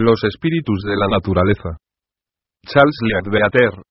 Los 0.00 0.24
espíritus 0.24 0.80
de 0.88 0.96
la 0.96 1.12
naturaleza. 1.12 1.76
Charles 2.64 2.96
Leadbeater. 3.04 3.84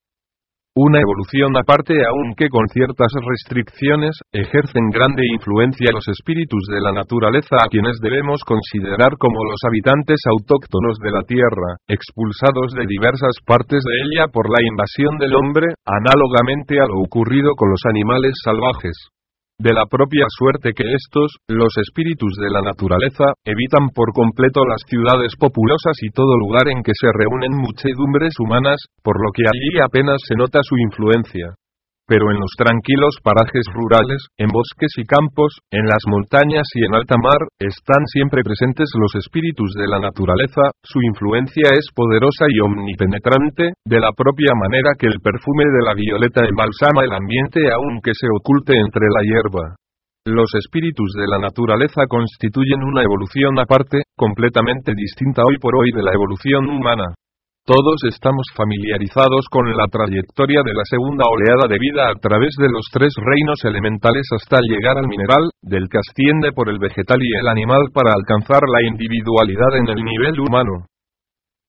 Una 0.73 0.97
evolución 0.97 1.53
aparte 1.53 1.93
aunque 2.01 2.49
con 2.49 2.65
ciertas 2.73 3.13
restricciones, 3.21 4.17
ejercen 4.33 4.89
grande 4.89 5.21
influencia 5.29 5.93
los 5.93 6.07
espíritus 6.09 6.65
de 6.73 6.81
la 6.81 6.93
naturaleza 6.93 7.61
a 7.61 7.69
quienes 7.69 8.01
debemos 8.01 8.41
considerar 8.41 9.21
como 9.21 9.37
los 9.37 9.61
habitantes 9.69 10.17
autóctonos 10.25 10.97
de 10.97 11.11
la 11.13 11.21
Tierra, 11.29 11.77
expulsados 11.85 12.73
de 12.73 12.89
diversas 12.89 13.37
partes 13.45 13.85
de 13.85 13.95
ella 14.09 14.33
por 14.33 14.49
la 14.49 14.65
invasión 14.65 15.13
del 15.21 15.35
hombre, 15.37 15.77
análogamente 15.85 16.81
a 16.81 16.89
lo 16.89 17.05
ocurrido 17.05 17.53
con 17.53 17.69
los 17.69 17.85
animales 17.85 18.33
salvajes 18.43 18.97
de 19.59 19.73
la 19.75 19.83
propia 19.91 20.23
suerte 20.29 20.71
que 20.71 20.87
estos, 20.87 21.35
los 21.49 21.75
espíritus 21.83 22.31
de 22.39 22.49
la 22.49 22.61
naturaleza, 22.61 23.35
evitan 23.43 23.91
por 23.93 24.13
completo 24.15 24.63
las 24.63 24.79
ciudades 24.87 25.35
populosas 25.37 25.99
y 26.01 26.09
todo 26.15 26.31
lugar 26.39 26.71
en 26.71 26.81
que 26.81 26.95
se 26.95 27.11
reúnen 27.11 27.51
muchedumbres 27.59 28.39
humanas, 28.39 28.79
por 29.03 29.19
lo 29.19 29.31
que 29.35 29.43
allí 29.43 29.83
apenas 29.83 30.23
se 30.23 30.35
nota 30.35 30.59
su 30.63 30.77
influencia. 30.77 31.58
Pero 32.09 32.25
en 32.33 32.41
los 32.41 32.49
tranquilos 32.57 33.21
parajes 33.21 33.69
rurales, 33.69 34.33
en 34.41 34.49
bosques 34.49 34.97
y 34.97 35.05
campos, 35.05 35.61
en 35.69 35.85
las 35.85 36.01
montañas 36.09 36.65
y 36.73 36.81
en 36.81 36.97
alta 36.97 37.13
mar, 37.21 37.37
están 37.61 38.01
siempre 38.09 38.41
presentes 38.41 38.89
los 38.97 39.13
espíritus 39.13 39.77
de 39.77 39.85
la 39.85 40.01
naturaleza, 40.01 40.73
su 40.81 40.97
influencia 41.05 41.69
es 41.69 41.85
poderosa 41.93 42.49
y 42.49 42.65
omnipenetrante, 42.65 43.77
de 43.85 43.99
la 44.01 44.09
propia 44.17 44.57
manera 44.57 44.97
que 44.97 45.05
el 45.05 45.21
perfume 45.21 45.69
de 45.69 45.85
la 45.85 45.93
violeta 45.93 46.41
embalsama 46.49 47.05
el 47.05 47.13
ambiente 47.13 47.61
aunque 47.69 48.17
se 48.17 48.25
oculte 48.33 48.73
entre 48.73 49.05
la 49.05 49.21
hierba. 49.21 49.77
Los 50.25 50.49
espíritus 50.57 51.13
de 51.13 51.29
la 51.29 51.37
naturaleza 51.37 52.09
constituyen 52.09 52.81
una 52.89 53.05
evolución 53.05 53.53
aparte, 53.61 54.01
completamente 54.17 54.97
distinta 54.97 55.43
hoy 55.45 55.61
por 55.61 55.77
hoy 55.77 55.93
de 55.93 56.01
la 56.01 56.11
evolución 56.17 56.73
humana. 56.73 57.13
Todos 57.69 58.01
estamos 58.09 58.49
familiarizados 58.57 59.45
con 59.53 59.69
la 59.69 59.85
trayectoria 59.93 60.65
de 60.65 60.73
la 60.73 60.81
segunda 60.89 61.21
oleada 61.29 61.69
de 61.69 61.77
vida 61.77 62.09
a 62.09 62.17
través 62.17 62.57
de 62.57 62.65
los 62.65 62.81
tres 62.89 63.13
reinos 63.13 63.61
elementales 63.61 64.25
hasta 64.33 64.57
llegar 64.65 64.97
al 64.97 65.05
mineral, 65.05 65.53
del 65.61 65.85
que 65.85 66.01
asciende 66.01 66.49
por 66.49 66.65
el 66.65 66.81
vegetal 66.81 67.21
y 67.21 67.29
el 67.37 67.45
animal 67.45 67.93
para 67.93 68.17
alcanzar 68.17 68.65
la 68.65 68.81
individualidad 68.89 69.77
en 69.77 69.85
el 69.85 70.01
nivel 70.01 70.41
humano. 70.41 70.89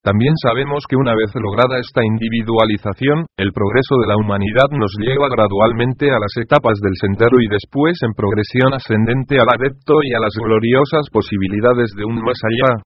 También 0.01 0.33
sabemos 0.41 0.89
que 0.89 0.97
una 0.97 1.13
vez 1.13 1.29
lograda 1.37 1.77
esta 1.77 2.01
individualización, 2.01 3.29
el 3.37 3.53
progreso 3.53 3.93
de 4.01 4.09
la 4.09 4.17
humanidad 4.17 4.73
nos 4.73 4.97
lleva 4.97 5.29
gradualmente 5.29 6.09
a 6.09 6.17
las 6.17 6.33
etapas 6.41 6.81
del 6.81 6.97
sendero 6.97 7.37
y 7.37 7.45
después 7.45 8.01
en 8.01 8.17
progresión 8.17 8.73
ascendente 8.73 9.37
al 9.37 9.53
adepto 9.53 10.01
y 10.01 10.17
a 10.17 10.19
las 10.25 10.33
gloriosas 10.33 11.05
posibilidades 11.13 11.93
de 11.93 12.09
un 12.09 12.25
más 12.25 12.41
allá. 12.41 12.81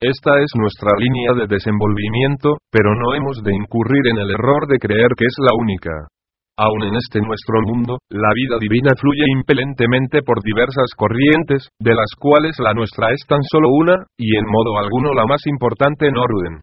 Esta 0.00 0.28
es 0.44 0.52
nuestra 0.60 0.92
línea 1.00 1.32
de 1.32 1.48
desenvolvimiento, 1.48 2.58
pero 2.70 2.92
no 2.92 3.14
hemos 3.14 3.42
de 3.42 3.56
incurrir 3.56 4.04
en 4.12 4.18
el 4.18 4.30
error 4.30 4.68
de 4.68 4.76
creer 4.76 5.08
que 5.16 5.24
es 5.24 5.36
la 5.40 5.56
única. 5.56 5.90
Aun 6.58 6.82
en 6.84 6.96
este 6.96 7.20
nuestro 7.20 7.64
mundo, 7.64 7.96
la 8.10 8.28
vida 8.34 8.58
divina 8.60 8.92
fluye 8.92 9.24
impelentemente 9.32 10.20
por 10.20 10.42
diversas 10.42 10.92
corrientes, 10.96 11.68
de 11.80 11.94
las 11.94 12.12
cuales 12.18 12.56
la 12.58 12.74
nuestra 12.74 13.08
es 13.08 13.24
tan 13.26 13.40
solo 13.50 13.68
una, 13.72 14.04
y 14.18 14.36
en 14.36 14.44
modo 14.44 14.76
alguno 14.76 15.14
la 15.14 15.24
más 15.24 15.40
importante 15.46 16.08
en 16.08 16.16
orden. 16.18 16.60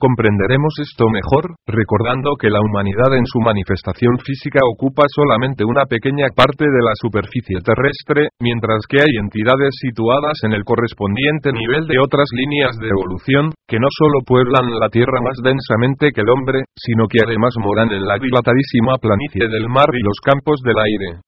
Comprenderemos 0.00 0.72
esto 0.80 1.12
mejor, 1.12 1.60
recordando 1.68 2.32
que 2.40 2.48
la 2.48 2.64
humanidad 2.64 3.12
en 3.20 3.26
su 3.28 3.38
manifestación 3.44 4.16
física 4.24 4.60
ocupa 4.64 5.04
solamente 5.12 5.62
una 5.62 5.84
pequeña 5.84 6.32
parte 6.34 6.64
de 6.64 6.80
la 6.80 6.96
superficie 6.96 7.60
terrestre, 7.60 8.32
mientras 8.40 8.80
que 8.88 8.96
hay 8.96 9.12
entidades 9.20 9.76
situadas 9.76 10.40
en 10.48 10.56
el 10.56 10.64
correspondiente 10.64 11.52
nivel 11.52 11.84
de 11.84 12.00
otras 12.00 12.32
líneas 12.32 12.80
de 12.80 12.88
evolución, 12.88 13.52
que 13.68 13.76
no 13.76 13.92
solo 13.92 14.24
pueblan 14.24 14.72
la 14.80 14.88
Tierra 14.88 15.20
más 15.20 15.36
densamente 15.44 16.16
que 16.16 16.22
el 16.24 16.32
hombre, 16.32 16.64
sino 16.74 17.04
que 17.04 17.20
además 17.20 17.52
moran 17.60 17.92
en 17.92 18.00
la 18.00 18.16
dilatadísima 18.16 18.96
planicie 18.96 19.52
del 19.52 19.68
mar 19.68 19.92
y 19.92 20.00
los 20.00 20.16
campos 20.24 20.64
del 20.64 20.80
aire 20.80 21.20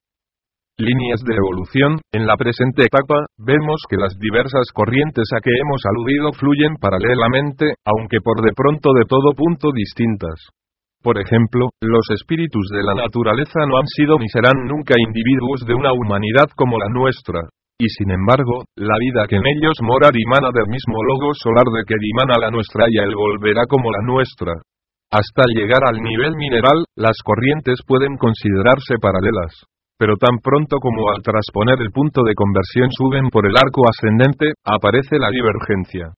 líneas 0.77 1.21
de 1.21 1.35
evolución, 1.37 2.01
en 2.11 2.25
la 2.25 2.35
presente 2.35 2.81
etapa, 2.81 3.29
vemos 3.37 3.77
que 3.89 3.97
las 3.97 4.17
diversas 4.17 4.65
corrientes 4.73 5.29
a 5.37 5.41
que 5.41 5.53
hemos 5.53 5.81
aludido 5.85 6.33
fluyen 6.33 6.75
paralelamente, 6.81 7.77
aunque 7.85 8.17
por 8.23 8.41
de 8.41 8.53
pronto 8.55 8.89
de 8.97 9.05
todo 9.05 9.37
punto 9.37 9.69
distintas. 9.71 10.49
Por 11.03 11.19
ejemplo, 11.19 11.69
los 11.81 12.07
espíritus 12.15 12.69
de 12.71 12.81
la 12.81 12.95
naturaleza 12.95 13.67
no 13.67 13.77
han 13.77 13.87
sido 13.87 14.17
ni 14.17 14.29
serán 14.29 14.65
nunca 14.65 14.95
individuos 14.97 15.61
de 15.67 15.75
una 15.75 15.91
humanidad 15.91 16.47
como 16.55 16.79
la 16.79 16.89
nuestra. 16.89 17.41
Y 17.77 17.89
sin 17.89 18.09
embargo, 18.09 18.63
la 18.77 18.95
vida 18.97 19.27
que 19.27 19.35
en 19.35 19.45
ellos 19.45 19.77
mora 19.81 20.09
dimana 20.13 20.49
del 20.53 20.69
mismo 20.71 21.03
logo 21.03 21.33
solar 21.33 21.65
de 21.65 21.83
que 21.85 21.99
dimana 21.99 22.39
la 22.39 22.49
nuestra 22.49 22.85
y 22.87 22.97
él 22.97 23.13
volverá 23.13 23.67
como 23.67 23.91
la 23.91 24.01
nuestra. 24.01 24.53
Hasta 25.11 25.43
llegar 25.53 25.83
al 25.85 26.01
nivel 26.01 26.35
mineral, 26.37 26.85
las 26.95 27.17
corrientes 27.21 27.81
pueden 27.85 28.15
considerarse 28.17 28.95
paralelas 29.01 29.67
pero 30.03 30.19
tan 30.19 30.35
pronto 30.43 30.83
como 30.83 31.15
al 31.15 31.23
trasponer 31.23 31.79
el 31.79 31.95
punto 31.95 32.23
de 32.27 32.35
conversión 32.35 32.91
suben 32.91 33.29
por 33.31 33.47
el 33.47 33.55
arco 33.55 33.87
ascendente, 33.87 34.51
aparece 34.65 35.15
la 35.15 35.29
divergencia. 35.31 36.11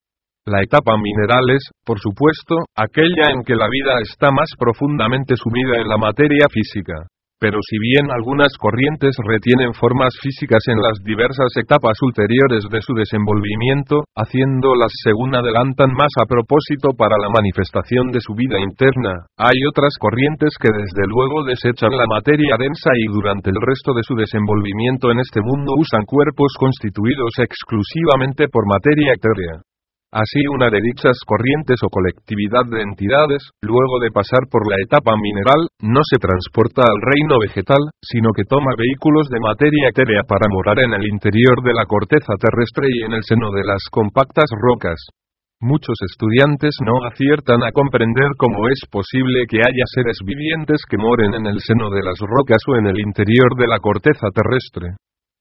La 0.47 0.63
etapa 0.63 0.97
mineral 0.97 1.46
es, 1.53 1.69
por 1.85 2.00
supuesto, 2.00 2.66
aquella 2.75 3.29
en 3.29 3.44
que 3.44 3.53
la 3.53 3.69
vida 3.69 4.01
está 4.01 4.31
más 4.31 4.50
profundamente 4.57 5.35
sumida 5.38 5.78
en 5.78 5.88
la 5.88 5.97
materia 5.97 6.47
física. 6.50 7.06
Pero 7.40 7.59
si 7.68 7.78
bien 7.78 8.07
algunas 8.16 8.56
corrientes 8.57 9.12
retienen 9.19 9.73
formas 9.75 10.16
físicas 10.23 10.63
en 10.72 10.79
las 10.79 10.96
diversas 11.03 11.51
etapas 11.59 12.00
ulteriores 12.01 12.63
de 12.72 12.81
su 12.81 12.94
desenvolvimiento, 12.96 14.07
haciéndolas 14.16 14.91
según 15.03 15.35
adelantan 15.35 15.91
más 15.91 16.16
a 16.16 16.25
propósito 16.25 16.96
para 16.96 17.19
la 17.19 17.28
manifestación 17.28 18.07
de 18.16 18.22
su 18.23 18.35
vida 18.35 18.56
interna, 18.59 19.28
hay 19.35 19.59
otras 19.68 19.91
corrientes 20.00 20.56
que 20.56 20.72
desde 20.72 21.03
luego 21.12 21.44
desechan 21.44 21.91
la 21.91 22.07
materia 22.07 22.56
densa 22.56 22.91
y 22.96 23.12
durante 23.12 23.52
el 23.52 23.59
resto 23.59 23.94
de 23.94 24.03
su 24.07 24.16
desenvolvimiento 24.16 25.12
en 25.12 25.19
este 25.19 25.41
mundo 25.44 25.75
usan 25.75 26.07
cuerpos 26.07 26.56
constituidos 26.57 27.35
exclusivamente 27.44 28.47
por 28.47 28.63
materia 28.63 29.12
etérea. 29.12 29.59
Así 30.15 30.39
una 30.47 30.71
de 30.71 30.79
dichas 30.79 31.19
corrientes 31.27 31.75
o 31.83 31.91
colectividad 31.91 32.63
de 32.71 32.87
entidades, 32.87 33.51
luego 33.59 33.99
de 33.99 34.15
pasar 34.15 34.47
por 34.47 34.63
la 34.63 34.79
etapa 34.79 35.11
mineral, 35.19 35.67
no 35.83 35.99
se 36.07 36.23
transporta 36.23 36.87
al 36.87 37.03
reino 37.03 37.35
vegetal, 37.35 37.83
sino 37.99 38.31
que 38.31 38.47
toma 38.47 38.79
vehículos 38.79 39.27
de 39.27 39.43
materia 39.43 39.91
etérea 39.91 40.23
para 40.23 40.47
morar 40.47 40.79
en 40.79 40.95
el 40.95 41.03
interior 41.11 41.59
de 41.67 41.75
la 41.75 41.83
corteza 41.83 42.31
terrestre 42.39 42.87
y 42.95 43.03
en 43.03 43.11
el 43.11 43.27
seno 43.27 43.51
de 43.51 43.67
las 43.67 43.83
compactas 43.91 44.47
rocas. 44.55 44.95
Muchos 45.59 45.99
estudiantes 46.07 46.79
no 46.79 47.03
aciertan 47.03 47.59
a 47.67 47.75
comprender 47.75 48.39
cómo 48.39 48.71
es 48.71 48.87
posible 48.87 49.43
que 49.51 49.59
haya 49.59 49.85
seres 49.91 50.23
vivientes 50.23 50.79
que 50.87 50.95
moren 50.95 51.35
en 51.35 51.45
el 51.45 51.59
seno 51.59 51.91
de 51.91 51.99
las 51.99 52.19
rocas 52.23 52.63
o 52.71 52.79
en 52.79 52.87
el 52.87 53.03
interior 53.03 53.51
de 53.59 53.67
la 53.67 53.83
corteza 53.83 54.31
terrestre. 54.31 54.95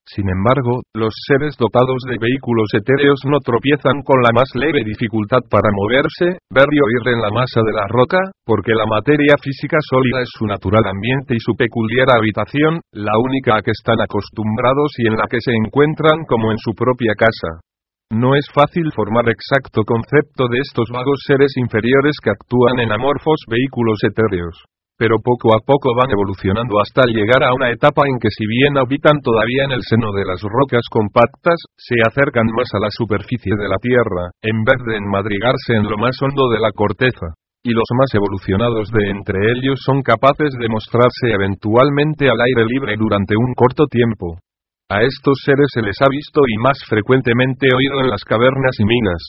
Sin 0.04 0.28
embargo, 0.28 0.84
los 0.92 1.16
seres 1.26 1.56
dotados 1.56 1.97
de 2.04 2.20
vehículos 2.20 2.69
etéreos 2.76 3.25
no 3.25 3.41
tropiezan 3.41 4.04
con 4.04 4.20
la 4.20 4.37
más 4.37 4.53
leve 4.53 4.84
dificultad 4.84 5.41
para 5.48 5.72
moverse, 5.72 6.37
ver 6.53 6.69
y 6.69 6.76
oír 6.76 7.16
en 7.16 7.22
la 7.25 7.32
masa 7.32 7.65
de 7.65 7.72
la 7.72 7.88
roca, 7.88 8.20
porque 8.44 8.76
la 8.76 8.84
materia 8.84 9.32
física 9.41 9.78
sólida 9.81 10.20
es 10.20 10.28
su 10.37 10.44
natural 10.44 10.84
ambiente 10.84 11.34
y 11.34 11.41
su 11.41 11.56
peculiar 11.56 12.12
habitación, 12.12 12.84
la 12.93 13.16
única 13.16 13.56
a 13.56 13.62
que 13.62 13.72
están 13.72 13.97
acostumbrados 14.04 14.93
y 14.98 15.09
en 15.09 15.16
la 15.16 15.25
que 15.25 15.41
se 15.41 15.56
encuentran 15.56 16.28
como 16.28 16.53
en 16.53 16.59
su 16.59 16.76
propia 16.76 17.16
casa. 17.16 17.64
No 18.12 18.37
es 18.37 18.44
fácil 18.53 18.93
formar 18.93 19.25
exacto 19.32 19.88
concepto 19.88 20.53
de 20.53 20.59
estos 20.60 20.93
vagos 20.93 21.25
seres 21.26 21.56
inferiores 21.56 22.20
que 22.22 22.31
actúan 22.31 22.78
en 22.84 22.93
amorfos 22.93 23.41
vehículos 23.48 24.04
etéreos 24.04 24.69
pero 24.97 25.19
poco 25.19 25.50
a 25.50 25.60
poco 25.66 25.91
van 25.99 26.10
evolucionando 26.10 26.78
hasta 26.78 27.03
llegar 27.10 27.43
a 27.43 27.55
una 27.55 27.71
etapa 27.71 28.06
en 28.06 28.19
que 28.22 28.31
si 28.31 28.47
bien 28.47 28.78
habitan 28.78 29.19
todavía 29.21 29.66
en 29.66 29.72
el 29.72 29.82
seno 29.82 30.12
de 30.15 30.25
las 30.25 30.41
rocas 30.43 30.87
compactas, 30.91 31.59
se 31.77 31.99
acercan 32.06 32.47
más 32.55 32.71
a 32.75 32.78
la 32.78 32.91
superficie 32.91 33.55
de 33.59 33.69
la 33.69 33.78
Tierra, 33.82 34.31
en 34.43 34.62
vez 34.62 34.78
de 34.87 34.97
enmadrigarse 35.03 35.75
en 35.75 35.91
lo 35.91 35.99
más 35.99 36.15
hondo 36.22 36.49
de 36.50 36.60
la 36.62 36.70
corteza. 36.70 37.35
Y 37.67 37.73
los 37.73 37.88
más 37.99 38.12
evolucionados 38.14 38.93
de 38.93 39.11
entre 39.11 39.38
ellos 39.56 39.81
son 39.82 40.02
capaces 40.02 40.52
de 40.61 40.69
mostrarse 40.69 41.32
eventualmente 41.32 42.29
al 42.29 42.38
aire 42.38 42.69
libre 42.69 42.94
durante 42.97 43.35
un 43.37 43.55
corto 43.56 43.87
tiempo. 43.90 44.38
A 44.90 45.00
estos 45.00 45.40
seres 45.43 45.73
se 45.73 45.81
les 45.81 45.97
ha 46.02 46.11
visto 46.12 46.43
y 46.47 46.61
más 46.61 46.79
frecuentemente 46.87 47.67
oído 47.75 48.05
en 48.05 48.11
las 48.11 48.23
cavernas 48.23 48.76
y 48.79 48.85
minas. 48.85 49.23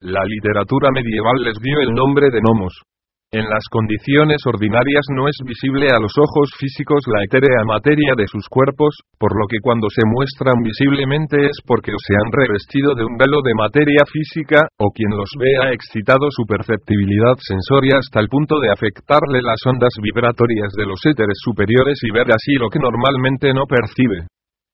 La 0.00 0.22
literatura 0.24 0.90
medieval 0.92 1.40
les 1.42 1.56
dio 1.58 1.80
el 1.80 1.94
nombre 1.96 2.28
de 2.30 2.40
gnomos, 2.40 2.84
en 3.30 3.46
las 3.46 3.62
condiciones 3.70 4.42
ordinarias 4.42 5.06
no 5.14 5.30
es 5.30 5.38
visible 5.46 5.86
a 5.94 6.02
los 6.02 6.10
ojos 6.18 6.50
físicos 6.58 6.98
la 7.06 7.22
etérea 7.22 7.62
materia 7.62 8.18
de 8.18 8.26
sus 8.26 8.50
cuerpos, 8.50 8.90
por 9.22 9.38
lo 9.38 9.46
que 9.46 9.62
cuando 9.62 9.86
se 9.86 10.02
muestran 10.02 10.58
visiblemente 10.66 11.46
es 11.46 11.62
porque 11.62 11.94
se 11.94 12.18
han 12.18 12.26
revestido 12.34 12.98
de 12.98 13.06
un 13.06 13.14
velo 13.14 13.38
de 13.46 13.54
materia 13.54 14.02
física, 14.10 14.66
o 14.82 14.90
quien 14.90 15.14
los 15.14 15.30
ve 15.38 15.62
ha 15.62 15.70
excitado 15.70 16.26
su 16.34 16.42
perceptibilidad 16.42 17.38
sensoria 17.38 18.02
hasta 18.02 18.18
el 18.18 18.26
punto 18.26 18.58
de 18.58 18.74
afectarle 18.74 19.46
las 19.46 19.62
ondas 19.62 19.94
vibratorias 20.02 20.74
de 20.74 20.90
los 20.90 20.98
éteres 21.06 21.38
superiores 21.38 22.02
y 22.02 22.10
ver 22.10 22.34
así 22.34 22.58
lo 22.58 22.66
que 22.66 22.82
normalmente 22.82 23.54
no 23.54 23.62
percibe. 23.70 24.26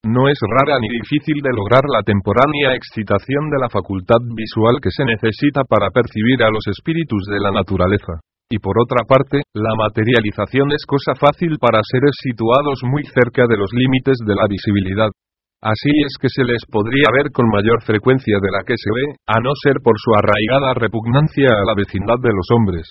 no 0.08 0.30
es 0.32 0.38
rara 0.40 0.78
ni 0.80 0.88
difícil 0.88 1.42
de 1.42 1.52
lograr 1.52 1.82
la 1.92 2.00
temporánea 2.00 2.72
excitación 2.72 3.50
de 3.50 3.58
la 3.60 3.68
facultad 3.68 4.22
visual 4.32 4.80
que 4.80 4.94
se 4.94 5.04
necesita 5.04 5.60
para 5.68 5.90
percibir 5.90 6.40
a 6.40 6.48
los 6.48 6.64
espíritus 6.72 7.26
de 7.28 7.40
la 7.40 7.50
naturaleza. 7.50 8.22
Y 8.48 8.58
por 8.62 8.78
otra 8.78 9.02
parte, 9.08 9.42
la 9.54 9.74
materialización 9.74 10.70
es 10.70 10.86
cosa 10.86 11.18
fácil 11.18 11.58
para 11.58 11.82
seres 11.82 12.14
situados 12.22 12.78
muy 12.86 13.02
cerca 13.02 13.42
de 13.50 13.58
los 13.58 13.70
límites 13.74 14.22
de 14.22 14.34
la 14.38 14.46
visibilidad. 14.46 15.10
Así 15.58 15.90
es 16.06 16.14
que 16.20 16.30
se 16.30 16.44
les 16.44 16.62
podría 16.70 17.10
ver 17.10 17.32
con 17.34 17.50
mayor 17.50 17.82
frecuencia 17.82 18.38
de 18.38 18.50
la 18.54 18.62
que 18.62 18.78
se 18.78 18.90
ve, 18.94 19.18
a 19.26 19.40
no 19.42 19.50
ser 19.58 19.82
por 19.82 19.98
su 19.98 20.14
arraigada 20.14 20.78
repugnancia 20.78 21.58
a 21.58 21.66
la 21.66 21.74
vecindad 21.74 22.22
de 22.22 22.30
los 22.30 22.46
hombres. 22.54 22.86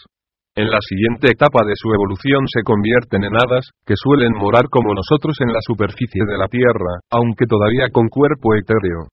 En 0.59 0.67
la 0.67 0.79
siguiente 0.83 1.31
etapa 1.31 1.63
de 1.63 1.75
su 1.75 1.87
evolución 1.87 2.43
se 2.51 2.63
convierten 2.63 3.23
en 3.23 3.35
hadas, 3.35 3.71
que 3.85 3.95
suelen 3.95 4.35
morar 4.35 4.67
como 4.67 4.91
nosotros 4.91 5.39
en 5.39 5.55
la 5.55 5.59
superficie 5.63 6.23
de 6.27 6.37
la 6.37 6.47
Tierra, 6.47 6.99
aunque 7.11 7.47
todavía 7.47 7.87
con 7.91 8.07
cuerpo 8.07 8.55
etéreo. 8.55 9.07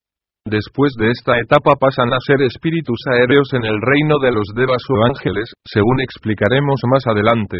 Después 0.44 0.92
de 0.98 1.10
esta 1.10 1.38
etapa 1.38 1.78
pasan 1.78 2.12
a 2.12 2.18
ser 2.26 2.42
espíritus 2.42 2.98
aéreos 3.06 3.46
en 3.54 3.64
el 3.64 3.78
reino 3.80 4.18
de 4.18 4.32
los 4.32 4.50
devas 4.56 4.82
o 4.90 5.06
ángeles, 5.06 5.54
según 5.64 6.00
explicaremos 6.00 6.80
más 6.90 7.06
adelante. 7.06 7.58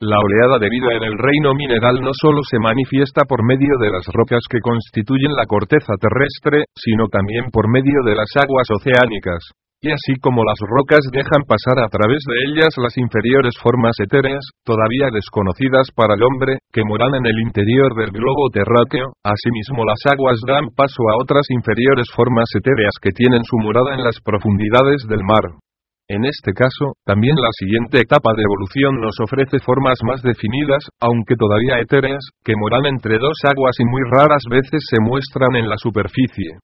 La 0.00 0.18
oleada 0.18 0.58
de 0.58 0.70
vida 0.70 0.94
en 0.94 1.02
el 1.02 1.18
reino 1.18 1.54
mineral 1.54 2.00
no 2.00 2.10
solo 2.14 2.42
se 2.48 2.58
manifiesta 2.58 3.22
por 3.26 3.44
medio 3.44 3.74
de 3.78 3.90
las 3.90 4.06
rocas 4.06 4.42
que 4.48 4.60
constituyen 4.60 5.34
la 5.34 5.46
corteza 5.46 5.94
terrestre, 5.98 6.64
sino 6.74 7.08
también 7.08 7.50
por 7.50 7.68
medio 7.68 8.02
de 8.06 8.14
las 8.14 8.30
aguas 8.38 8.66
oceánicas. 8.70 9.42
Y 9.82 9.90
así 9.90 10.14
como 10.22 10.46
las 10.46 10.62
rocas 10.62 11.02
dejan 11.10 11.42
pasar 11.42 11.82
a 11.82 11.90
través 11.90 12.22
de 12.22 12.36
ellas 12.46 12.70
las 12.78 12.94
inferiores 12.96 13.58
formas 13.58 13.98
etéreas, 13.98 14.38
todavía 14.62 15.10
desconocidas 15.10 15.90
para 15.90 16.14
el 16.14 16.22
hombre, 16.22 16.62
que 16.70 16.86
moran 16.86 17.18
en 17.18 17.26
el 17.26 17.34
interior 17.42 17.90
del 17.98 18.14
globo 18.14 18.46
terráqueo, 18.54 19.10
asimismo 19.26 19.82
las 19.82 19.98
aguas 20.06 20.38
dan 20.46 20.70
paso 20.78 21.02
a 21.10 21.18
otras 21.18 21.50
inferiores 21.50 22.06
formas 22.14 22.46
etéreas 22.54 22.94
que 23.02 23.10
tienen 23.10 23.42
su 23.42 23.58
morada 23.58 23.98
en 23.98 24.06
las 24.06 24.22
profundidades 24.22 25.02
del 25.10 25.26
mar. 25.26 25.50
En 26.06 26.30
este 26.30 26.54
caso, 26.54 26.94
también 27.04 27.34
la 27.34 27.50
siguiente 27.58 27.98
etapa 28.06 28.30
de 28.38 28.42
evolución 28.46 29.02
nos 29.02 29.18
ofrece 29.18 29.58
formas 29.66 29.98
más 30.06 30.22
definidas, 30.22 30.86
aunque 31.02 31.34
todavía 31.34 31.82
etéreas, 31.82 32.22
que 32.44 32.54
moran 32.54 32.86
entre 32.86 33.18
dos 33.18 33.34
aguas 33.50 33.74
y 33.80 33.84
muy 33.84 34.02
raras 34.14 34.46
veces 34.48 34.86
se 34.86 35.02
muestran 35.02 35.56
en 35.56 35.68
la 35.68 35.76
superficie. 35.76 36.62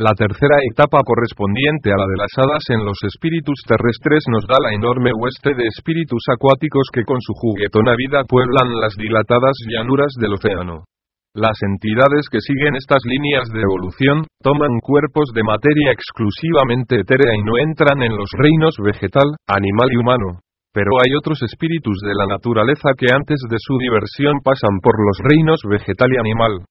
La 0.00 0.16
tercera 0.16 0.56
etapa 0.64 1.04
correspondiente 1.04 1.92
a 1.92 2.00
la 2.00 2.08
de 2.08 2.16
las 2.16 2.32
hadas 2.32 2.64
en 2.72 2.88
los 2.88 2.96
espíritus 3.04 3.60
terrestres 3.68 4.24
nos 4.32 4.48
da 4.48 4.56
la 4.56 4.72
enorme 4.72 5.12
hueste 5.12 5.52
de 5.52 5.68
espíritus 5.68 6.24
acuáticos 6.32 6.88
que 6.88 7.04
con 7.04 7.20
su 7.20 7.36
juguetona 7.36 7.92
vida 8.00 8.24
pueblan 8.24 8.80
las 8.80 8.96
dilatadas 8.96 9.52
llanuras 9.68 10.08
del 10.16 10.40
océano. 10.40 10.88
Las 11.36 11.60
entidades 11.60 12.32
que 12.32 12.40
siguen 12.40 12.80
estas 12.80 13.04
líneas 13.04 13.52
de 13.52 13.60
evolución, 13.60 14.24
toman 14.40 14.80
cuerpos 14.80 15.36
de 15.36 15.44
materia 15.44 15.92
exclusivamente 15.92 17.04
etérea 17.04 17.36
y 17.36 17.44
no 17.44 17.60
entran 17.60 18.00
en 18.00 18.16
los 18.16 18.32
reinos 18.40 18.80
vegetal, 18.80 19.36
animal 19.52 19.88
y 19.92 20.00
humano. 20.00 20.40
Pero 20.72 20.96
hay 20.96 21.12
otros 21.12 21.44
espíritus 21.44 22.00
de 22.00 22.16
la 22.16 22.24
naturaleza 22.24 22.96
que 22.96 23.12
antes 23.12 23.36
de 23.52 23.60
su 23.60 23.76
diversión 23.76 24.40
pasan 24.40 24.80
por 24.80 24.96
los 24.96 25.20
reinos 25.28 25.60
vegetal 25.68 26.08
y 26.08 26.16
animal. 26.16 26.64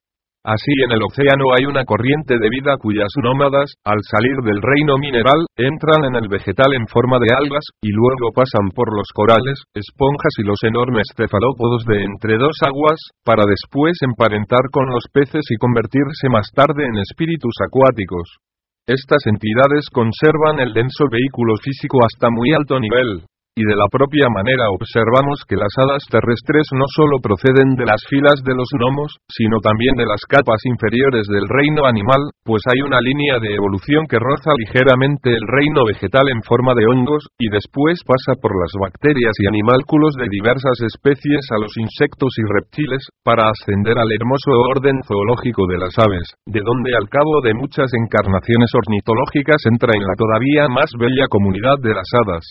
Así 0.45 0.71
en 0.87 0.95
el 0.95 1.03
océano 1.03 1.51
hay 1.51 1.67
una 1.67 1.83
corriente 1.83 2.39
de 2.39 2.47
vida 2.47 2.79
cuyas 2.79 3.11
nómadas, 3.21 3.75
al 3.83 3.99
salir 4.07 4.39
del 4.47 4.63
reino 4.63 4.95
mineral, 4.95 5.35
entran 5.59 6.07
en 6.07 6.15
el 6.15 6.29
vegetal 6.31 6.71
en 6.79 6.87
forma 6.87 7.19
de 7.19 7.27
algas, 7.35 7.65
y 7.83 7.91
luego 7.91 8.31
pasan 8.31 8.71
por 8.71 8.87
los 8.95 9.11
corales, 9.11 9.59
esponjas 9.75 10.31
y 10.39 10.47
los 10.47 10.63
enormes 10.63 11.11
cefalópodos 11.11 11.83
de 11.83 12.07
entre 12.07 12.39
dos 12.39 12.55
aguas, 12.63 12.99
para 13.27 13.43
después 13.43 13.99
emparentar 13.99 14.71
con 14.71 14.87
los 14.87 15.03
peces 15.11 15.43
y 15.51 15.59
convertirse 15.59 16.31
más 16.31 16.47
tarde 16.55 16.87
en 16.87 16.95
espíritus 17.03 17.59
acuáticos. 17.59 18.39
Estas 18.87 19.19
entidades 19.27 19.91
conservan 19.91 20.63
el 20.63 20.73
denso 20.73 21.05
vehículo 21.11 21.59
físico 21.61 21.99
hasta 21.99 22.31
muy 22.31 22.55
alto 22.55 22.79
nivel, 22.79 23.27
y 23.55 23.63
de 23.65 23.75
la 23.75 23.87
propia 23.91 24.29
manera 24.29 24.71
observamos 24.71 25.43
que 25.43 25.59
las 25.59 25.73
hadas 25.75 26.03
terrestres 26.07 26.69
no 26.73 26.87
solo 26.95 27.19
proceden 27.19 27.75
de 27.75 27.85
las 27.85 27.99
filas 28.07 28.39
de 28.45 28.55
los 28.55 28.71
gnomos, 28.71 29.19
sino 29.27 29.59
también 29.59 29.99
de 29.99 30.07
las 30.07 30.23
capas 30.29 30.63
inferiores 30.63 31.27
del 31.27 31.43
reino 31.47 31.83
animal, 31.85 32.31
pues 32.45 32.63
hay 32.71 32.79
una 32.85 33.01
línea 33.01 33.39
de 33.39 33.55
evolución 33.55 34.07
que 34.07 34.21
roza 34.21 34.55
ligeramente 34.55 35.35
el 35.35 35.43
reino 35.43 35.83
vegetal 35.83 36.23
en 36.31 36.41
forma 36.43 36.71
de 36.73 36.87
hongos, 36.87 37.27
y 37.37 37.49
después 37.49 37.99
pasa 38.07 38.39
por 38.39 38.55
las 38.55 38.71
bacterias 38.79 39.35
y 39.39 39.47
animálculos 39.47 40.15
de 40.15 40.31
diversas 40.31 40.79
especies 40.87 41.43
a 41.51 41.59
los 41.59 41.75
insectos 41.75 42.31
y 42.39 42.45
reptiles, 42.47 43.03
para 43.23 43.49
ascender 43.51 43.97
al 43.99 44.09
hermoso 44.13 44.51
orden 44.71 44.97
zoológico 45.03 45.67
de 45.67 45.77
las 45.77 45.95
aves, 45.99 46.31
de 46.45 46.61
donde 46.63 46.95
al 46.95 47.09
cabo 47.09 47.41
de 47.43 47.53
muchas 47.53 47.91
encarnaciones 47.93 48.71
ornitológicas 48.71 49.59
entra 49.67 49.91
en 49.95 50.03
la 50.03 50.15
todavía 50.15 50.67
más 50.71 50.91
bella 50.97 51.27
comunidad 51.29 51.77
de 51.81 51.93
las 51.93 52.07
hadas. 52.23 52.45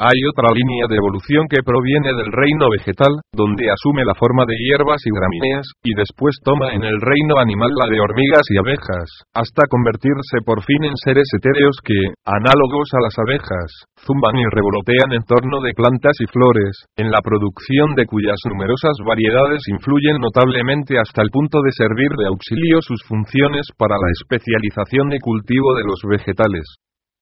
Hay 0.00 0.16
otra 0.32 0.48
línea 0.56 0.88
de 0.88 0.96
evolución 0.96 1.44
que 1.44 1.60
proviene 1.60 2.16
del 2.16 2.32
reino 2.32 2.72
vegetal, 2.72 3.20
donde 3.36 3.68
asume 3.68 4.00
la 4.08 4.16
forma 4.16 4.48
de 4.48 4.56
hierbas 4.56 4.96
y 5.04 5.12
gramíneas, 5.12 5.68
y 5.84 5.92
después 5.92 6.40
toma 6.40 6.72
en 6.72 6.88
el 6.88 6.96
reino 7.04 7.36
animal 7.36 7.68
la 7.76 7.84
de 7.84 8.00
hormigas 8.00 8.48
y 8.48 8.56
abejas, 8.56 9.28
hasta 9.36 9.68
convertirse 9.68 10.40
por 10.40 10.64
fin 10.64 10.88
en 10.88 10.96
seres 11.04 11.28
etéreos 11.36 11.76
que, 11.84 12.16
análogos 12.24 12.88
a 12.96 13.04
las 13.04 13.12
abejas, 13.20 13.68
zumban 14.00 14.40
y 14.40 14.48
revolotean 14.48 15.12
en 15.12 15.24
torno 15.28 15.60
de 15.60 15.76
plantas 15.76 16.16
y 16.24 16.26
flores, 16.32 16.88
en 16.96 17.12
la 17.12 17.20
producción 17.20 17.92
de 17.92 18.08
cuyas 18.08 18.40
numerosas 18.48 18.96
variedades 19.04 19.68
influyen 19.68 20.16
notablemente 20.16 20.96
hasta 20.96 21.20
el 21.20 21.28
punto 21.28 21.60
de 21.60 21.76
servir 21.76 22.08
de 22.16 22.24
auxilio 22.32 22.80
sus 22.80 23.04
funciones 23.04 23.68
para 23.76 24.00
la 24.00 24.08
especialización 24.16 25.12
y 25.12 25.20
cultivo 25.20 25.76
de 25.76 25.84
los 25.84 26.00
vegetales. 26.08 26.64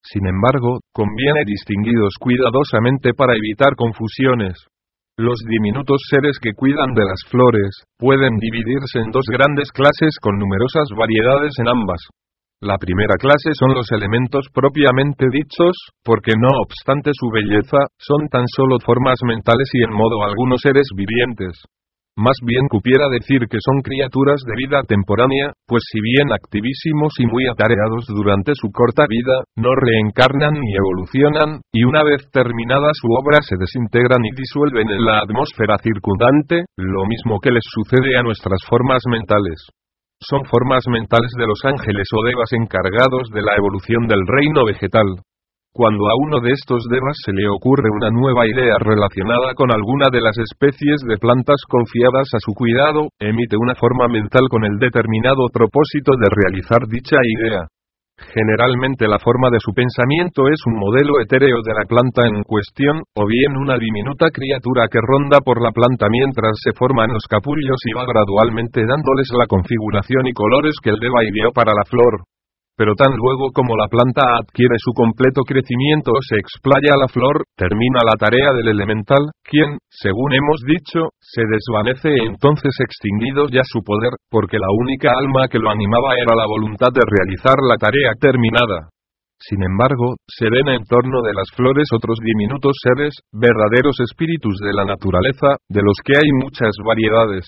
Sin 0.02 0.26
embargo, 0.26 0.80
conviene 0.92 1.44
distinguidos 1.44 2.14
cuidadosamente 2.20 3.14
para 3.14 3.34
evitar 3.34 3.74
confusiones. 3.76 4.54
Los 5.18 5.38
diminutos 5.48 5.98
seres 6.08 6.38
que 6.40 6.54
cuidan 6.54 6.94
de 6.94 7.02
las 7.02 7.20
flores, 7.28 7.82
pueden 7.98 8.38
dividirse 8.38 9.00
en 9.00 9.10
dos 9.10 9.26
grandes 9.26 9.72
clases 9.72 10.14
con 10.22 10.38
numerosas 10.38 10.86
variedades 10.96 11.58
en 11.58 11.68
ambas. 11.68 12.00
La 12.60 12.78
primera 12.78 13.14
clase 13.18 13.50
son 13.54 13.74
los 13.74 13.90
elementos 13.92 14.46
propiamente 14.52 15.26
dichos, 15.30 15.74
porque 16.04 16.32
no 16.38 16.48
obstante 16.62 17.10
su 17.14 17.30
belleza, 17.30 17.78
son 17.98 18.28
tan 18.28 18.44
solo 18.54 18.78
formas 18.84 19.18
mentales 19.22 19.70
y 19.74 19.84
en 19.84 19.92
modo 19.94 20.24
algunos 20.24 20.60
seres 20.60 20.86
vivientes. 20.94 21.54
Más 22.18 22.34
bien 22.42 22.66
cupiera 22.66 23.06
decir 23.14 23.46
que 23.46 23.62
son 23.62 23.78
criaturas 23.78 24.42
de 24.42 24.58
vida 24.58 24.82
temporánea, 24.82 25.54
pues 25.70 25.86
si 25.86 26.02
bien 26.02 26.34
activísimos 26.34 27.14
y 27.22 27.26
muy 27.30 27.46
atareados 27.46 28.10
durante 28.10 28.58
su 28.58 28.74
corta 28.74 29.06
vida, 29.06 29.46
no 29.54 29.70
reencarnan 29.78 30.58
ni 30.58 30.74
evolucionan, 30.74 31.62
y 31.70 31.84
una 31.84 32.02
vez 32.02 32.26
terminada 32.32 32.90
su 32.94 33.06
obra 33.06 33.38
se 33.46 33.54
desintegran 33.54 34.18
y 34.26 34.34
disuelven 34.34 34.90
en 34.90 35.04
la 35.06 35.22
atmósfera 35.22 35.78
circundante, 35.78 36.66
lo 36.76 37.06
mismo 37.06 37.38
que 37.38 37.52
les 37.52 37.62
sucede 37.62 38.18
a 38.18 38.24
nuestras 38.24 38.58
formas 38.68 39.06
mentales. 39.06 39.70
Son 40.18 40.42
formas 40.50 40.82
mentales 40.90 41.30
de 41.38 41.46
los 41.46 41.62
ángeles 41.62 42.08
o 42.10 42.26
devas 42.26 42.50
encargados 42.50 43.30
de 43.30 43.42
la 43.42 43.54
evolución 43.54 44.08
del 44.08 44.26
reino 44.26 44.66
vegetal, 44.66 45.06
cuando 45.78 46.10
a 46.10 46.14
uno 46.26 46.42
de 46.42 46.50
estos 46.50 46.82
devas 46.90 47.14
se 47.22 47.30
le 47.30 47.46
ocurre 47.46 47.86
una 47.86 48.10
nueva 48.10 48.50
idea 48.50 48.82
relacionada 48.82 49.54
con 49.54 49.70
alguna 49.70 50.10
de 50.10 50.18
las 50.18 50.34
especies 50.34 51.06
de 51.06 51.22
plantas 51.22 51.62
confiadas 51.70 52.34
a 52.34 52.42
su 52.42 52.50
cuidado, 52.50 53.14
emite 53.22 53.54
una 53.54 53.78
forma 53.78 54.10
mental 54.10 54.42
con 54.50 54.66
el 54.66 54.74
determinado 54.82 55.46
propósito 55.54 56.18
de 56.18 56.34
realizar 56.34 56.82
dicha 56.90 57.22
idea. 57.22 57.70
Generalmente 58.34 59.06
la 59.06 59.22
forma 59.22 59.54
de 59.54 59.62
su 59.62 59.70
pensamiento 59.70 60.50
es 60.50 60.58
un 60.66 60.82
modelo 60.82 61.22
etéreo 61.22 61.62
de 61.62 61.70
la 61.70 61.86
planta 61.86 62.26
en 62.26 62.42
cuestión, 62.42 63.06
o 63.14 63.22
bien 63.30 63.54
una 63.54 63.78
diminuta 63.78 64.34
criatura 64.34 64.90
que 64.90 64.98
ronda 64.98 65.38
por 65.46 65.62
la 65.62 65.70
planta 65.70 66.10
mientras 66.10 66.58
se 66.58 66.74
forman 66.74 67.14
los 67.14 67.22
capullos 67.30 67.78
y 67.86 67.94
va 67.94 68.02
gradualmente 68.02 68.82
dándoles 68.82 69.30
la 69.38 69.46
configuración 69.46 70.26
y 70.26 70.34
colores 70.34 70.74
que 70.82 70.90
el 70.90 70.98
deva 70.98 71.22
ideó 71.22 71.54
para 71.54 71.70
la 71.70 71.86
flor 71.86 72.26
pero 72.78 72.94
tan 72.94 73.10
luego 73.10 73.50
como 73.50 73.74
la 73.74 73.90
planta 73.90 74.22
adquiere 74.38 74.78
su 74.78 74.94
completo 74.94 75.42
crecimiento 75.42 76.14
o 76.14 76.22
se 76.22 76.38
explaya 76.38 76.94
la 76.94 77.10
flor, 77.10 77.42
termina 77.58 78.06
la 78.06 78.14
tarea 78.14 78.54
del 78.54 78.70
elemental, 78.70 79.34
quien, 79.42 79.82
según 79.90 80.30
hemos 80.30 80.62
dicho, 80.62 81.10
se 81.18 81.42
desvanece 81.42 82.14
entonces 82.22 82.70
extinguido 82.78 83.50
ya 83.50 83.66
su 83.66 83.82
poder, 83.82 84.14
porque 84.30 84.62
la 84.62 84.70
única 84.70 85.10
alma 85.10 85.50
que 85.50 85.58
lo 85.58 85.74
animaba 85.74 86.14
era 86.14 86.38
la 86.38 86.46
voluntad 86.46 86.94
de 86.94 87.02
realizar 87.02 87.58
la 87.66 87.82
tarea 87.82 88.14
terminada. 88.14 88.94
Sin 89.42 89.58
embargo, 89.62 90.14
se 90.26 90.46
ven 90.46 90.68
en 90.70 90.82
torno 90.86 91.22
de 91.22 91.34
las 91.34 91.50
flores 91.54 91.90
otros 91.90 92.18
diminutos 92.22 92.78
seres, 92.78 93.14
verdaderos 93.34 93.98
espíritus 94.06 94.54
de 94.62 94.74
la 94.74 94.84
naturaleza, 94.84 95.58
de 95.68 95.82
los 95.82 95.98
que 96.04 96.14
hay 96.14 96.30
muchas 96.42 96.70
variedades. 96.86 97.42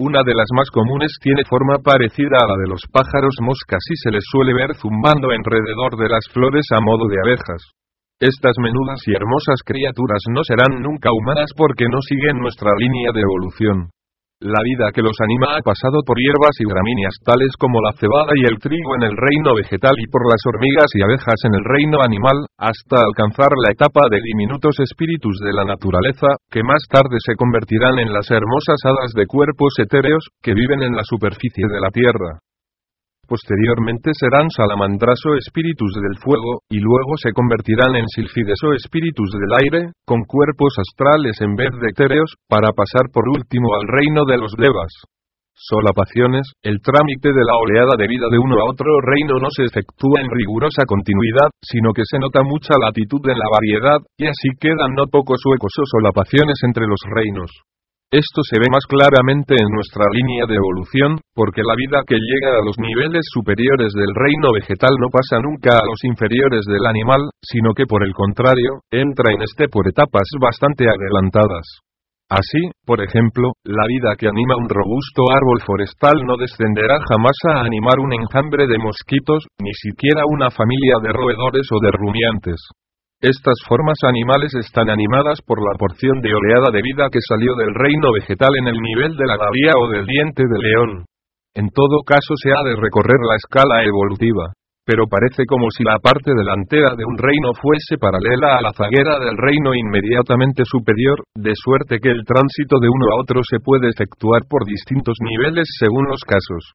Una 0.00 0.24
de 0.24 0.32
las 0.32 0.48
más 0.56 0.70
comunes 0.72 1.12
tiene 1.20 1.44
forma 1.44 1.76
parecida 1.84 2.40
a 2.40 2.48
la 2.48 2.56
de 2.56 2.72
los 2.72 2.80
pájaros 2.88 3.36
moscas 3.44 3.84
y 3.84 3.96
se 4.00 4.10
les 4.10 4.24
suele 4.32 4.54
ver 4.56 4.72
zumbando 4.72 5.28
alrededor 5.28 5.92
de 6.00 6.08
las 6.08 6.24
flores 6.32 6.64
a 6.72 6.80
modo 6.80 7.04
de 7.04 7.20
abejas. 7.20 7.76
Estas 8.18 8.56
menudas 8.64 9.04
y 9.04 9.12
hermosas 9.12 9.60
criaturas 9.60 10.24
no 10.32 10.40
serán 10.42 10.80
nunca 10.80 11.12
humanas 11.12 11.52
porque 11.54 11.84
no 11.84 12.00
siguen 12.00 12.40
nuestra 12.40 12.72
línea 12.80 13.12
de 13.12 13.20
evolución. 13.20 13.92
La 14.40 14.64
vida 14.64 14.88
que 14.96 15.04
los 15.04 15.12
anima 15.20 15.52
ha 15.52 15.60
pasado 15.60 16.00
por 16.00 16.16
hierbas 16.16 16.56
y 16.56 16.64
gramíneas 16.64 17.12
tales 17.20 17.52
como 17.60 17.76
la 17.84 17.92
cebada 17.92 18.32
y 18.40 18.48
el 18.48 18.56
trigo 18.56 18.96
en 18.96 19.04
el 19.04 19.12
reino 19.12 19.52
vegetal 19.52 19.92
y 20.00 20.08
por 20.08 20.24
las 20.24 20.40
hormigas 20.48 20.88
y 20.96 21.04
abejas 21.04 21.36
en 21.44 21.60
el 21.60 21.64
reino 21.68 22.00
animal, 22.00 22.48
hasta 22.56 23.04
alcanzar 23.04 23.52
la 23.60 23.76
etapa 23.76 24.08
de 24.08 24.16
diminutos 24.24 24.80
espíritus 24.80 25.36
de 25.44 25.52
la 25.52 25.68
naturaleza, 25.68 26.40
que 26.48 26.64
más 26.64 26.88
tarde 26.88 27.20
se 27.20 27.36
convertirán 27.36 27.98
en 28.00 28.14
las 28.16 28.30
hermosas 28.32 28.80
hadas 28.80 29.12
de 29.12 29.26
cuerpos 29.28 29.76
etéreos, 29.76 30.24
que 30.40 30.56
viven 30.56 30.88
en 30.88 30.96
la 30.96 31.04
superficie 31.04 31.68
de 31.68 31.80
la 31.84 31.92
tierra. 31.92 32.40
Posteriormente 33.30 34.10
serán 34.18 34.50
salamandras 34.50 35.22
o 35.22 35.38
espíritus 35.38 35.94
del 36.02 36.18
fuego, 36.18 36.66
y 36.66 36.82
luego 36.82 37.14
se 37.14 37.30
convertirán 37.30 37.94
en 37.94 38.10
silfides 38.10 38.58
o 38.66 38.74
espíritus 38.74 39.30
del 39.30 39.54
aire, 39.62 39.94
con 40.02 40.26
cuerpos 40.26 40.74
astrales 40.82 41.38
en 41.38 41.54
vez 41.54 41.70
de 41.78 41.94
etéreos, 41.94 42.34
para 42.50 42.74
pasar 42.74 43.06
por 43.14 43.30
último 43.30 43.70
al 43.78 43.86
reino 43.86 44.26
de 44.26 44.34
los 44.34 44.50
devas. 44.58 44.90
Solapaciones, 45.54 46.42
el 46.66 46.82
trámite 46.82 47.30
de 47.30 47.44
la 47.46 47.54
oleada 47.54 47.94
de 47.94 48.10
vida 48.10 48.26
de 48.26 48.42
uno 48.42 48.58
a 48.58 48.66
otro 48.66 48.90
reino 48.98 49.38
no 49.38 49.46
se 49.54 49.62
efectúa 49.62 50.18
en 50.18 50.26
rigurosa 50.26 50.82
continuidad, 50.82 51.54
sino 51.62 51.94
que 51.94 52.02
se 52.10 52.18
nota 52.18 52.42
mucha 52.42 52.74
latitud 52.82 53.22
en 53.30 53.38
la 53.38 53.46
variedad, 53.46 54.02
y 54.18 54.26
así 54.26 54.58
quedan 54.58 54.90
no 54.98 55.06
pocos 55.06 55.38
huecos 55.46 55.70
o 55.78 55.86
solapaciones 55.86 56.58
entre 56.66 56.82
los 56.82 56.98
reinos. 57.06 57.46
Esto 58.10 58.42
se 58.42 58.58
ve 58.58 58.66
más 58.66 58.82
claramente 58.90 59.54
en 59.54 59.70
nuestra 59.70 60.02
línea 60.10 60.42
de 60.42 60.58
evolución, 60.58 61.22
porque 61.30 61.62
la 61.62 61.78
vida 61.78 62.02
que 62.02 62.18
llega 62.18 62.58
a 62.58 62.64
los 62.66 62.74
niveles 62.82 63.22
superiores 63.30 63.94
del 63.94 64.10
reino 64.18 64.50
vegetal 64.50 64.90
no 64.98 65.14
pasa 65.14 65.38
nunca 65.38 65.78
a 65.78 65.86
los 65.86 66.02
inferiores 66.02 66.66
del 66.66 66.90
animal, 66.90 67.30
sino 67.38 67.70
que 67.70 67.86
por 67.86 68.02
el 68.02 68.10
contrario, 68.10 68.82
entra 68.90 69.30
en 69.30 69.46
este 69.46 69.70
por 69.70 69.86
etapas 69.86 70.26
bastante 70.42 70.90
adelantadas. 70.90 71.62
Así, 72.26 72.74
por 72.82 72.98
ejemplo, 72.98 73.54
la 73.62 73.86
vida 73.86 74.18
que 74.18 74.26
anima 74.26 74.58
un 74.58 74.66
robusto 74.66 75.30
árbol 75.30 75.62
forestal 75.62 76.18
no 76.26 76.34
descenderá 76.34 76.98
jamás 77.06 77.38
a 77.46 77.62
animar 77.62 78.02
un 78.02 78.10
enjambre 78.10 78.66
de 78.66 78.78
mosquitos, 78.82 79.46
ni 79.62 79.70
siquiera 79.74 80.26
una 80.26 80.50
familia 80.50 80.98
de 80.98 81.14
roedores 81.14 81.66
o 81.70 81.78
de 81.78 81.94
rumiantes. 81.94 82.58
Estas 83.20 83.60
formas 83.68 84.00
animales 84.00 84.48
están 84.56 84.88
animadas 84.88 85.44
por 85.44 85.60
la 85.60 85.76
porción 85.76 86.24
de 86.24 86.32
oleada 86.32 86.72
de 86.72 86.80
vida 86.80 87.12
que 87.12 87.20
salió 87.20 87.52
del 87.52 87.76
reino 87.76 88.08
vegetal 88.16 88.48
en 88.64 88.72
el 88.72 88.80
nivel 88.80 89.12
de 89.12 89.28
la 89.28 89.36
gavia 89.36 89.76
o 89.76 89.92
del 89.92 90.08
diente 90.08 90.40
de 90.40 90.56
león. 90.56 91.04
En 91.52 91.68
todo 91.68 92.00
caso 92.00 92.32
se 92.40 92.48
ha 92.48 92.64
de 92.64 92.80
recorrer 92.80 93.20
la 93.20 93.36
escala 93.36 93.84
evolutiva. 93.84 94.56
Pero 94.88 95.04
parece 95.04 95.44
como 95.44 95.68
si 95.68 95.84
la 95.84 96.00
parte 96.00 96.32
delantera 96.32 96.96
de 96.96 97.04
un 97.04 97.20
reino 97.20 97.52
fuese 97.60 98.00
paralela 98.00 98.56
a 98.56 98.64
la 98.64 98.72
zaguera 98.72 99.20
del 99.20 99.36
reino 99.36 99.76
inmediatamente 99.76 100.64
superior, 100.64 101.20
de 101.36 101.52
suerte 101.60 102.00
que 102.00 102.08
el 102.08 102.24
tránsito 102.24 102.80
de 102.80 102.88
uno 102.88 103.04
a 103.12 103.20
otro 103.20 103.44
se 103.44 103.60
puede 103.60 103.92
efectuar 103.92 104.48
por 104.48 104.64
distintos 104.64 105.20
niveles 105.20 105.68
según 105.76 106.08
los 106.08 106.24
casos. 106.24 106.72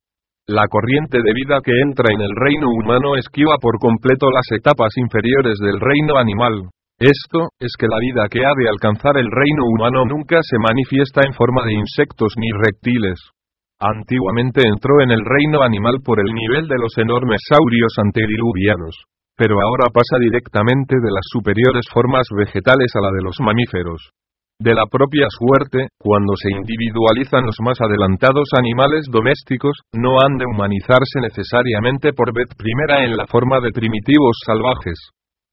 La 0.48 0.70
corriente 0.70 1.18
de 1.18 1.34
vida 1.34 1.58
que 1.66 1.74
entra 1.74 2.06
en 2.14 2.22
el 2.22 2.30
reino 2.38 2.70
humano 2.70 3.18
esquiva 3.18 3.58
por 3.58 3.82
completo 3.82 4.30
las 4.30 4.46
etapas 4.54 4.94
inferiores 4.96 5.58
del 5.58 5.82
reino 5.82 6.22
animal. 6.22 6.70
Esto, 7.02 7.50
es 7.58 7.74
que 7.74 7.90
la 7.90 7.98
vida 7.98 8.30
que 8.30 8.46
ha 8.46 8.54
de 8.54 8.70
alcanzar 8.70 9.18
el 9.18 9.26
reino 9.26 9.66
humano 9.66 10.06
nunca 10.06 10.38
se 10.46 10.62
manifiesta 10.62 11.26
en 11.26 11.34
forma 11.34 11.66
de 11.66 11.74
insectos 11.74 12.38
ni 12.38 12.54
reptiles. 12.62 13.18
Antiguamente 13.82 14.62
entró 14.70 15.02
en 15.02 15.10
el 15.10 15.26
reino 15.26 15.64
animal 15.64 15.98
por 16.06 16.22
el 16.22 16.30
nivel 16.30 16.68
de 16.70 16.78
los 16.78 16.96
enormes 17.00 17.42
saurios 17.50 17.98
antediluvianos. 17.98 18.94
Pero 19.36 19.58
ahora 19.58 19.90
pasa 19.90 20.22
directamente 20.22 20.94
de 20.94 21.10
las 21.10 21.26
superiores 21.26 21.90
formas 21.90 22.30
vegetales 22.38 22.94
a 22.94 23.02
la 23.02 23.10
de 23.10 23.24
los 23.26 23.42
mamíferos 23.42 24.14
de 24.60 24.74
la 24.74 24.88
propia 24.88 25.28
suerte, 25.30 25.92
cuando 26.00 26.34
se 26.40 26.48
individualizan 26.50 27.44
los 27.44 27.60
más 27.60 27.76
adelantados 27.82 28.48
animales 28.56 29.06
domésticos, 29.12 29.76
no 29.92 30.16
han 30.24 30.38
de 30.38 30.46
humanizarse 30.48 31.20
necesariamente 31.20 32.14
por 32.14 32.32
vez 32.34 32.48
primera 32.56 33.04
en 33.04 33.18
la 33.18 33.28
forma 33.28 33.60
de 33.60 33.76
primitivos 33.76 34.40
salvajes. 34.46 34.96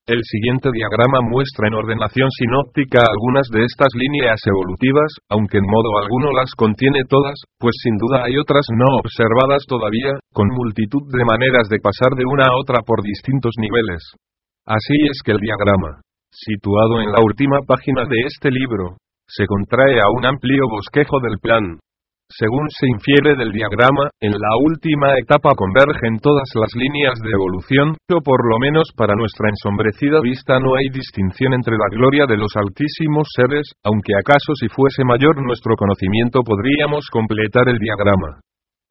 El 0.06 0.22
siguiente 0.22 0.70
diagrama 0.74 1.22
muestra 1.22 1.68
en 1.68 1.74
ordenación 1.74 2.26
sinóptica 2.30 3.02
algunas 3.06 3.46
de 3.50 3.64
estas 3.66 3.90
líneas 3.94 4.38
evolutivas, 4.46 5.10
aunque 5.30 5.58
en 5.58 5.66
modo 5.66 5.98
alguno 6.02 6.30
las 6.34 6.50
contiene 6.54 7.02
todas, 7.08 7.38
pues 7.58 7.74
sin 7.82 7.98
duda 7.98 8.24
hay 8.26 8.38
otras 8.38 8.66
no 8.74 8.98
observadas 8.98 9.62
todavía, 9.66 10.18
con 10.34 10.46
multitud 10.50 11.02
de 11.06 11.24
maneras 11.24 11.68
de 11.70 11.78
pasar 11.78 12.18
de 12.18 12.26
una 12.26 12.50
a 12.50 12.58
otra 12.58 12.82
por 12.82 13.02
distintos 13.02 13.54
niveles. 13.58 14.02
Así 14.66 14.94
es 15.10 15.22
que 15.24 15.32
el 15.32 15.38
diagrama 15.38 16.02
situado 16.32 17.00
en 17.00 17.12
la 17.12 17.20
última 17.20 17.60
página 17.66 18.04
de 18.04 18.16
este 18.26 18.50
libro, 18.50 18.96
se 19.28 19.46
contrae 19.46 20.00
a 20.00 20.08
un 20.16 20.26
amplio 20.26 20.64
bosquejo 20.68 21.20
del 21.20 21.38
plan. 21.40 21.78
Según 22.28 22.64
se 22.70 22.88
infiere 22.88 23.36
del 23.36 23.52
diagrama, 23.52 24.08
en 24.18 24.32
la 24.32 24.52
última 24.64 25.12
etapa 25.20 25.52
convergen 25.54 26.18
todas 26.18 26.48
las 26.54 26.72
líneas 26.74 27.20
de 27.20 27.28
evolución, 27.28 27.96
o 28.08 28.20
por 28.24 28.40
lo 28.48 28.58
menos 28.58 28.88
para 28.96 29.14
nuestra 29.14 29.50
ensombrecida 29.50 30.20
vista 30.22 30.58
no 30.58 30.74
hay 30.74 30.88
distinción 30.88 31.52
entre 31.52 31.76
la 31.76 31.92
gloria 31.92 32.24
de 32.24 32.38
los 32.38 32.56
altísimos 32.56 33.28
seres, 33.36 33.68
aunque 33.84 34.16
acaso 34.16 34.56
si 34.56 34.68
fuese 34.68 35.04
mayor 35.04 35.44
nuestro 35.44 35.76
conocimiento 35.76 36.40
podríamos 36.40 37.04
completar 37.12 37.68
el 37.68 37.78
diagrama. 37.78 38.40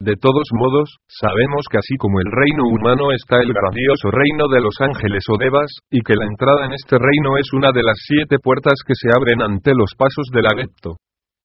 De 0.02 0.16
todos 0.18 0.50
modos, 0.58 0.98
sabemos 1.06 1.62
que 1.70 1.78
así 1.78 1.94
como 2.02 2.18
el 2.26 2.32
reino 2.34 2.64
humano 2.74 3.14
está 3.14 3.38
el 3.38 3.54
grandioso 3.54 4.10
reino 4.10 4.50
de 4.50 4.60
los 4.60 4.74
ángeles 4.82 5.24
o 5.30 5.38
devas, 5.38 5.70
y 5.92 6.02
que 6.02 6.16
la 6.18 6.26
entrada 6.26 6.66
en 6.66 6.74
este 6.74 6.98
reino 6.98 7.38
es 7.38 7.54
una 7.54 7.70
de 7.72 7.84
las 7.84 8.02
siete 8.10 8.38
puertas 8.42 8.82
que 8.82 8.96
se 8.98 9.10
abren 9.16 9.44
ante 9.44 9.76
los 9.76 9.94
pasos 9.96 10.26
del 10.34 10.48
adepto. 10.48 10.98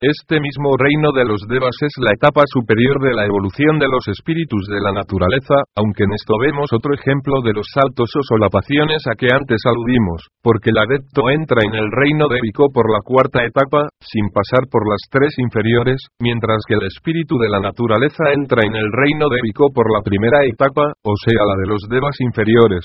Este 0.05 0.37
mismo 0.45 0.77
reino 0.77 1.09
de 1.17 1.25
los 1.25 1.41
devas 1.49 1.73
es 1.81 1.97
la 2.05 2.13
etapa 2.13 2.45
superior 2.53 3.01
de 3.01 3.17
la 3.17 3.25
evolución 3.25 3.81
de 3.81 3.89
los 3.89 4.05
espíritus 4.13 4.69
de 4.69 4.77
la 4.85 4.93
naturaleza, 4.93 5.65
aunque 5.73 6.05
en 6.05 6.13
esto 6.13 6.37
vemos 6.37 6.69
otro 6.69 6.93
ejemplo 6.93 7.41
de 7.41 7.57
los 7.57 7.65
saltos 7.73 8.13
o 8.13 8.21
solapaciones 8.29 9.01
a 9.09 9.17
que 9.17 9.33
antes 9.33 9.57
aludimos, 9.65 10.21
porque 10.45 10.69
el 10.69 10.85
adepto 10.85 11.33
entra 11.33 11.65
en 11.65 11.81
el 11.81 11.89
reino 11.89 12.29
de 12.29 12.45
Vico 12.45 12.69
por 12.69 12.93
la 12.93 13.01
cuarta 13.01 13.41
etapa, 13.41 13.89
sin 14.05 14.29
pasar 14.37 14.69
por 14.69 14.85
las 14.85 15.01
tres 15.09 15.33
inferiores, 15.41 15.97
mientras 16.21 16.61
que 16.69 16.77
el 16.77 16.85
espíritu 16.85 17.41
de 17.41 17.49
la 17.49 17.65
naturaleza 17.65 18.37
entra 18.37 18.69
en 18.69 18.77
el 18.77 18.93
reino 18.93 19.33
de 19.33 19.41
Vico 19.41 19.73
por 19.73 19.89
la 19.89 20.05
primera 20.05 20.45
etapa, 20.45 20.93
o 21.09 21.17
sea 21.25 21.41
la 21.41 21.57
de 21.57 21.73
los 21.73 21.81
devas 21.89 22.21
inferiores. 22.21 22.85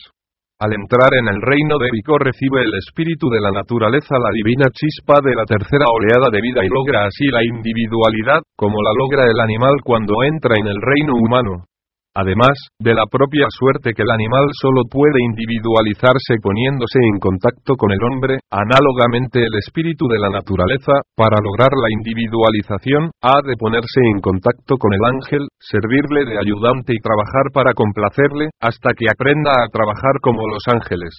Al 0.61 0.73
entrar 0.73 1.09
en 1.17 1.27
el 1.27 1.41
reino 1.41 1.79
de 1.79 1.89
Vico 1.91 2.19
recibe 2.19 2.61
el 2.61 2.69
espíritu 2.77 3.31
de 3.33 3.41
la 3.41 3.49
naturaleza 3.49 4.13
la 4.21 4.29
divina 4.29 4.69
chispa 4.69 5.17
de 5.25 5.33
la 5.33 5.43
tercera 5.43 5.85
oleada 5.89 6.29
de 6.29 6.39
vida 6.39 6.63
y 6.63 6.69
logra 6.69 7.05
así 7.05 7.25
la 7.33 7.43
individualidad, 7.43 8.45
como 8.55 8.77
la 8.77 8.93
logra 8.93 9.25
el 9.25 9.39
animal 9.41 9.73
cuando 9.83 10.21
entra 10.21 10.53
en 10.59 10.67
el 10.67 10.77
reino 10.77 11.13
humano. 11.17 11.65
Además, 12.13 12.51
de 12.77 12.93
la 12.93 13.07
propia 13.07 13.47
suerte 13.49 13.93
que 13.95 14.03
el 14.03 14.11
animal 14.11 14.43
solo 14.59 14.83
puede 14.91 15.23
individualizarse 15.31 16.43
poniéndose 16.43 16.99
en 16.99 17.19
contacto 17.23 17.79
con 17.79 17.91
el 17.91 18.03
hombre, 18.03 18.39
análogamente 18.51 19.39
el 19.39 19.55
espíritu 19.63 20.07
de 20.11 20.19
la 20.19 20.27
naturaleza, 20.27 20.91
para 21.15 21.39
lograr 21.39 21.71
la 21.71 21.87
individualización, 21.95 23.11
ha 23.23 23.39
de 23.47 23.55
ponerse 23.55 24.03
en 24.11 24.19
contacto 24.19 24.75
con 24.75 24.91
el 24.91 25.03
ángel, 25.07 25.47
servirle 25.55 26.27
de 26.27 26.35
ayudante 26.35 26.91
y 26.91 26.99
trabajar 26.99 27.47
para 27.53 27.73
complacerle, 27.73 28.51
hasta 28.59 28.91
que 28.91 29.07
aprenda 29.07 29.51
a 29.55 29.71
trabajar 29.71 30.19
como 30.19 30.43
los 30.51 30.67
ángeles. 30.67 31.15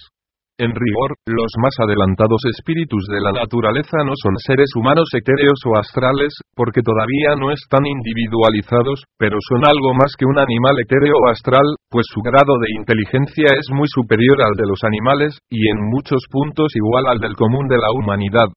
En 0.61 0.69
rigor, 0.69 1.17
los 1.25 1.49
más 1.57 1.73
adelantados 1.81 2.45
espíritus 2.45 3.09
de 3.09 3.17
la 3.25 3.31
naturaleza 3.33 4.05
no 4.05 4.13
son 4.13 4.37
seres 4.37 4.69
humanos 4.77 5.09
etéreos 5.09 5.57
o 5.65 5.73
astrales, 5.81 6.29
porque 6.53 6.85
todavía 6.85 7.33
no 7.33 7.49
están 7.49 7.81
individualizados, 7.89 9.01
pero 9.17 9.41
son 9.49 9.65
algo 9.65 9.97
más 9.97 10.13
que 10.13 10.29
un 10.29 10.37
animal 10.37 10.77
etéreo 10.77 11.17
o 11.17 11.29
astral, 11.33 11.65
pues 11.89 12.05
su 12.05 12.21
grado 12.21 12.53
de 12.61 12.69
inteligencia 12.77 13.49
es 13.57 13.65
muy 13.73 13.89
superior 13.89 14.45
al 14.45 14.53
de 14.53 14.69
los 14.69 14.77
animales, 14.85 15.39
y 15.49 15.57
en 15.73 15.89
muchos 15.89 16.21
puntos 16.29 16.69
igual 16.77 17.09
al 17.09 17.17
del 17.17 17.33
común 17.33 17.65
de 17.65 17.81
la 17.81 17.89
humanidad. 17.89 18.53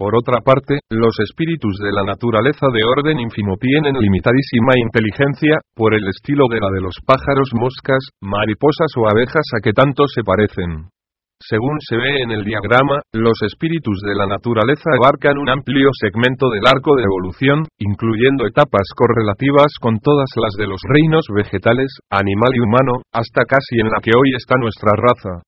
Por 0.00 0.16
otra 0.16 0.40
parte, 0.40 0.80
los 0.88 1.12
espíritus 1.28 1.76
de 1.76 1.92
la 1.92 2.08
naturaleza 2.08 2.72
de 2.72 2.82
orden 2.88 3.20
ínfimo 3.20 3.60
tienen 3.60 4.00
limitadísima 4.00 4.80
inteligencia, 4.80 5.60
por 5.76 5.92
el 5.92 6.08
estilo 6.08 6.48
de 6.48 6.58
la 6.58 6.72
de 6.72 6.80
los 6.80 6.96
pájaros, 7.04 7.52
moscas, 7.52 8.00
mariposas 8.22 8.96
o 8.96 9.12
abejas 9.12 9.44
a 9.52 9.60
que 9.60 9.76
tanto 9.76 10.08
se 10.08 10.24
parecen. 10.24 10.88
Según 11.40 11.76
se 11.80 11.96
ve 11.96 12.22
en 12.22 12.30
el 12.30 12.44
diagrama, 12.44 13.02
los 13.12 13.42
espíritus 13.42 13.98
de 14.06 14.14
la 14.14 14.26
naturaleza 14.26 14.88
abarcan 14.94 15.36
un 15.36 15.50
amplio 15.50 15.90
segmento 15.92 16.48
del 16.48 16.66
arco 16.66 16.96
de 16.96 17.02
evolución, 17.02 17.66
incluyendo 17.78 18.46
etapas 18.46 18.86
correlativas 18.94 19.74
con 19.80 19.98
todas 19.98 20.30
las 20.36 20.54
de 20.56 20.66
los 20.66 20.80
reinos 20.86 21.26
vegetales, 21.34 21.90
animal 22.08 22.52
y 22.54 22.60
humano, 22.60 23.02
hasta 23.12 23.42
casi 23.44 23.76
en 23.82 23.90
la 23.90 24.00
que 24.00 24.14
hoy 24.14 24.32
está 24.36 24.56
nuestra 24.56 24.92
raza. 24.96 25.42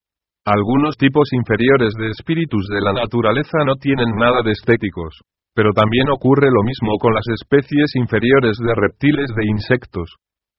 Algunos 0.45 0.95
tipos 0.95 1.33
inferiores 1.33 1.93
de 1.99 2.11
espíritus 2.11 2.67
de 2.71 2.79
la 2.79 2.93
naturaleza 2.93 3.63
no 3.65 3.75
tienen 3.75 4.15
nada 4.15 4.43
de 4.43 4.51
estéticos. 4.51 5.19
Pero 5.57 5.73
también 5.73 6.07
ocurre 6.13 6.47
lo 6.53 6.63
mismo 6.63 6.95
con 7.01 7.15
las 7.15 7.25
especies 7.41 7.95
inferiores 7.95 8.55
de 8.61 8.75
reptiles 8.75 9.27
de 9.35 9.43
insectos. 9.49 10.15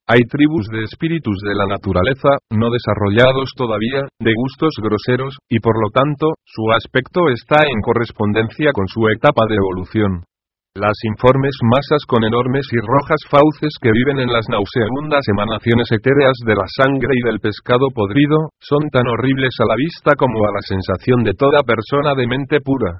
Hay 0.09 0.25
tribus 0.25 0.65
de 0.73 0.89
espíritus 0.89 1.37
de 1.45 1.53
la 1.53 1.69
naturaleza, 1.69 2.41
no 2.49 2.73
desarrollados 2.73 3.53
todavía, 3.53 4.09
de 4.17 4.33
gustos 4.33 4.73
groseros, 4.81 5.37
y 5.47 5.59
por 5.61 5.77
lo 5.77 5.93
tanto, 5.93 6.33
su 6.49 6.65
aspecto 6.73 7.29
está 7.29 7.61
en 7.69 7.77
correspondencia 7.85 8.73
con 8.73 8.87
su 8.87 9.05
etapa 9.05 9.45
de 9.45 9.61
evolución. 9.61 10.25
Las 10.73 10.97
informes 11.05 11.53
masas 11.61 12.09
con 12.09 12.25
enormes 12.25 12.65
y 12.73 12.81
rojas 12.81 13.21
fauces 13.29 13.77
que 13.77 13.93
viven 13.93 14.25
en 14.25 14.33
las 14.33 14.49
nauseabundas 14.49 15.29
emanaciones 15.29 15.85
etéreas 15.93 16.33
de 16.41 16.57
la 16.57 16.65
sangre 16.65 17.13
y 17.13 17.21
del 17.29 17.37
pescado 17.37 17.93
podrido, 17.93 18.49
son 18.57 18.89
tan 18.89 19.05
horribles 19.05 19.53
a 19.61 19.69
la 19.69 19.77
vista 19.77 20.17
como 20.17 20.41
a 20.41 20.57
la 20.57 20.65
sensación 20.65 21.21
de 21.21 21.37
toda 21.37 21.61
persona 21.61 22.17
de 22.17 22.25
mente 22.25 22.61
pura. 22.65 22.97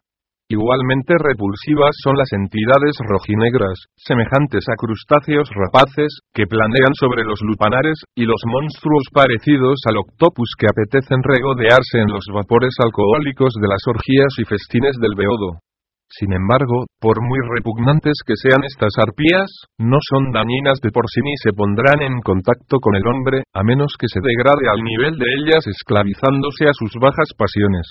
Igualmente 0.49 1.13
repulsivas 1.13 1.93
son 2.01 2.17
las 2.17 2.33
entidades 2.33 2.97
rojinegras, 3.05 3.85
semejantes 3.93 4.65
a 4.65 4.73
crustáceos 4.81 5.45
rapaces, 5.53 6.09
que 6.33 6.49
planean 6.49 6.97
sobre 6.97 7.21
los 7.21 7.37
lupanares, 7.45 8.01
y 8.17 8.25
los 8.25 8.41
monstruos 8.49 9.05
parecidos 9.13 9.77
al 9.85 10.01
octopus 10.01 10.49
que 10.57 10.65
apetecen 10.65 11.21
regodearse 11.21 12.01
en 12.01 12.09
los 12.09 12.25
vapores 12.33 12.73
alcohólicos 12.81 13.53
de 13.61 13.67
las 13.69 13.85
orgías 13.85 14.33
y 14.41 14.45
festines 14.49 14.97
del 14.97 15.13
beodo. 15.13 15.61
Sin 16.09 16.33
embargo, 16.33 16.89
por 16.99 17.21
muy 17.21 17.37
repugnantes 17.53 18.17
que 18.25 18.33
sean 18.33 18.65
estas 18.65 18.97
arpías, 18.97 19.53
no 19.77 20.01
son 20.01 20.33
dañinas 20.33 20.81
de 20.81 20.89
por 20.89 21.05
sí 21.13 21.21
ni 21.21 21.37
se 21.37 21.53
pondrán 21.53 22.01
en 22.01 22.25
contacto 22.25 22.81
con 22.81 22.95
el 22.95 23.05
hombre, 23.05 23.43
a 23.53 23.61
menos 23.61 23.93
que 24.01 24.09
se 24.09 24.17
degrade 24.17 24.65
al 24.65 24.81
nivel 24.81 25.13
de 25.13 25.29
ellas 25.37 25.61
esclavizándose 25.69 26.65
a 26.65 26.73
sus 26.73 26.89
bajas 26.99 27.29
pasiones. 27.37 27.85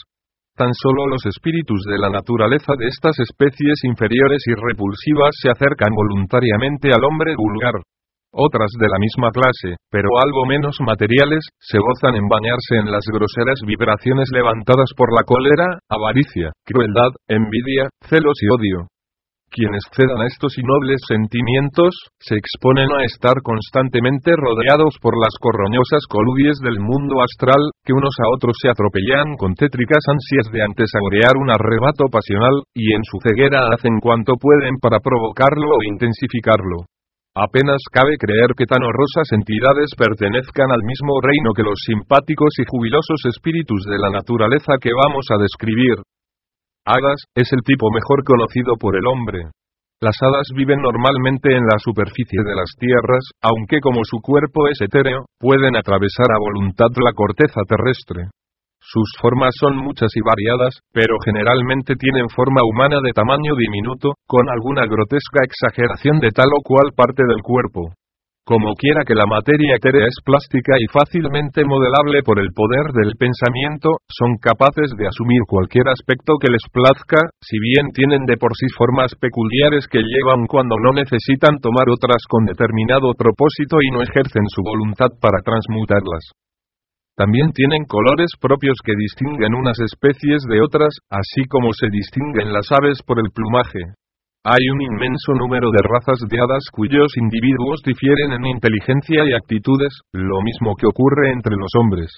Tan 0.59 0.75
solo 0.75 1.07
los 1.07 1.23
espíritus 1.25 1.87
de 1.87 1.99
la 2.03 2.11
naturaleza 2.11 2.75
de 2.77 2.89
estas 2.89 3.15
especies 3.21 3.79
inferiores 3.85 4.43
y 4.43 4.59
repulsivas 4.59 5.31
se 5.41 5.51
acercan 5.55 5.95
voluntariamente 5.95 6.91
al 6.91 7.05
hombre 7.07 7.37
vulgar. 7.39 7.79
Otras 8.35 8.67
de 8.75 8.89
la 8.91 8.99
misma 8.99 9.31
clase, 9.31 9.79
pero 9.89 10.09
algo 10.19 10.47
menos 10.51 10.75
materiales, 10.83 11.47
se 11.61 11.79
gozan 11.79 12.17
en 12.17 12.27
bañarse 12.27 12.75
en 12.75 12.91
las 12.91 13.07
groseras 13.07 13.63
vibraciones 13.65 14.31
levantadas 14.35 14.91
por 14.97 15.15
la 15.15 15.23
cólera, 15.23 15.79
avaricia, 15.89 16.51
crueldad, 16.67 17.15
envidia, 17.29 17.89
celos 18.11 18.35
y 18.43 18.51
odio. 18.51 18.89
Quienes 19.51 19.81
cedan 19.97 20.21
a 20.21 20.29
estos 20.29 20.53
innobles 20.61 21.01
sentimientos, 21.09 21.97
se 22.21 22.37
exponen 22.37 22.93
a 22.93 23.05
estar 23.05 23.41
constantemente 23.43 24.37
rodeados 24.37 25.01
por 25.01 25.17
las 25.17 25.33
corroñosas 25.41 26.05
colubies 26.05 26.61
del 26.61 26.79
mundo 26.79 27.25
astral, 27.25 27.73
que 27.83 27.97
unos 27.97 28.13
a 28.21 28.29
otros 28.37 28.57
se 28.61 28.69
atropellan 28.69 29.41
con 29.41 29.55
tétricas 29.55 30.05
ansias 30.05 30.53
de 30.53 30.63
antesaborear 30.63 31.41
un 31.41 31.49
arrebato 31.51 32.13
pasional, 32.13 32.61
y 32.77 32.93
en 32.93 33.03
su 33.09 33.17
ceguera 33.25 33.73
hacen 33.73 34.01
cuanto 34.01 34.37
pueden 34.37 34.77
para 34.83 35.01
provocarlo 35.01 35.81
o 35.81 35.83
intensificarlo. 35.83 36.85
Apenas 37.39 37.79
cabe 37.93 38.19
creer 38.19 38.53
que 38.53 38.67
tan 38.67 38.83
horrorosas 38.83 39.33
entidades 39.33 39.95
pertenezcan 39.97 40.75
al 40.75 40.83
mismo 40.83 41.23
reino 41.23 41.55
que 41.55 41.63
los 41.63 41.79
simpáticos 41.87 42.51
y 42.59 42.65
jubilosos 42.67 43.23
espíritus 43.31 43.87
de 43.89 43.97
la 43.97 44.11
naturaleza 44.11 44.75
que 44.81 44.91
vamos 44.93 45.25
a 45.31 45.41
describir. 45.41 46.03
Hadas, 46.89 47.21
es 47.37 47.53
el 47.53 47.61
tipo 47.69 47.93
mejor 47.93 48.25
conocido 48.25 48.81
por 48.81 48.97
el 48.97 49.05
hombre. 49.05 49.53
Las 50.01 50.17
hadas 50.25 50.49
viven 50.57 50.81
normalmente 50.81 51.53
en 51.53 51.69
la 51.69 51.77
superficie 51.77 52.41
de 52.41 52.57
las 52.57 52.73
tierras, 52.81 53.29
aunque 53.45 53.81
como 53.85 54.01
su 54.05 54.25
cuerpo 54.25 54.69
es 54.73 54.81
etéreo, 54.81 55.27
pueden 55.39 55.77
atravesar 55.77 56.33
a 56.33 56.41
voluntad 56.41 56.89
la 57.05 57.13
corteza 57.13 57.61
terrestre. 57.69 58.33
Sus 58.81 59.13
formas 59.21 59.53
son 59.61 59.77
muchas 59.77 60.09
y 60.17 60.23
variadas, 60.25 60.81
pero 60.91 61.21
generalmente 61.23 61.93
tienen 61.95 62.31
forma 62.31 62.65
humana 62.65 63.05
de 63.05 63.13
tamaño 63.13 63.53
diminuto, 63.53 64.15
con 64.27 64.49
alguna 64.49 64.87
grotesca 64.87 65.45
exageración 65.45 66.21
de 66.21 66.31
tal 66.31 66.49
o 66.57 66.63
cual 66.65 66.97
parte 66.97 67.21
del 67.29 67.43
cuerpo. 67.43 67.93
Como 68.49 68.73
quiera 68.81 69.05
que 69.05 69.13
la 69.13 69.29
materia 69.29 69.77
etérea 69.77 70.09
es 70.09 70.25
plástica 70.25 70.73
y 70.81 70.89
fácilmente 70.89 71.69
modelable 71.69 72.25
por 72.25 72.41
el 72.41 72.49
poder 72.57 72.97
del 72.97 73.13
pensamiento, 73.21 74.01
son 74.09 74.41
capaces 74.41 74.89
de 74.97 75.05
asumir 75.05 75.45
cualquier 75.45 75.85
aspecto 75.93 76.41
que 76.41 76.49
les 76.49 76.65
plazca, 76.73 77.29
si 77.45 77.61
bien 77.61 77.93
tienen 77.93 78.25
de 78.25 78.41
por 78.41 78.57
sí 78.57 78.65
formas 78.73 79.13
peculiares 79.21 79.85
que 79.85 80.01
llevan 80.01 80.49
cuando 80.49 80.81
no 80.81 80.97
necesitan 80.97 81.61
tomar 81.61 81.93
otras 81.93 82.25
con 82.25 82.49
determinado 82.49 83.13
propósito 83.13 83.85
y 83.85 83.93
no 83.93 84.01
ejercen 84.01 84.49
su 84.49 84.65
voluntad 84.65 85.13
para 85.21 85.45
transmutarlas. 85.45 86.33
También 87.21 87.53
tienen 87.53 87.85
colores 87.85 88.33
propios 88.41 88.81
que 88.81 88.97
distinguen 88.97 89.53
unas 89.61 89.77
especies 89.77 90.41
de 90.49 90.65
otras, 90.65 90.97
así 91.13 91.45
como 91.53 91.77
se 91.77 91.93
distinguen 91.93 92.57
las 92.57 92.73
aves 92.73 93.05
por 93.05 93.21
el 93.21 93.29
plumaje. 93.29 93.93
Hay 94.49 94.65
un 94.73 94.81
inmenso 94.81 95.37
número 95.37 95.69
de 95.69 95.85
razas 95.85 96.25
de 96.25 96.41
hadas 96.41 96.73
cuyos 96.73 97.13
individuos 97.21 97.85
difieren 97.85 98.33
en 98.33 98.49
inteligencia 98.49 99.21
y 99.29 99.37
actitudes, 99.37 99.93
lo 100.17 100.41
mismo 100.41 100.73
que 100.73 100.89
ocurre 100.89 101.37
entre 101.37 101.53
los 101.53 101.69
hombres. 101.77 102.09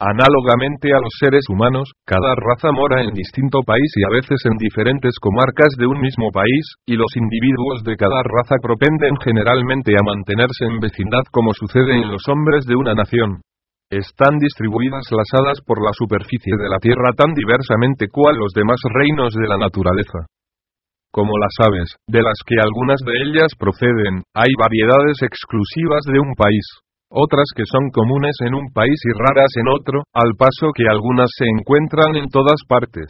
Análogamente 0.00 0.96
a 0.96 1.04
los 1.04 1.12
seres 1.20 1.44
humanos, 1.52 1.92
cada 2.06 2.32
raza 2.32 2.72
mora 2.72 3.04
en 3.04 3.12
distinto 3.12 3.60
país 3.60 3.92
y 3.92 4.08
a 4.08 4.14
veces 4.16 4.40
en 4.48 4.56
diferentes 4.56 5.20
comarcas 5.20 5.68
de 5.76 5.84
un 5.84 6.00
mismo 6.00 6.32
país, 6.32 6.64
y 6.88 6.96
los 6.96 7.12
individuos 7.12 7.84
de 7.84 7.96
cada 8.00 8.24
raza 8.24 8.56
propenden 8.56 9.12
generalmente 9.20 9.92
a 10.00 10.02
mantenerse 10.02 10.64
en 10.64 10.80
vecindad 10.80 11.28
como 11.30 11.52
sucede 11.52 11.92
en 12.00 12.08
los 12.08 12.24
hombres 12.32 12.64
de 12.64 12.76
una 12.76 12.94
nación. 12.94 13.44
Están 13.92 14.40
distribuidas 14.40 15.04
las 15.12 15.28
hadas 15.36 15.60
por 15.60 15.84
la 15.84 15.92
superficie 15.92 16.56
de 16.56 16.70
la 16.72 16.80
tierra 16.80 17.12
tan 17.12 17.34
diversamente 17.36 18.08
cual 18.08 18.32
los 18.40 18.56
demás 18.56 18.80
reinos 18.96 19.34
de 19.36 19.46
la 19.46 19.58
naturaleza 19.58 20.24
como 21.16 21.32
las 21.40 21.56
aves, 21.64 21.96
de 22.04 22.20
las 22.20 22.36
que 22.44 22.60
algunas 22.60 23.00
de 23.00 23.16
ellas 23.24 23.48
proceden, 23.56 24.20
hay 24.36 24.52
variedades 24.60 25.24
exclusivas 25.24 26.04
de 26.04 26.20
un 26.20 26.36
país, 26.36 26.84
otras 27.08 27.48
que 27.56 27.64
son 27.64 27.88
comunes 27.88 28.36
en 28.44 28.52
un 28.52 28.68
país 28.76 29.00
y 29.00 29.16
raras 29.16 29.48
en 29.56 29.68
otro, 29.72 30.04
al 30.12 30.36
paso 30.36 30.76
que 30.76 30.84
algunas 30.84 31.32
se 31.32 31.48
encuentran 31.48 32.20
en 32.20 32.28
todas 32.28 32.60
partes. 32.68 33.08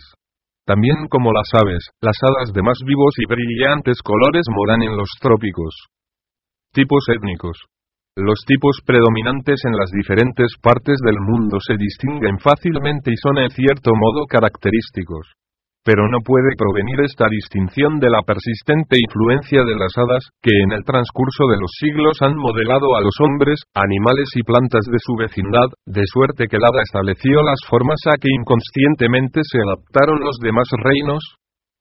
También 0.64 1.10
como 1.10 1.32
las 1.34 1.50
aves, 1.50 1.82
las 2.00 2.14
hadas 2.22 2.54
de 2.54 2.62
más 2.62 2.78
vivos 2.86 3.14
y 3.18 3.26
brillantes 3.26 3.98
colores 4.02 4.46
moran 4.54 4.82
en 4.86 4.96
los 4.96 5.10
trópicos. 5.18 5.74
Tipos 6.72 7.02
étnicos. 7.10 7.58
Los 8.14 8.38
tipos 8.46 8.78
predominantes 8.86 9.58
en 9.66 9.74
las 9.74 9.90
diferentes 9.90 10.54
partes 10.62 10.96
del 11.02 11.18
mundo 11.18 11.58
se 11.58 11.74
distinguen 11.74 12.38
fácilmente 12.38 13.10
y 13.10 13.16
son 13.16 13.38
en 13.38 13.50
cierto 13.50 13.90
modo 13.98 14.26
característicos. 14.30 15.34
Pero 15.86 16.02
no 16.10 16.18
puede 16.18 16.50
provenir 16.58 16.98
esta 17.06 17.30
distinción 17.30 18.02
de 18.02 18.10
la 18.10 18.18
persistente 18.26 18.98
influencia 18.98 19.62
de 19.62 19.78
las 19.78 19.94
hadas, 19.94 20.26
que 20.42 20.50
en 20.50 20.74
el 20.74 20.82
transcurso 20.82 21.46
de 21.46 21.62
los 21.62 21.70
siglos 21.78 22.18
han 22.26 22.34
modelado 22.34 22.98
a 22.98 23.00
los 23.00 23.14
hombres, 23.22 23.62
animales 23.72 24.34
y 24.34 24.42
plantas 24.42 24.82
de 24.82 24.98
su 24.98 25.14
vecindad, 25.14 25.70
de 25.86 26.02
suerte 26.10 26.50
que 26.50 26.58
el 26.58 26.66
hada 26.66 26.82
estableció 26.82 27.38
las 27.46 27.62
formas 27.70 28.02
a 28.10 28.18
que 28.18 28.26
inconscientemente 28.34 29.46
se 29.46 29.62
adaptaron 29.62 30.18
los 30.26 30.34
demás 30.42 30.66
reinos, 30.74 31.22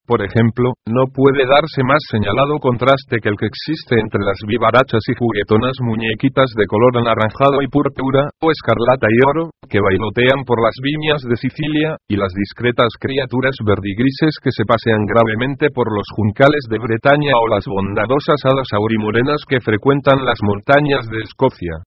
por 0.08 0.22
ejemplo, 0.22 0.74
no 0.86 1.10
puede 1.10 1.46
darse 1.50 1.82
más 1.84 2.02
señalado 2.10 2.62
contraste 2.62 3.18
que 3.22 3.30
el 3.30 3.38
que 3.38 3.50
existe 3.50 4.00
entre 4.00 4.22
las 4.22 4.38
vivarachas 4.46 5.02
y 5.10 5.18
juguetonas 5.18 5.76
muñequitas 5.82 6.54
de 6.56 6.66
color 6.66 7.02
anaranjado 7.02 7.62
y 7.62 7.68
púrpura, 7.68 8.30
o 8.42 8.52
escarlata 8.52 9.08
y 9.10 9.18
oro, 9.26 9.50
que 9.70 9.82
bailotean 9.82 10.46
por 10.46 10.62
las 10.62 10.78
viñas 10.82 11.22
de 11.26 11.36
Sicilia, 11.36 11.98
y 12.08 12.16
las 12.16 12.34
discretas 12.34 12.94
criaturas 13.00 13.58
verdigrises 13.66 14.38
que 14.42 14.54
se 14.54 14.66
pasean 14.66 15.06
gravemente 15.06 15.70
por 15.74 15.90
los 15.90 16.06
juncales 16.14 16.66
de 16.70 16.80
Bretaña 16.80 17.34
o 17.42 17.50
las 17.50 17.66
bondadosas 17.66 18.40
hadas 18.46 18.70
aurimorenas 18.74 19.42
que 19.50 19.60
frecuentan 19.60 20.24
las 20.24 20.38
montañas 20.42 21.10
de 21.10 21.20
Escocia. 21.26 21.82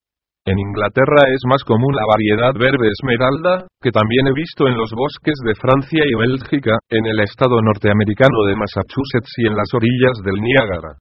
En 0.48 0.56
Inglaterra 0.56 1.28
es 1.28 1.44
más 1.44 1.60
común 1.60 1.92
la 1.92 2.08
variedad 2.08 2.56
verde 2.56 2.88
esmeralda, 2.88 3.68
que 3.84 3.92
también 3.92 4.32
he 4.32 4.32
visto 4.32 4.64
en 4.64 4.80
los 4.80 4.88
bosques 4.96 5.36
de 5.44 5.52
Francia 5.60 6.00
y 6.08 6.14
Bélgica, 6.16 6.72
en 6.88 7.04
el 7.04 7.20
estado 7.20 7.60
norteamericano 7.60 8.48
de 8.48 8.56
Massachusetts 8.56 9.28
y 9.36 9.44
en 9.44 9.52
las 9.52 9.68
orillas 9.76 10.16
del 10.24 10.40
Niágara. 10.40 10.96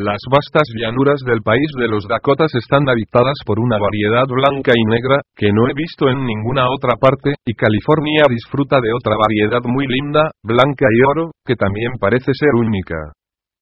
Las 0.00 0.16
vastas 0.32 0.64
llanuras 0.80 1.20
del 1.28 1.44
país 1.44 1.68
de 1.76 1.88
los 1.88 2.08
Dakotas 2.08 2.54
están 2.56 2.88
habitadas 2.88 3.36
por 3.44 3.60
una 3.60 3.76
variedad 3.76 4.24
blanca 4.32 4.72
y 4.72 4.84
negra, 4.88 5.20
que 5.36 5.52
no 5.52 5.68
he 5.68 5.76
visto 5.76 6.08
en 6.08 6.24
ninguna 6.24 6.64
otra 6.72 6.96
parte, 6.96 7.36
y 7.44 7.52
California 7.52 8.24
disfruta 8.32 8.80
de 8.80 8.96
otra 8.96 9.20
variedad 9.20 9.60
muy 9.68 9.84
linda, 9.84 10.32
blanca 10.42 10.88
y 10.88 10.98
oro, 11.04 11.32
que 11.44 11.56
también 11.56 11.92
parece 12.00 12.32
ser 12.32 12.56
única. 12.56 12.96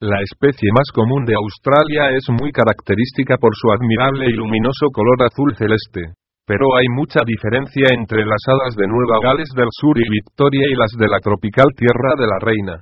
La 0.02 0.18
especie 0.20 0.70
más 0.74 0.90
común 0.92 1.24
de 1.24 1.34
Australia 1.38 2.10
es 2.10 2.26
muy 2.28 2.50
característica 2.50 3.38
por 3.38 3.54
su 3.54 3.70
admirable 3.70 4.26
y 4.26 4.34
luminoso 4.34 4.90
color 4.92 5.22
azul 5.22 5.54
celeste. 5.54 6.18
Pero 6.46 6.74
hay 6.76 6.88
mucha 6.90 7.20
diferencia 7.24 7.94
entre 7.94 8.26
las 8.26 8.42
hadas 8.50 8.74
de 8.76 8.88
Nueva 8.88 9.22
Gales 9.22 9.48
del 9.54 9.70
Sur 9.70 9.96
y 9.96 10.04
Victoria 10.10 10.66
y 10.68 10.74
las 10.74 10.92
de 10.98 11.08
la 11.08 11.20
tropical 11.20 11.66
Tierra 11.76 12.18
de 12.18 12.26
la 12.26 12.38
Reina. 12.42 12.80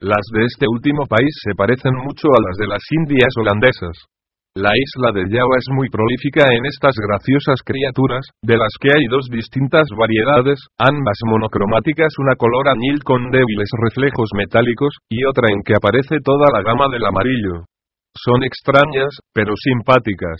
Las 0.00 0.24
de 0.32 0.44
este 0.46 0.66
último 0.66 1.04
país 1.06 1.30
se 1.44 1.54
parecen 1.54 1.94
mucho 1.94 2.28
a 2.32 2.40
las 2.40 2.56
de 2.56 2.66
las 2.66 2.82
Indias 2.90 3.32
holandesas. 3.38 3.96
La 4.54 4.70
isla 4.70 5.10
de 5.10 5.26
Java 5.26 5.58
es 5.58 5.66
muy 5.74 5.90
prolífica 5.90 6.46
en 6.54 6.62
estas 6.70 6.94
graciosas 6.94 7.58
criaturas, 7.66 8.22
de 8.38 8.54
las 8.54 8.70
que 8.78 8.86
hay 8.94 9.02
dos 9.10 9.26
distintas 9.26 9.82
variedades, 9.98 10.62
ambas 10.78 11.18
monocromáticas, 11.26 12.14
una 12.22 12.38
color 12.38 12.70
añil 12.70 13.02
con 13.02 13.34
débiles 13.34 13.66
reflejos 13.82 14.30
metálicos, 14.38 14.94
y 15.10 15.26
otra 15.26 15.50
en 15.50 15.58
que 15.66 15.74
aparece 15.74 16.22
toda 16.22 16.46
la 16.54 16.62
gama 16.62 16.86
del 16.86 17.02
amarillo. 17.02 17.66
Son 18.14 18.46
extrañas, 18.46 19.10
pero 19.34 19.58
simpáticas. 19.58 20.38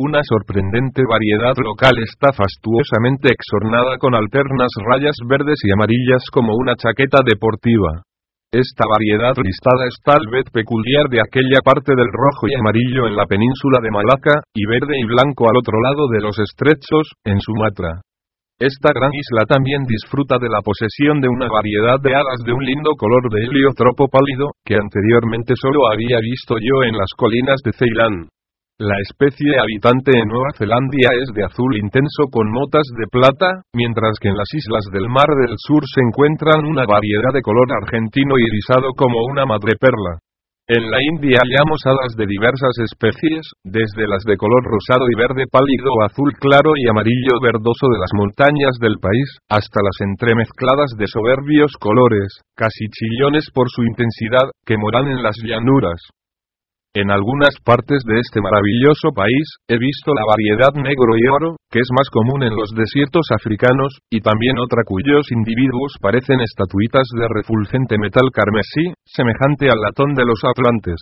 Una 0.00 0.24
sorprendente 0.24 1.04
variedad 1.04 1.52
local 1.60 1.92
está 2.00 2.32
fastuosamente 2.32 3.36
exornada 3.36 3.98
con 4.00 4.14
alternas 4.14 4.72
rayas 4.80 5.16
verdes 5.28 5.60
y 5.60 5.72
amarillas 5.76 6.24
como 6.32 6.56
una 6.56 6.72
chaqueta 6.74 7.20
deportiva. 7.20 8.00
Esta 8.52 8.84
variedad 8.84 9.32
listada 9.40 9.88
es 9.88 9.96
tal 10.04 10.28
vez 10.28 10.44
peculiar 10.52 11.08
de 11.08 11.24
aquella 11.24 11.64
parte 11.64 11.96
del 11.96 12.12
rojo 12.12 12.44
y 12.44 12.52
amarillo 12.52 13.08
en 13.08 13.16
la 13.16 13.24
península 13.24 13.80
de 13.80 13.88
Malaca, 13.88 14.44
y 14.52 14.68
verde 14.68 14.92
y 14.92 15.08
blanco 15.08 15.48
al 15.48 15.56
otro 15.56 15.80
lado 15.80 16.04
de 16.12 16.20
los 16.20 16.36
estrechos, 16.36 17.16
en 17.24 17.40
Sumatra. 17.40 18.04
Esta 18.60 18.92
gran 18.92 19.08
isla 19.08 19.48
también 19.48 19.88
disfruta 19.88 20.36
de 20.36 20.52
la 20.52 20.60
posesión 20.60 21.24
de 21.24 21.32
una 21.32 21.48
variedad 21.48 21.96
de 21.96 22.12
alas 22.12 22.44
de 22.44 22.52
un 22.52 22.60
lindo 22.60 22.92
color 23.00 23.24
de 23.32 23.40
heliotropo 23.40 24.12
pálido, 24.12 24.52
que 24.68 24.76
anteriormente 24.76 25.54
solo 25.56 25.88
había 25.88 26.20
visto 26.20 26.60
yo 26.60 26.84
en 26.84 26.92
las 26.92 27.08
colinas 27.16 27.56
de 27.64 27.72
Ceilán. 27.72 28.28
La 28.80 28.96
especie 29.04 29.52
habitante 29.60 30.16
en 30.16 30.28
Nueva 30.28 30.56
Zelandia 30.56 31.12
es 31.20 31.28
de 31.36 31.44
azul 31.44 31.76
intenso 31.76 32.32
con 32.32 32.48
motas 32.50 32.88
de 32.96 33.04
plata, 33.06 33.62
mientras 33.76 34.16
que 34.18 34.28
en 34.28 34.36
las 34.36 34.48
islas 34.48 34.88
del 34.90 35.12
Mar 35.12 35.28
del 35.28 35.54
Sur 35.60 35.84
se 35.84 36.00
encuentran 36.00 36.64
una 36.64 36.88
variedad 36.88 37.36
de 37.36 37.44
color 37.44 37.68
argentino 37.68 38.32
irisado 38.40 38.96
como 38.96 39.28
una 39.28 39.44
madreperla. 39.44 40.24
En 40.72 40.88
la 40.88 40.96
India 41.04 41.36
hallamos 41.36 41.84
alas 41.84 42.16
de 42.16 42.24
diversas 42.24 42.72
especies, 42.80 43.44
desde 43.60 44.08
las 44.08 44.24
de 44.24 44.40
color 44.40 44.64
rosado 44.64 45.04
y 45.04 45.20
verde 45.20 45.44
pálido 45.52 45.92
azul 46.08 46.32
claro 46.40 46.72
y 46.72 46.88
amarillo 46.88 47.44
verdoso 47.44 47.92
de 47.92 48.00
las 48.00 48.14
montañas 48.16 48.80
del 48.80 48.96
país, 48.96 49.28
hasta 49.52 49.84
las 49.84 50.00
entremezcladas 50.00 50.96
de 50.96 51.06
soberbios 51.12 51.76
colores, 51.76 52.40
casi 52.56 52.88
chillones 52.88 53.50
por 53.52 53.68
su 53.68 53.84
intensidad, 53.84 54.48
que 54.64 54.78
moran 54.78 55.12
en 55.12 55.22
las 55.22 55.36
llanuras. 55.44 56.00
En 56.94 57.08
algunas 57.10 57.56
partes 57.64 58.04
de 58.04 58.20
este 58.20 58.44
maravilloso 58.44 59.16
país, 59.16 59.48
he 59.64 59.80
visto 59.80 60.12
la 60.12 60.28
variedad 60.28 60.76
negro 60.76 61.16
y 61.16 61.24
oro, 61.24 61.56
que 61.72 61.80
es 61.80 61.88
más 61.88 62.04
común 62.12 62.44
en 62.44 62.52
los 62.52 62.68
desiertos 62.76 63.32
africanos, 63.32 63.96
y 64.12 64.20
también 64.20 64.60
otra 64.60 64.84
cuyos 64.84 65.24
individuos 65.32 65.96
parecen 66.04 66.44
estatuitas 66.44 67.08
de 67.16 67.32
refulgente 67.32 67.96
metal 67.96 68.28
carmesí, 68.28 68.92
semejante 69.08 69.72
al 69.72 69.80
latón 69.80 70.12
de 70.12 70.28
los 70.28 70.44
atlantes. 70.44 71.00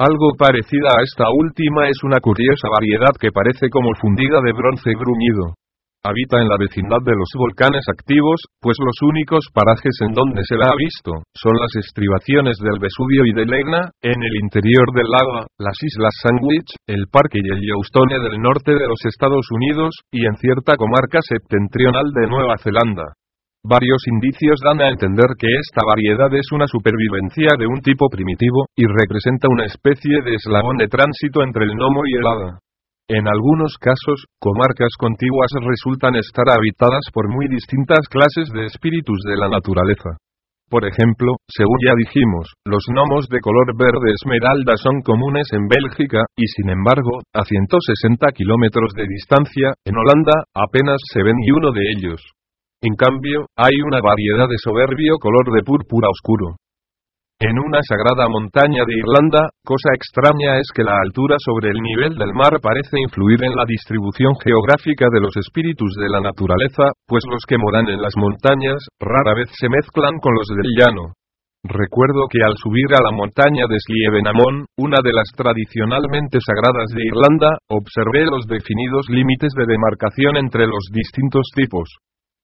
Algo 0.00 0.32
parecida 0.38 0.96
a 0.96 1.04
esta 1.04 1.28
última 1.28 1.92
es 1.92 2.00
una 2.04 2.24
curiosa 2.24 2.72
variedad 2.72 3.12
que 3.20 3.28
parece 3.28 3.68
como 3.68 3.92
fundida 4.00 4.40
de 4.40 4.56
bronce 4.56 4.96
bruñido. 4.96 5.60
Habita 6.06 6.38
en 6.38 6.46
la 6.46 6.54
vecindad 6.62 7.02
de 7.02 7.10
los 7.10 7.26
volcanes 7.34 7.82
activos, 7.90 8.38
pues 8.62 8.78
los 8.78 9.02
únicos 9.02 9.50
parajes 9.50 9.98
en 10.06 10.14
donde 10.14 10.46
se 10.46 10.54
la 10.54 10.70
ha 10.70 10.78
visto, 10.78 11.26
son 11.34 11.58
las 11.58 11.74
estribaciones 11.74 12.54
del 12.62 12.78
Vesubio 12.78 13.26
y 13.26 13.34
del 13.34 13.50
Etna, 13.50 13.90
en 13.98 14.14
el 14.14 14.34
interior 14.46 14.94
del 14.94 15.10
lago, 15.10 15.50
las 15.58 15.74
islas 15.82 16.14
Sandwich, 16.22 16.70
el 16.86 17.10
Parque 17.10 17.42
y 17.42 17.50
el 17.50 17.58
Yellowstone 17.58 18.14
del 18.14 18.38
norte 18.38 18.78
de 18.78 18.86
los 18.86 19.02
Estados 19.10 19.42
Unidos, 19.50 19.90
y 20.14 20.22
en 20.22 20.38
cierta 20.38 20.78
comarca 20.78 21.18
septentrional 21.18 22.06
de 22.14 22.30
Nueva 22.30 22.54
Zelanda. 22.62 23.18
Varios 23.66 23.98
indicios 24.06 24.62
dan 24.62 24.78
a 24.80 24.94
entender 24.94 25.34
que 25.34 25.50
esta 25.50 25.82
variedad 25.82 26.30
es 26.30 26.46
una 26.54 26.70
supervivencia 26.70 27.58
de 27.58 27.66
un 27.66 27.82
tipo 27.82 28.06
primitivo, 28.06 28.70
y 28.78 28.86
representa 28.86 29.50
una 29.50 29.66
especie 29.66 30.22
de 30.22 30.38
eslabón 30.38 30.78
de 30.78 30.86
tránsito 30.86 31.42
entre 31.42 31.66
el 31.66 31.74
gnomo 31.74 32.06
y 32.06 32.14
el 32.14 32.26
hada. 32.26 32.62
En 33.08 33.24
algunos 33.24 33.72
casos, 33.80 34.28
comarcas 34.38 34.92
contiguas 35.00 35.48
resultan 35.64 36.14
estar 36.16 36.44
habitadas 36.44 37.08
por 37.08 37.24
muy 37.32 37.48
distintas 37.48 38.04
clases 38.04 38.52
de 38.52 38.66
espíritus 38.66 39.16
de 39.24 39.36
la 39.40 39.48
naturaleza. 39.48 40.20
Por 40.68 40.84
ejemplo, 40.84 41.40
según 41.48 41.78
ya 41.88 41.96
dijimos, 41.96 42.52
los 42.68 42.84
gnomos 42.92 43.24
de 43.32 43.40
color 43.40 43.72
verde 43.80 44.12
esmeralda 44.12 44.76
son 44.76 45.00
comunes 45.00 45.48
en 45.56 45.64
Bélgica, 45.72 46.28
y 46.36 46.44
sin 46.52 46.68
embargo, 46.68 47.24
a 47.32 47.48
160 47.48 48.28
kilómetros 48.36 48.92
de 48.92 49.08
distancia, 49.08 49.72
en 49.88 49.96
Holanda, 49.96 50.44
apenas 50.52 51.00
se 51.08 51.22
ven 51.24 51.36
ni 51.40 51.48
uno 51.56 51.72
de 51.72 51.80
ellos. 51.96 52.20
En 52.82 52.92
cambio, 52.92 53.48
hay 53.56 53.80
una 53.88 54.04
variedad 54.04 54.52
de 54.52 54.60
soberbio 54.60 55.16
color 55.16 55.48
de 55.56 55.64
púrpura 55.64 56.12
oscuro. 56.12 56.60
En 57.40 57.54
una 57.54 57.78
sagrada 57.86 58.26
montaña 58.26 58.82
de 58.82 58.98
Irlanda, 58.98 59.54
cosa 59.62 59.94
extraña 59.94 60.58
es 60.58 60.74
que 60.74 60.82
la 60.82 60.98
altura 60.98 61.36
sobre 61.38 61.70
el 61.70 61.78
nivel 61.78 62.18
del 62.18 62.34
mar 62.34 62.58
parece 62.58 62.98
influir 62.98 63.38
en 63.46 63.54
la 63.54 63.62
distribución 63.62 64.34
geográfica 64.42 65.06
de 65.06 65.22
los 65.22 65.30
espíritus 65.38 65.94
de 66.02 66.10
la 66.10 66.18
naturaleza, 66.18 66.90
pues 67.06 67.22
los 67.30 67.46
que 67.46 67.54
moran 67.54 67.86
en 67.94 68.02
las 68.02 68.18
montañas, 68.18 68.82
rara 68.98 69.38
vez 69.38 69.54
se 69.54 69.70
mezclan 69.70 70.18
con 70.18 70.34
los 70.34 70.50
del 70.50 70.66
llano. 70.82 71.14
Recuerdo 71.62 72.26
que 72.26 72.42
al 72.42 72.58
subir 72.58 72.90
a 72.90 73.06
la 73.06 73.14
montaña 73.14 73.70
de 73.70 73.78
Slievenamon, 73.86 74.66
una 74.74 74.98
de 74.98 75.14
las 75.14 75.30
tradicionalmente 75.30 76.42
sagradas 76.42 76.90
de 76.90 77.06
Irlanda, 77.06 77.54
observé 77.70 78.26
los 78.26 78.50
definidos 78.50 79.06
límites 79.14 79.54
de 79.54 79.70
demarcación 79.70 80.42
entre 80.42 80.66
los 80.66 80.90
distintos 80.90 81.46
tipos. 81.54 81.86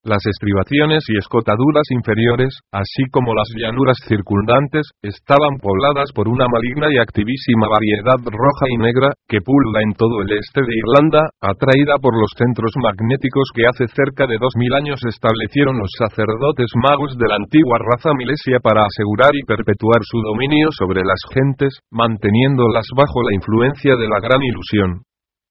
Las 0.05 0.21
estribaciones 0.21 1.01
y 1.09 1.17
escotaduras 1.17 1.88
inferiores, 1.88 2.53
así 2.69 3.09
como 3.09 3.33
las 3.33 3.49
llanuras 3.57 3.97
circundantes, 4.05 4.85
estaban 5.01 5.57
pobladas 5.64 6.12
por 6.12 6.29
una 6.29 6.45
maligna 6.45 6.93
y 6.93 7.01
activísima 7.01 7.73
variedad 7.73 8.21
roja 8.21 8.67
y 8.69 8.77
negra, 8.85 9.17
que 9.25 9.40
pulula 9.40 9.81
en 9.81 9.97
todo 9.97 10.21
el 10.21 10.37
este 10.37 10.61
de 10.61 10.77
Irlanda, 10.77 11.25
atraída 11.40 11.97
por 12.05 12.12
los 12.21 12.29
centros 12.37 12.77
magnéticos 12.85 13.49
que 13.57 13.64
hace 13.64 13.88
cerca 13.97 14.29
de 14.29 14.37
dos 14.37 14.53
mil 14.61 14.77
años 14.77 15.01
establecieron 15.09 15.81
los 15.81 15.88
sacerdotes 15.97 16.69
magos 16.77 17.17
de 17.17 17.25
la 17.25 17.40
antigua 17.40 17.81
raza 17.81 18.12
milesia 18.12 18.61
para 18.61 18.85
asegurar 18.85 19.33
y 19.33 19.40
perpetuar 19.49 20.05
su 20.05 20.21
dominio 20.21 20.69
sobre 20.77 21.01
las 21.01 21.25
gentes, 21.33 21.81
manteniéndolas 21.88 22.93
bajo 22.93 23.25
la 23.25 23.40
influencia 23.40 23.97
de 23.97 24.05
la 24.05 24.21
gran 24.21 24.45
ilusión. 24.45 25.01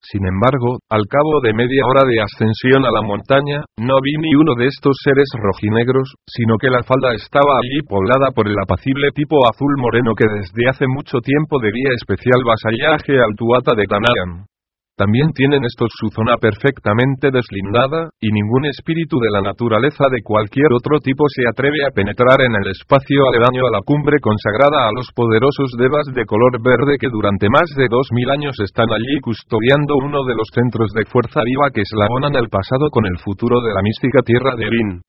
Sin 0.03 0.27
embargo, 0.27 0.79
al 0.91 1.07
cabo 1.07 1.39
de 1.41 1.53
media 1.53 1.83
hora 1.87 2.03
de 2.03 2.21
ascensión 2.21 2.83
a 2.85 2.91
la 2.91 3.01
montaña, 3.01 3.63
no 3.79 3.95
vi 4.03 4.13
ni 4.19 4.35
uno 4.35 4.53
de 4.55 4.67
estos 4.67 4.99
seres 5.01 5.31
rojinegros, 5.33 6.15
sino 6.27 6.57
que 6.57 6.69
la 6.69 6.83
falda 6.83 7.15
estaba 7.15 7.55
allí 7.57 7.79
poblada 7.87 8.31
por 8.35 8.47
el 8.47 8.59
apacible 8.59 9.09
tipo 9.15 9.47
azul 9.47 9.73
moreno 9.77 10.11
que 10.13 10.27
desde 10.27 10.69
hace 10.69 10.87
mucho 10.87 11.19
tiempo 11.19 11.59
debía 11.59 11.95
especial 11.95 12.43
vasallaje 12.43 13.15
al 13.15 13.33
tuata 13.35 13.75
de 13.75 13.87
Canaan. 13.87 14.52
También 14.95 15.33
tienen 15.33 15.65
estos 15.65 15.89
su 15.97 16.13
zona 16.13 16.37
perfectamente 16.37 17.33
deslindada, 17.33 18.13
y 18.21 18.29
ningún 18.29 18.69
espíritu 18.69 19.17
de 19.17 19.31
la 19.33 19.41
naturaleza 19.41 20.05
de 20.11 20.21
cualquier 20.21 20.69
otro 20.69 20.99
tipo 21.01 21.25
se 21.33 21.49
atreve 21.49 21.81
a 21.81 21.89
penetrar 21.89 22.45
en 22.45 22.53
el 22.53 22.69
espacio 22.69 23.25
aledaño 23.25 23.65
a 23.65 23.73
la 23.73 23.81
cumbre 23.81 24.21
consagrada 24.21 24.85
a 24.85 24.93
los 24.93 25.09
poderosos 25.17 25.73
devas 25.81 26.05
de 26.13 26.25
color 26.29 26.61
verde 26.61 27.01
que 27.01 27.09
durante 27.09 27.49
más 27.49 27.73
de 27.75 27.89
dos 27.89 28.05
mil 28.13 28.29
años 28.29 28.53
están 28.61 28.93
allí 28.93 29.17
custodiando 29.25 29.97
uno 29.97 30.21
de 30.29 30.35
los 30.37 30.47
centros 30.53 30.93
de 30.93 31.09
fuerza 31.09 31.41
viva 31.41 31.73
que 31.73 31.81
eslabonan 31.81 32.35
el 32.37 32.49
pasado 32.53 32.93
con 32.93 33.07
el 33.07 33.17
futuro 33.17 33.61
de 33.65 33.73
la 33.73 33.81
mística 33.81 34.21
tierra 34.21 34.53
de 34.55 34.65
Erin. 34.69 35.01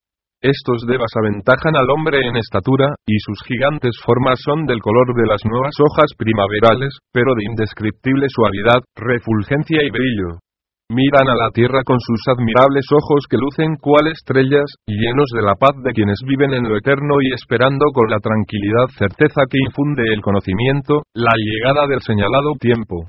Estos 0.45 0.85
devas 0.85 1.09
aventajan 1.17 1.73
al 1.73 1.89
hombre 1.89 2.21
en 2.21 2.37
estatura, 2.37 2.93
y 3.09 3.17
sus 3.25 3.41
gigantes 3.49 3.97
formas 4.05 4.37
son 4.45 4.67
del 4.69 4.77
color 4.85 5.17
de 5.17 5.25
las 5.25 5.41
nuevas 5.49 5.73
hojas 5.81 6.13
primaverales, 6.21 6.93
pero 7.15 7.33
de 7.33 7.49
indescriptible 7.49 8.29
suavidad, 8.29 8.85
refulgencia 8.95 9.81
y 9.81 9.89
brillo. 9.89 10.45
Miran 10.93 11.33
a 11.33 11.35
la 11.35 11.49
tierra 11.49 11.81
con 11.81 11.97
sus 11.97 12.21
admirables 12.29 12.85
ojos 12.93 13.25
que 13.25 13.41
lucen 13.41 13.81
cual 13.81 14.05
estrellas, 14.13 14.69
llenos 14.85 15.33
de 15.33 15.41
la 15.49 15.55
paz 15.57 15.81
de 15.83 15.97
quienes 15.97 16.21
viven 16.29 16.53
en 16.53 16.69
lo 16.69 16.77
eterno 16.77 17.25
y 17.25 17.33
esperando 17.33 17.87
con 17.95 18.11
la 18.11 18.21
tranquilidad 18.21 18.93
certeza 19.01 19.49
que 19.49 19.57
infunde 19.65 20.13
el 20.13 20.21
conocimiento, 20.21 21.09
la 21.15 21.33
llegada 21.41 21.89
del 21.89 22.03
señalado 22.03 22.53
tiempo 22.61 23.09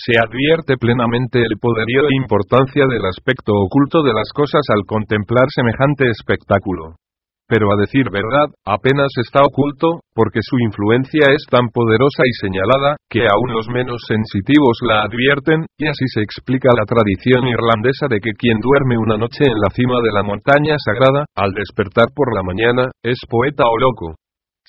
se 0.00 0.16
advierte 0.16 0.80
plenamente 0.80 1.40
el 1.40 1.60
poderío 1.60 2.08
e 2.08 2.16
importancia 2.16 2.86
del 2.88 3.04
aspecto 3.04 3.52
oculto 3.52 4.02
de 4.02 4.14
las 4.16 4.32
cosas 4.32 4.64
al 4.72 4.86
contemplar 4.86 5.44
semejante 5.52 6.08
espectáculo. 6.08 6.96
Pero 7.50 7.66
a 7.66 7.76
decir 7.82 8.06
verdad, 8.08 8.46
apenas 8.64 9.10
está 9.18 9.42
oculto, 9.42 10.06
porque 10.14 10.38
su 10.40 10.56
influencia 10.62 11.34
es 11.34 11.42
tan 11.50 11.66
poderosa 11.74 12.22
y 12.24 12.32
señalada, 12.40 12.94
que 13.10 13.26
aún 13.26 13.50
los 13.52 13.66
menos 13.68 14.00
sensitivos 14.06 14.78
la 14.86 15.02
advierten, 15.02 15.66
y 15.76 15.88
así 15.88 16.06
se 16.14 16.22
explica 16.22 16.70
la 16.70 16.86
tradición 16.86 17.50
irlandesa 17.50 18.06
de 18.08 18.20
que 18.22 18.38
quien 18.38 18.56
duerme 18.62 18.96
una 18.96 19.18
noche 19.18 19.44
en 19.50 19.58
la 19.58 19.68
cima 19.74 19.98
de 19.98 20.12
la 20.14 20.22
montaña 20.22 20.78
sagrada, 20.78 21.26
al 21.34 21.50
despertar 21.50 22.14
por 22.14 22.32
la 22.32 22.46
mañana, 22.46 22.86
es 23.02 23.18
poeta 23.28 23.64
o 23.66 23.76
loco. 23.76 24.14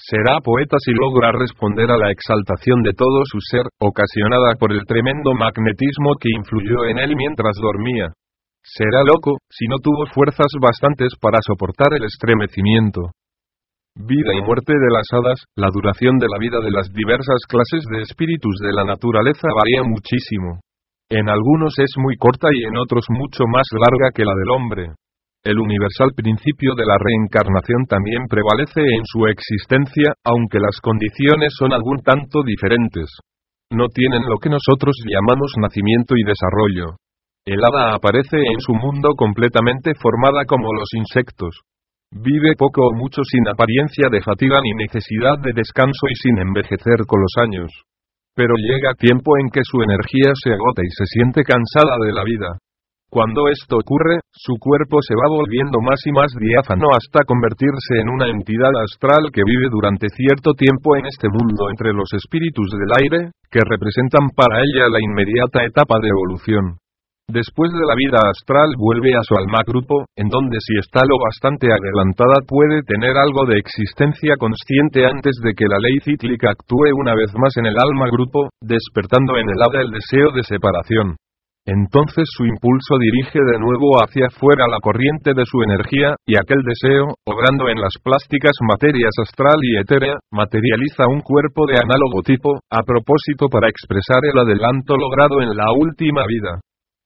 Será 0.01 0.41
poeta 0.41 0.77
si 0.81 0.91
logra 0.97 1.31
responder 1.31 1.91
a 1.91 1.97
la 1.97 2.09
exaltación 2.09 2.81
de 2.81 2.93
todo 2.93 3.21
su 3.25 3.37
ser, 3.39 3.69
ocasionada 3.77 4.57
por 4.57 4.71
el 4.71 4.81
tremendo 4.87 5.33
magnetismo 5.33 6.17
que 6.19 6.29
influyó 6.33 6.85
en 6.89 6.97
él 6.97 7.15
mientras 7.15 7.53
dormía. 7.61 8.09
Será 8.63 9.03
loco, 9.05 9.37
si 9.49 9.67
no 9.67 9.77
tuvo 9.77 10.07
fuerzas 10.13 10.49
bastantes 10.59 11.13
para 11.21 11.37
soportar 11.45 11.93
el 11.93 12.05
estremecimiento. 12.05 13.13
Vida 13.93 14.33
y 14.33 14.41
muerte 14.41 14.73
de 14.73 14.89
las 14.89 15.05
hadas, 15.13 15.43
la 15.55 15.69
duración 15.69 16.17
de 16.17 16.27
la 16.29 16.39
vida 16.39 16.57
de 16.63 16.71
las 16.71 16.89
diversas 16.93 17.45
clases 17.47 17.85
de 17.93 18.01
espíritus 18.01 18.57
de 18.63 18.73
la 18.73 18.85
naturaleza 18.85 19.47
varía 19.53 19.83
muchísimo. 19.83 20.61
En 21.09 21.29
algunos 21.29 21.77
es 21.77 21.93
muy 21.97 22.15
corta 22.17 22.47
y 22.53 22.63
en 22.65 22.77
otros 22.77 23.05
mucho 23.09 23.43
más 23.45 23.67
larga 23.73 24.09
que 24.15 24.25
la 24.25 24.33
del 24.33 24.49
hombre. 24.49 24.95
El 25.43 25.57
universal 25.57 26.13
principio 26.13 26.77
de 26.77 26.85
la 26.85 27.01
reencarnación 27.01 27.89
también 27.89 28.29
prevalece 28.29 28.81
en 28.81 29.01
su 29.09 29.25
existencia, 29.25 30.13
aunque 30.23 30.61
las 30.61 30.77
condiciones 30.81 31.57
son 31.57 31.73
algún 31.73 31.97
tanto 32.05 32.43
diferentes. 32.45 33.09
No 33.73 33.87
tienen 33.89 34.21
lo 34.29 34.37
que 34.37 34.53
nosotros 34.53 34.93
llamamos 35.01 35.57
nacimiento 35.57 36.13
y 36.13 36.21
desarrollo. 36.21 37.01
El 37.43 37.57
hada 37.57 37.95
aparece 37.95 38.37
en 38.37 38.61
su 38.61 38.73
mundo 38.77 39.17
completamente 39.17 39.97
formada 39.97 40.45
como 40.45 40.73
los 40.77 40.93
insectos. 40.93 41.65
Vive 42.13 42.53
poco 42.55 42.85
o 42.85 42.93
mucho 42.93 43.23
sin 43.23 43.47
apariencia 43.47 44.09
de 44.11 44.21
fatiga 44.21 44.61
ni 44.61 44.77
necesidad 44.77 45.41
de 45.41 45.57
descanso 45.57 46.05
y 46.05 46.15
sin 46.21 46.37
envejecer 46.37 47.01
con 47.07 47.17
los 47.17 47.33
años. 47.41 47.71
Pero 48.35 48.53
llega 48.61 48.93
tiempo 48.93 49.33
en 49.41 49.49
que 49.49 49.61
su 49.63 49.81
energía 49.81 50.37
se 50.37 50.53
agota 50.53 50.83
y 50.85 50.91
se 50.91 51.05
siente 51.17 51.41
cansada 51.41 51.97
de 52.05 52.13
la 52.13 52.23
vida. 52.23 52.61
Cuando 53.11 53.51
esto 53.51 53.75
ocurre, 53.75 54.23
su 54.31 54.55
cuerpo 54.55 55.03
se 55.03 55.11
va 55.19 55.27
volviendo 55.27 55.83
más 55.83 55.99
y 56.07 56.15
más 56.15 56.31
diáfano 56.31 56.95
hasta 56.95 57.27
convertirse 57.27 57.99
en 57.99 58.07
una 58.07 58.31
entidad 58.31 58.71
astral 58.87 59.27
que 59.35 59.43
vive 59.43 59.67
durante 59.67 60.07
cierto 60.15 60.55
tiempo 60.55 60.95
en 60.95 61.11
este 61.11 61.27
mundo 61.27 61.67
entre 61.67 61.91
los 61.91 62.07
espíritus 62.15 62.71
del 62.71 62.87
aire, 63.03 63.35
que 63.51 63.67
representan 63.67 64.31
para 64.31 64.63
ella 64.63 64.87
la 64.87 65.03
inmediata 65.03 65.59
etapa 65.67 65.99
de 65.99 66.07
evolución. 66.07 66.79
Después 67.27 67.75
de 67.75 67.83
la 67.83 67.99
vida 67.99 68.23
astral 68.23 68.79
vuelve 68.79 69.11
a 69.19 69.27
su 69.27 69.35
alma 69.35 69.59
grupo, 69.67 70.07
en 70.15 70.31
donde 70.31 70.55
si 70.63 70.79
está 70.79 71.03
lo 71.03 71.19
bastante 71.19 71.67
adelantada 71.67 72.47
puede 72.47 72.79
tener 72.87 73.11
algo 73.19 73.43
de 73.43 73.59
existencia 73.59 74.39
consciente 74.39 75.03
antes 75.03 75.35
de 75.43 75.51
que 75.51 75.67
la 75.67 75.83
ley 75.83 75.99
cíclica 75.99 76.55
actúe 76.55 76.95
una 76.95 77.11
vez 77.11 77.35
más 77.35 77.59
en 77.59 77.67
el 77.67 77.75
alma 77.75 78.07
grupo, 78.07 78.55
despertando 78.63 79.35
en 79.35 79.51
el 79.51 79.59
hada 79.59 79.83
el 79.83 79.91
deseo 79.91 80.31
de 80.31 80.47
separación. 80.47 81.19
Entonces 81.65 82.25
su 82.33 82.43
impulso 82.45 82.97
dirige 82.97 83.37
de 83.37 83.59
nuevo 83.61 84.01
hacia 84.01 84.33
afuera 84.33 84.65
la 84.65 84.81
corriente 84.81 85.37
de 85.37 85.45
su 85.45 85.61
energía, 85.61 86.17
y 86.25 86.33
aquel 86.33 86.57
deseo, 86.65 87.13
obrando 87.21 87.69
en 87.69 87.77
las 87.77 87.93
plásticas 88.01 88.57
materias 88.65 89.13
astral 89.21 89.61
y 89.61 89.77
etérea, 89.77 90.17
materializa 90.31 91.05
un 91.05 91.21
cuerpo 91.21 91.67
de 91.69 91.77
análogo 91.77 92.25
tipo, 92.25 92.57
a 92.65 92.81
propósito 92.81 93.45
para 93.45 93.69
expresar 93.69 94.25
el 94.25 94.39
adelanto 94.41 94.97
logrado 94.97 95.41
en 95.41 95.53
la 95.53 95.69
última 95.77 96.25
vida. 96.25 96.61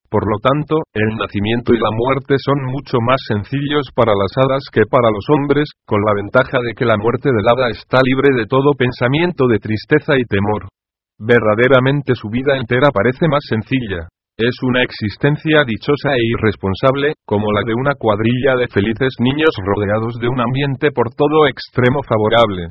Por 0.08 0.24
lo 0.24 0.40
tanto, 0.40 0.88
el 0.94 1.20
nacimiento 1.20 1.74
y 1.74 1.80
la 1.80 1.92
muerte 1.92 2.36
son 2.40 2.64
mucho 2.72 3.04
más 3.04 3.20
sencillos 3.28 3.92
para 3.94 4.14
las 4.16 4.32
hadas 4.40 4.64
que 4.72 4.88
para 4.88 5.12
los 5.12 5.26
hombres, 5.36 5.68
con 5.86 6.00
la 6.00 6.16
ventaja 6.16 6.64
de 6.64 6.72
que 6.72 6.86
la 6.86 6.96
muerte 6.96 7.28
del 7.28 7.44
hada 7.44 7.68
está 7.76 8.00
libre 8.00 8.32
de 8.32 8.48
todo 8.48 8.72
pensamiento 8.80 9.48
de 9.52 9.60
tristeza 9.60 10.16
y 10.16 10.24
temor. 10.24 10.72
Verdaderamente 11.20 12.16
su 12.16 12.30
vida 12.30 12.56
entera 12.56 12.88
parece 12.96 13.28
más 13.28 13.44
sencilla. 13.44 14.08
Es 14.36 14.52
una 14.68 14.84
existencia 14.84 15.64
dichosa 15.64 16.12
e 16.12 16.20
irresponsable, 16.36 17.16
como 17.24 17.48
la 17.56 17.64
de 17.64 17.72
una 17.72 17.96
cuadrilla 17.96 18.60
de 18.60 18.68
felices 18.68 19.16
niños 19.24 19.56
rodeados 19.64 20.20
de 20.20 20.28
un 20.28 20.44
ambiente 20.44 20.92
por 20.92 21.08
todo 21.16 21.48
extremo 21.48 22.04
favorable. 22.04 22.68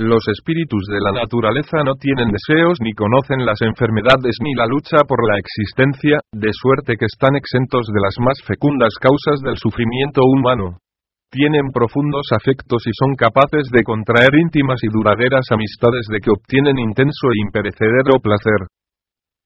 Los 0.00 0.24
espíritus 0.32 0.88
de 0.88 1.04
la 1.04 1.12
naturaleza 1.12 1.84
no 1.84 2.00
tienen 2.00 2.32
deseos 2.32 2.80
ni 2.80 2.96
conocen 2.96 3.44
las 3.44 3.60
enfermedades 3.60 4.40
ni 4.40 4.56
la 4.56 4.64
lucha 4.64 5.04
por 5.04 5.20
la 5.28 5.36
existencia, 5.36 6.16
de 6.32 6.48
suerte 6.48 6.96
que 6.96 7.04
están 7.04 7.36
exentos 7.36 7.92
de 7.92 8.00
las 8.00 8.16
más 8.16 8.40
fecundas 8.48 8.96
causas 8.96 9.44
del 9.44 9.60
sufrimiento 9.60 10.24
humano. 10.24 10.80
Tienen 11.28 11.76
profundos 11.76 12.24
afectos 12.32 12.88
y 12.88 12.92
son 12.96 13.20
capaces 13.20 13.68
de 13.68 13.84
contraer 13.84 14.32
íntimas 14.32 14.80
y 14.80 14.88
duraderas 14.88 15.44
amistades 15.52 16.08
de 16.08 16.24
que 16.24 16.32
obtienen 16.32 16.80
intenso 16.80 17.28
e 17.36 17.44
imperecedero 17.44 18.16
placer. 18.24 18.64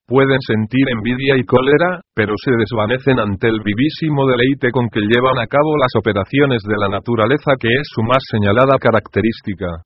Pueden 0.06 0.38
sentir 0.38 0.86
envidia 0.86 1.34
y 1.34 1.42
cólera, 1.42 1.98
pero 2.14 2.38
se 2.38 2.54
desvanecen 2.54 3.18
ante 3.18 3.50
el 3.50 3.58
vivísimo 3.58 4.22
deleite 4.30 4.70
con 4.70 4.86
que 4.86 5.02
llevan 5.02 5.34
a 5.42 5.50
cabo 5.50 5.74
las 5.82 5.90
operaciones 5.98 6.62
de 6.62 6.78
la 6.78 6.86
naturaleza 6.86 7.58
que 7.58 7.66
es 7.66 7.90
su 7.90 8.06
más 8.06 8.22
señalada 8.30 8.78
característica. 8.78 9.82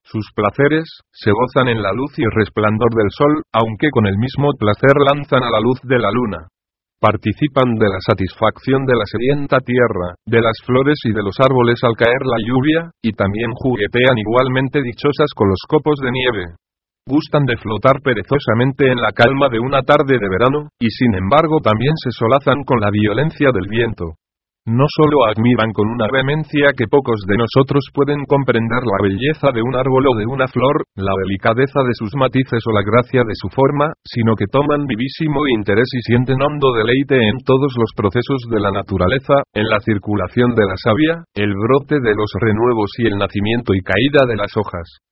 Sus 0.00 0.32
placeres, 0.32 0.88
se 1.12 1.28
gozan 1.28 1.68
en 1.68 1.82
la 1.84 1.92
luz 1.92 2.16
y 2.16 2.24
resplandor 2.24 2.88
del 2.96 3.12
sol, 3.12 3.44
aunque 3.52 3.92
con 3.92 4.06
el 4.08 4.16
mismo 4.16 4.48
placer 4.56 4.96
lanzan 5.12 5.44
a 5.44 5.52
la 5.52 5.60
luz 5.60 5.76
de 5.84 5.98
la 6.00 6.08
luna. 6.08 6.48
Participan 6.96 7.76
de 7.76 7.84
la 7.84 8.00
satisfacción 8.00 8.88
de 8.88 8.96
la 8.96 9.04
sedienta 9.04 9.60
tierra, 9.60 10.16
de 10.24 10.40
las 10.40 10.56
flores 10.64 10.96
y 11.04 11.12
de 11.12 11.20
los 11.20 11.36
árboles 11.36 11.84
al 11.84 11.96
caer 12.00 12.24
la 12.24 12.40
lluvia, 12.40 12.96
y 13.04 13.12
también 13.12 13.52
juguetean 13.52 14.16
igualmente 14.16 14.80
dichosas 14.80 15.28
con 15.36 15.52
los 15.52 15.60
copos 15.68 16.00
de 16.00 16.08
nieve. 16.08 16.56
Gustan 17.04 17.44
de 17.44 17.60
flotar 17.60 18.00
perezosamente 18.00 18.88
en 18.88 18.96
la 18.96 19.12
calma 19.12 19.52
de 19.52 19.60
una 19.60 19.82
tarde 19.84 20.16
de 20.16 20.24
verano, 20.24 20.72
y 20.80 20.88
sin 20.88 21.12
embargo 21.12 21.60
también 21.60 21.92
se 22.00 22.08
solazan 22.16 22.64
con 22.64 22.80
la 22.80 22.88
violencia 22.88 23.52
del 23.52 23.68
viento. 23.68 24.16
No 24.64 24.88
solo 24.88 25.28
admiran 25.28 25.68
con 25.76 25.84
una 25.84 26.08
vehemencia 26.08 26.72
que 26.72 26.88
pocos 26.88 27.20
de 27.28 27.36
nosotros 27.36 27.84
pueden 27.92 28.24
comprender 28.24 28.80
la 28.88 29.04
belleza 29.04 29.52
de 29.52 29.60
un 29.60 29.76
árbol 29.76 30.08
o 30.08 30.16
de 30.16 30.24
una 30.24 30.48
flor, 30.48 30.88
la 30.96 31.12
delicadeza 31.28 31.84
de 31.84 31.92
sus 31.92 32.16
matices 32.16 32.64
o 32.64 32.72
la 32.72 32.80
gracia 32.80 33.20
de 33.20 33.36
su 33.36 33.52
forma, 33.52 33.92
sino 34.00 34.32
que 34.32 34.48
toman 34.48 34.88
vivísimo 34.88 35.44
interés 35.52 35.92
y 35.92 36.00
sienten 36.08 36.40
hondo 36.40 36.72
deleite 36.72 37.20
en 37.20 37.36
todos 37.44 37.76
los 37.76 37.92
procesos 37.92 38.48
de 38.48 38.64
la 38.64 38.72
naturaleza, 38.72 39.44
en 39.52 39.68
la 39.68 39.84
circulación 39.84 40.56
de 40.56 40.64
la 40.64 40.80
savia, 40.80 41.20
el 41.36 41.52
brote 41.52 42.00
de 42.00 42.16
los 42.16 42.32
renuevos 42.40 42.88
y 42.96 43.12
el 43.12 43.20
nacimiento 43.20 43.76
y 43.76 43.84
caída 43.84 44.24
de 44.24 44.40
las 44.40 44.56
hojas. 44.56 45.03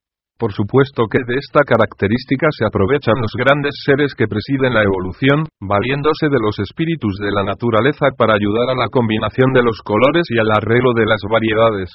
Por 0.42 0.50
supuesto 0.50 1.07
que 1.07 1.22
de 1.22 1.38
esta 1.38 1.62
característica 1.62 2.50
se 2.50 2.66
aprovechan 2.66 3.14
los 3.14 3.31
grandes 3.38 3.78
seres 3.87 4.11
que 4.18 4.26
presiden 4.26 4.74
la 4.74 4.83
evolución, 4.83 5.46
valiéndose 5.62 6.26
de 6.26 6.42
los 6.42 6.59
espíritus 6.59 7.14
de 7.22 7.31
la 7.31 7.46
naturaleza 7.46 8.11
para 8.18 8.35
ayudar 8.35 8.74
a 8.74 8.74
la 8.74 8.90
combinación 8.90 9.55
de 9.55 9.62
los 9.62 9.78
colores 9.87 10.26
y 10.35 10.42
al 10.42 10.50
arreglo 10.50 10.98
de 10.98 11.07
las 11.07 11.22
variedades. 11.31 11.94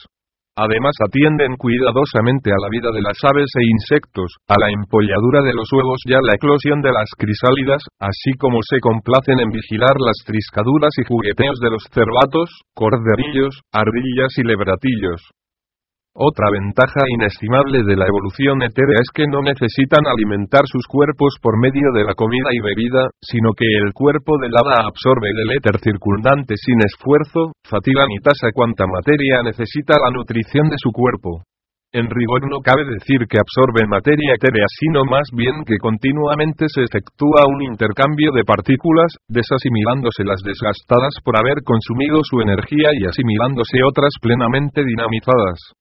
Además 0.56 0.96
atienden 1.04 1.60
cuidadosamente 1.60 2.56
a 2.56 2.62
la 2.64 2.72
vida 2.72 2.88
de 2.96 3.04
las 3.04 3.20
aves 3.20 3.52
e 3.52 3.68
insectos, 3.68 4.40
a 4.48 4.56
la 4.56 4.72
empolladura 4.72 5.44
de 5.44 5.52
los 5.52 5.68
huevos 5.68 6.00
y 6.08 6.16
a 6.16 6.24
la 6.24 6.40
eclosión 6.40 6.80
de 6.80 6.96
las 6.96 7.12
crisálidas, 7.20 7.84
así 8.00 8.32
como 8.40 8.64
se 8.64 8.80
complacen 8.80 9.44
en 9.44 9.52
vigilar 9.52 10.00
las 10.00 10.24
triscaduras 10.24 10.96
y 10.96 11.04
jugueteos 11.04 11.60
de 11.60 11.72
los 11.76 11.84
cervatos, 11.92 12.48
corderillos, 12.72 13.60
ardillas 13.76 14.32
y 14.40 14.48
lebratillos. 14.48 15.36
Otra 16.18 16.50
ventaja 16.50 17.06
inestimable 17.14 17.86
de 17.86 17.94
la 17.94 18.10
evolución 18.10 18.58
etérea 18.66 19.06
es 19.06 19.14
que 19.14 19.30
no 19.30 19.46
necesitan 19.46 20.02
alimentar 20.10 20.66
sus 20.66 20.82
cuerpos 20.90 21.38
por 21.38 21.62
medio 21.62 21.94
de 21.94 22.10
la 22.10 22.18
comida 22.18 22.50
y 22.50 22.58
bebida, 22.58 23.14
sino 23.22 23.54
que 23.54 23.70
el 23.86 23.94
cuerpo 23.94 24.34
del 24.42 24.50
hada 24.58 24.82
absorbe 24.90 25.30
del 25.30 25.62
éter 25.62 25.78
circundante 25.78 26.58
sin 26.58 26.82
esfuerzo, 26.82 27.54
fatiga 27.62 28.10
ni 28.10 28.18
tasa 28.18 28.50
cuanta 28.50 28.90
materia 28.90 29.46
necesita 29.46 29.94
la 30.02 30.10
nutrición 30.10 30.74
de 30.74 30.82
su 30.82 30.90
cuerpo. 30.90 31.46
En 31.94 32.10
rigor 32.10 32.50
no 32.50 32.66
cabe 32.66 32.82
decir 32.98 33.22
que 33.30 33.38
absorbe 33.38 33.86
materia 33.86 34.42
etérea, 34.42 34.66
sino 34.74 35.06
más 35.06 35.30
bien 35.38 35.62
que 35.70 35.78
continuamente 35.78 36.66
se 36.66 36.82
efectúa 36.82 37.46
un 37.46 37.62
intercambio 37.62 38.34
de 38.34 38.42
partículas, 38.42 39.22
desasimilándose 39.30 40.26
las 40.26 40.42
desgastadas 40.42 41.14
por 41.22 41.38
haber 41.38 41.62
consumido 41.62 42.26
su 42.26 42.42
energía 42.42 42.90
y 42.98 43.06
asimilándose 43.06 43.86
otras 43.86 44.18
plenamente 44.18 44.82
dinamizadas. 44.82 45.78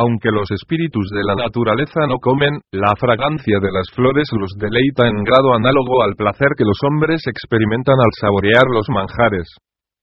Aunque 0.00 0.32
los 0.32 0.48
espíritus 0.48 1.04
de 1.12 1.20
la 1.28 1.36
naturaleza 1.36 2.08
no 2.08 2.16
comen, 2.24 2.56
la 2.72 2.96
fragancia 2.96 3.60
de 3.60 3.68
las 3.68 3.84
flores 3.92 4.24
los 4.32 4.48
deleita 4.56 5.04
en 5.04 5.20
grado 5.28 5.52
análogo 5.52 6.00
al 6.00 6.16
placer 6.16 6.56
que 6.56 6.64
los 6.64 6.80
hombres 6.88 7.20
experimentan 7.28 8.00
al 8.00 8.12
saborear 8.16 8.64
los 8.72 8.88
manjares. 8.88 9.44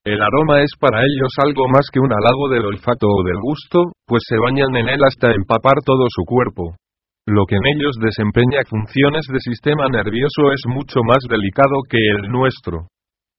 El 0.05 0.21
aroma 0.21 0.61
es 0.61 0.69
para 0.79 1.01
ellos 1.01 1.33
algo 1.41 1.65
más 1.73 1.89
que 1.91 1.99
un 1.99 2.13
halago 2.13 2.45
del 2.53 2.69
olfato 2.69 3.07
o 3.09 3.23
del 3.25 3.41
gusto, 3.41 3.89
pues 4.05 4.21
se 4.29 4.37
bañan 4.37 4.75
en 4.75 4.87
él 4.87 5.01
hasta 5.01 5.33
empapar 5.33 5.81
todo 5.83 6.05
su 6.13 6.23
cuerpo. 6.29 6.77
Lo 7.25 7.45
que 7.49 7.55
en 7.55 7.65
ellos 7.65 7.97
desempeña 7.97 8.61
funciones 8.69 9.25
de 9.33 9.39
sistema 9.41 9.89
nervioso 9.89 10.53
es 10.53 10.61
mucho 10.69 11.01
más 11.09 11.25
delicado 11.27 11.81
que 11.89 11.97
el 11.97 12.29
nuestro 12.29 12.85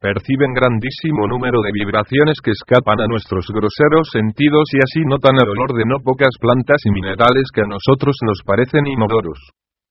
perciben 0.00 0.54
grandísimo 0.54 1.26
número 1.26 1.58
de 1.62 1.74
vibraciones 1.74 2.38
que 2.38 2.54
escapan 2.54 3.00
a 3.02 3.10
nuestros 3.10 3.46
groseros 3.50 4.06
sentidos 4.12 4.70
y 4.72 4.78
así 4.78 5.02
notan 5.02 5.34
el 5.34 5.50
olor 5.50 5.74
de 5.74 5.84
no 5.86 5.98
pocas 6.02 6.30
plantas 6.40 6.78
y 6.86 6.90
minerales 6.90 7.50
que 7.52 7.62
a 7.62 7.70
nosotros 7.70 8.14
nos 8.22 8.38
parecen 8.46 8.86
inodoros. 8.86 9.38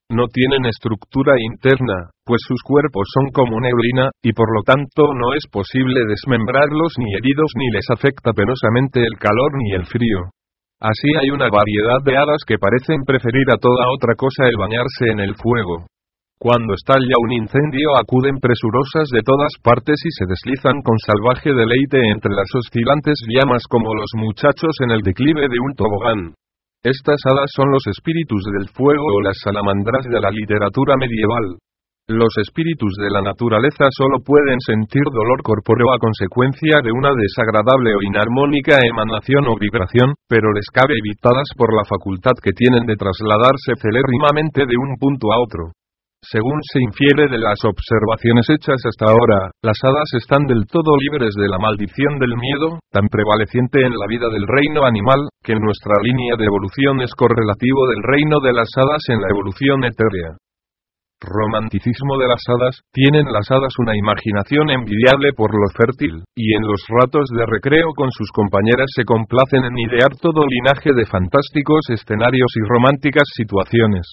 No 0.10 0.32
tienen 0.32 0.64
estructura 0.66 1.36
interna, 1.36 2.16
pues 2.24 2.40
sus 2.48 2.64
cuerpos 2.64 3.04
son 3.12 3.28
como 3.36 3.60
neblina, 3.60 4.08
y 4.24 4.32
por 4.32 4.48
lo 4.56 4.64
tanto 4.64 5.12
no 5.12 5.36
es 5.36 5.44
posible 5.52 6.08
desmembrarlos 6.08 6.96
ni 6.98 7.12
heridos 7.12 7.52
ni 7.60 7.68
les 7.76 7.90
afecta 7.92 8.32
penosamente 8.32 9.04
el 9.04 9.20
calor 9.20 9.52
ni 9.60 9.76
el 9.76 9.86
frío. 9.86 10.32
Así 10.80 11.12
hay 11.20 11.30
una 11.32 11.50
variedad 11.50 12.00
de 12.06 12.16
hadas 12.16 12.48
que 12.48 12.58
parecen 12.58 13.04
preferir 13.04 13.52
a 13.52 13.58
toda 13.58 13.92
otra 13.92 14.16
cosa 14.16 14.48
el 14.48 14.56
bañarse 14.56 15.12
en 15.12 15.20
el 15.20 15.36
fuego. 15.36 15.88
Cuando 16.38 16.78
estalla 16.78 17.18
un 17.18 17.34
incendio 17.34 17.98
acuden 17.98 18.38
presurosas 18.38 19.10
de 19.10 19.26
todas 19.26 19.58
partes 19.66 19.98
y 20.06 20.12
se 20.14 20.30
deslizan 20.30 20.86
con 20.86 20.94
salvaje 21.02 21.50
deleite 21.50 21.98
entre 22.14 22.30
las 22.30 22.46
oscilantes 22.54 23.18
llamas 23.26 23.66
como 23.66 23.90
los 23.98 24.14
muchachos 24.14 24.70
en 24.86 24.92
el 24.94 25.02
declive 25.02 25.50
de 25.50 25.58
un 25.58 25.74
tobogán. 25.74 26.38
Estas 26.86 27.18
hadas 27.26 27.50
son 27.58 27.74
los 27.74 27.82
espíritus 27.90 28.46
del 28.54 28.70
fuego 28.70 29.18
o 29.18 29.22
las 29.26 29.42
salamandras 29.42 30.06
de 30.06 30.22
la 30.22 30.30
literatura 30.30 30.94
medieval. 30.96 31.58
Los 32.06 32.30
espíritus 32.38 32.94
de 33.02 33.10
la 33.10 33.26
naturaleza 33.26 33.90
solo 33.90 34.22
pueden 34.24 34.62
sentir 34.62 35.10
dolor 35.10 35.42
corpóreo 35.42 35.90
a 35.90 35.98
consecuencia 35.98 36.86
de 36.86 36.94
una 36.94 37.18
desagradable 37.18 37.98
o 37.98 38.06
inarmónica 38.06 38.78
emanación 38.86 39.50
o 39.50 39.58
vibración, 39.58 40.14
pero 40.30 40.54
les 40.54 40.70
cabe 40.70 40.94
evitadas 41.02 41.50
por 41.58 41.74
la 41.74 41.84
facultad 41.84 42.38
que 42.38 42.54
tienen 42.54 42.86
de 42.86 42.96
trasladarse 42.96 43.74
celérrimamente 43.82 44.70
de 44.70 44.78
un 44.78 45.02
punto 45.02 45.34
a 45.34 45.42
otro. 45.42 45.74
Según 46.26 46.58
se 46.74 46.82
infiere 46.82 47.30
de 47.30 47.38
las 47.38 47.62
observaciones 47.62 48.50
hechas 48.50 48.82
hasta 48.82 49.06
ahora, 49.06 49.54
las 49.62 49.78
hadas 49.86 50.10
están 50.18 50.50
del 50.50 50.66
todo 50.66 50.98
libres 50.98 51.30
de 51.38 51.48
la 51.48 51.62
maldición 51.62 52.18
del 52.18 52.34
miedo, 52.34 52.80
tan 52.92 53.06
prevaleciente 53.08 53.86
en 53.86 53.94
la 53.94 54.08
vida 54.10 54.26
del 54.34 54.50
reino 54.50 54.84
animal, 54.84 55.30
que 55.46 55.54
nuestra 55.54 55.94
línea 56.02 56.34
de 56.36 56.46
evolución 56.46 57.02
es 57.06 57.14
correlativo 57.14 57.86
del 57.94 58.02
reino 58.02 58.42
de 58.42 58.54
las 58.54 58.68
hadas 58.76 59.06
en 59.14 59.22
la 59.22 59.30
evolución 59.30 59.86
etérea. 59.86 60.42
Romanticismo 61.22 62.18
de 62.18 62.28
las 62.28 62.42
hadas, 62.50 62.82
tienen 62.94 63.26
las 63.32 63.50
hadas 63.50 63.74
una 63.78 63.96
imaginación 63.96 64.70
envidiable 64.70 65.34
por 65.38 65.54
lo 65.54 65.70
fértil, 65.78 66.26
y 66.36 66.54
en 66.58 66.62
los 66.66 66.82
ratos 66.90 67.30
de 67.30 67.46
recreo 67.46 67.94
con 67.96 68.10
sus 68.12 68.30
compañeras 68.34 68.90
se 68.94 69.06
complacen 69.06 69.66
en 69.66 69.78
idear 69.78 70.14
todo 70.18 70.46
linaje 70.46 70.94
de 70.94 71.06
fantásticos 71.06 71.90
escenarios 71.90 72.50
y 72.58 72.62
románticas 72.70 73.26
situaciones. 73.34 74.06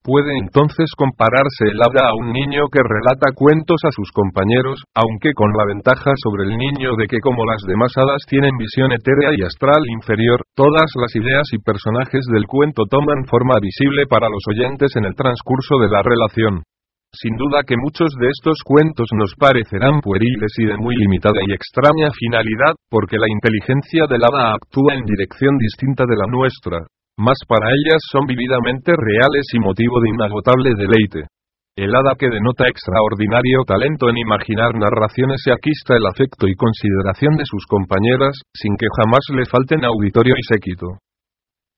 Puede 0.00 0.32
entonces 0.40 0.88
compararse 0.96 1.68
el 1.68 1.76
hada 1.76 2.08
a 2.08 2.16
un 2.16 2.32
niño 2.32 2.72
que 2.72 2.80
relata 2.80 3.36
cuentos 3.36 3.84
a 3.84 3.92
sus 3.92 4.08
compañeros, 4.16 4.80
aunque 4.96 5.36
con 5.36 5.52
la 5.52 5.68
ventaja 5.68 6.16
sobre 6.24 6.48
el 6.48 6.56
niño 6.56 6.96
de 6.96 7.04
que 7.04 7.20
como 7.20 7.44
las 7.44 7.60
demás 7.68 7.92
hadas 8.00 8.24
tienen 8.24 8.56
visión 8.56 8.96
etérea 8.96 9.36
y 9.36 9.44
astral 9.44 9.84
inferior, 9.92 10.40
todas 10.56 10.88
las 10.96 11.12
ideas 11.14 11.52
y 11.52 11.60
personajes 11.60 12.24
del 12.32 12.48
cuento 12.48 12.88
toman 12.88 13.28
forma 13.28 13.60
visible 13.60 14.08
para 14.08 14.32
los 14.32 14.40
oyentes 14.48 14.96
en 14.96 15.04
el 15.04 15.12
transcurso 15.12 15.76
de 15.76 15.92
la 15.92 16.00
relación. 16.00 16.64
Sin 17.12 17.36
duda 17.36 17.60
que 17.68 17.76
muchos 17.76 18.08
de 18.16 18.32
estos 18.32 18.64
cuentos 18.64 19.08
nos 19.12 19.34
parecerán 19.36 20.00
pueriles 20.00 20.56
y 20.56 20.64
de 20.64 20.78
muy 20.80 20.96
limitada 20.96 21.44
y 21.44 21.52
extraña 21.52 22.08
finalidad, 22.16 22.72
porque 22.88 23.18
la 23.20 23.28
inteligencia 23.28 24.08
del 24.08 24.24
hada 24.24 24.54
actúa 24.56 24.94
en 24.96 25.04
dirección 25.04 25.58
distinta 25.58 26.08
de 26.08 26.16
la 26.16 26.24
nuestra, 26.24 26.88
más 27.20 27.36
para 27.46 27.68
ellas 27.68 28.00
son 28.10 28.24
vividamente 28.24 28.96
reales 28.96 29.44
y 29.52 29.60
motivo 29.60 30.00
de 30.00 30.08
inagotable 30.08 30.72
deleite. 30.74 31.28
El 31.76 31.94
hada 31.94 32.16
que 32.18 32.28
denota 32.28 32.66
extraordinario 32.66 33.62
talento 33.68 34.08
en 34.08 34.18
imaginar 34.18 34.74
narraciones 34.74 35.44
y 35.46 35.52
aquista 35.52 35.94
el 35.96 36.06
afecto 36.08 36.48
y 36.48 36.56
consideración 36.56 37.36
de 37.36 37.44
sus 37.44 37.64
compañeras, 37.68 38.34
sin 38.52 38.74
que 38.76 38.88
jamás 38.98 39.22
le 39.36 39.44
falten 39.44 39.84
auditorio 39.84 40.34
y 40.36 40.44
séquito. 40.48 40.98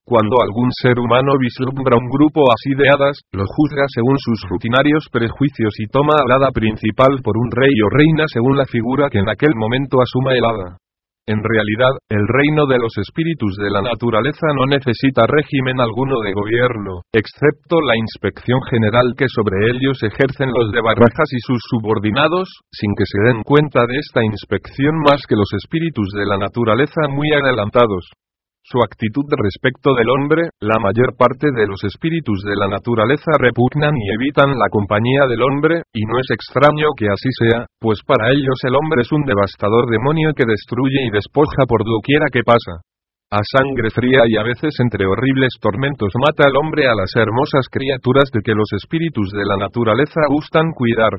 Cuando 0.04 0.42
algún 0.42 0.70
ser 0.72 0.98
humano 0.98 1.38
vislumbra 1.38 1.94
un 1.94 2.08
grupo 2.10 2.42
así 2.50 2.74
de 2.74 2.88
hadas, 2.90 3.18
lo 3.30 3.44
juzga 3.46 3.86
según 3.94 4.18
sus 4.18 4.42
rutinarios 4.48 5.06
prejuicios 5.12 5.74
y 5.78 5.86
toma 5.86 6.14
al 6.18 6.32
hada 6.32 6.50
principal 6.50 7.22
por 7.22 7.36
un 7.38 7.50
rey 7.52 7.70
o 7.86 7.88
reina 7.90 8.26
según 8.26 8.56
la 8.56 8.66
figura 8.66 9.10
que 9.10 9.18
en 9.18 9.28
aquel 9.28 9.54
momento 9.54 9.98
asuma 10.02 10.34
el 10.34 10.44
hada. 10.44 10.78
En 11.26 11.38
realidad, 11.38 11.94
el 12.10 12.26
reino 12.26 12.66
de 12.66 12.78
los 12.82 12.98
espíritus 12.98 13.54
de 13.54 13.70
la 13.70 13.80
naturaleza 13.80 14.46
no 14.58 14.66
necesita 14.66 15.22
régimen 15.30 15.78
alguno 15.78 16.18
de 16.18 16.32
gobierno, 16.32 17.06
excepto 17.14 17.78
la 17.80 17.94
inspección 17.96 18.58
general 18.68 19.14
que 19.16 19.30
sobre 19.30 19.54
ellos 19.70 20.02
ejercen 20.02 20.50
los 20.50 20.72
de 20.72 20.80
Barajas 20.82 21.30
y 21.30 21.38
sus 21.46 21.62
subordinados, 21.70 22.50
sin 22.72 22.90
que 22.98 23.06
se 23.06 23.22
den 23.22 23.44
cuenta 23.44 23.86
de 23.86 23.96
esta 24.02 24.24
inspección 24.24 24.98
más 25.06 25.22
que 25.28 25.36
los 25.36 25.46
espíritus 25.62 26.10
de 26.18 26.26
la 26.26 26.38
naturaleza 26.38 27.06
muy 27.08 27.30
adelantados 27.30 28.10
su 28.62 28.78
actitud 28.78 29.26
respecto 29.34 29.90
del 29.92 30.06
hombre, 30.08 30.54
la 30.62 30.78
mayor 30.78 31.18
parte 31.18 31.50
de 31.50 31.66
los 31.66 31.82
espíritus 31.82 32.46
de 32.46 32.54
la 32.54 32.70
naturaleza 32.70 33.34
repugnan 33.36 33.90
y 33.98 34.06
evitan 34.14 34.54
la 34.54 34.70
compañía 34.70 35.26
del 35.26 35.42
hombre, 35.42 35.82
y 35.92 36.06
no 36.06 36.14
es 36.22 36.30
extraño 36.30 36.94
que 36.96 37.10
así 37.10 37.28
sea, 37.42 37.66
pues 37.82 37.98
para 38.06 38.30
ellos 38.30 38.54
el 38.62 38.78
hombre 38.78 39.02
es 39.02 39.10
un 39.10 39.26
devastador 39.26 39.90
demonio 39.90 40.30
que 40.32 40.46
destruye 40.46 41.02
y 41.02 41.10
despoja 41.10 41.66
por 41.66 41.82
doquiera 41.82 42.30
que 42.30 42.46
pasa. 42.46 42.86
A 43.34 43.42
sangre 43.42 43.90
fría 43.90 44.22
y 44.28 44.36
a 44.38 44.44
veces 44.46 44.78
entre 44.78 45.06
horribles 45.06 45.58
tormentos 45.58 46.12
mata 46.20 46.46
al 46.46 46.54
hombre 46.54 46.86
a 46.86 46.94
las 46.94 47.10
hermosas 47.16 47.66
criaturas 47.66 48.30
de 48.30 48.40
que 48.44 48.54
los 48.54 48.70
espíritus 48.76 49.32
de 49.32 49.42
la 49.42 49.56
naturaleza 49.56 50.20
gustan 50.28 50.70
cuidar. 50.70 51.18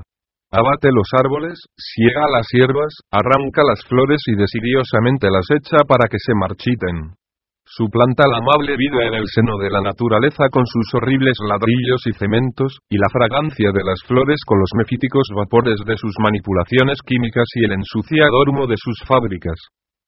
Abate 0.54 0.94
los 0.94 1.10
árboles, 1.18 1.58
ciega 1.76 2.30
las 2.32 2.48
hierbas, 2.54 2.94
arranca 3.12 3.66
las 3.68 3.84
flores 3.90 4.22
y 4.28 4.38
desidiosamente 4.38 5.28
las 5.28 5.50
echa 5.50 5.84
para 5.84 6.08
que 6.08 6.22
se 6.22 6.34
marchiten 6.38 7.18
suplanta 7.74 8.22
la 8.30 8.38
amable 8.38 8.78
vida 8.78 9.02
en 9.10 9.18
el 9.18 9.26
seno 9.34 9.58
de 9.58 9.70
la 9.74 9.82
naturaleza 9.82 10.46
con 10.54 10.62
sus 10.70 10.94
horribles 10.94 11.34
ladrillos 11.42 12.06
y 12.06 12.14
cementos, 12.14 12.78
y 12.86 13.02
la 13.02 13.10
fragancia 13.10 13.74
de 13.74 13.82
las 13.82 13.98
flores 14.06 14.38
con 14.46 14.62
los 14.62 14.70
mefíticos 14.78 15.26
vapores 15.34 15.82
de 15.82 15.98
sus 15.98 16.14
manipulaciones 16.22 17.02
químicas 17.02 17.50
y 17.58 17.66
el 17.66 17.74
ensuciador 17.74 18.54
humo 18.54 18.68
de 18.70 18.78
sus 18.78 19.02
fábricas. 19.10 19.58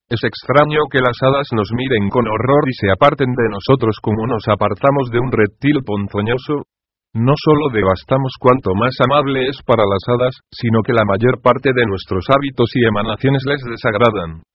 Es 0.05 0.21
extraño 0.21 0.85
que 0.93 1.01
las 1.01 1.17
hadas 1.25 1.49
nos 1.57 1.73
miren 1.73 2.05
con 2.13 2.29
horror 2.29 2.69
y 2.69 2.77
se 2.77 2.93
aparten 2.93 3.33
de 3.33 3.49
nosotros 3.49 3.97
como 3.97 4.29
nos 4.29 4.45
apartamos 4.45 5.09
de 5.09 5.17
un 5.17 5.33
reptil 5.33 5.81
ponzoñoso. 5.81 6.69
No 7.17 7.33
solo 7.33 7.73
devastamos 7.73 8.37
cuanto 8.37 8.77
más 8.77 8.93
amable 9.01 9.49
es 9.49 9.57
para 9.65 9.81
las 9.81 10.05
hadas, 10.05 10.37
sino 10.53 10.85
que 10.85 10.93
la 10.93 11.05
mayor 11.09 11.41
parte 11.41 11.73
de 11.73 11.85
nuestros 11.89 12.29
hábitos 12.29 12.69
y 12.75 12.85
emanaciones 12.85 13.41
les 13.49 13.63
desagradan. 13.65 14.45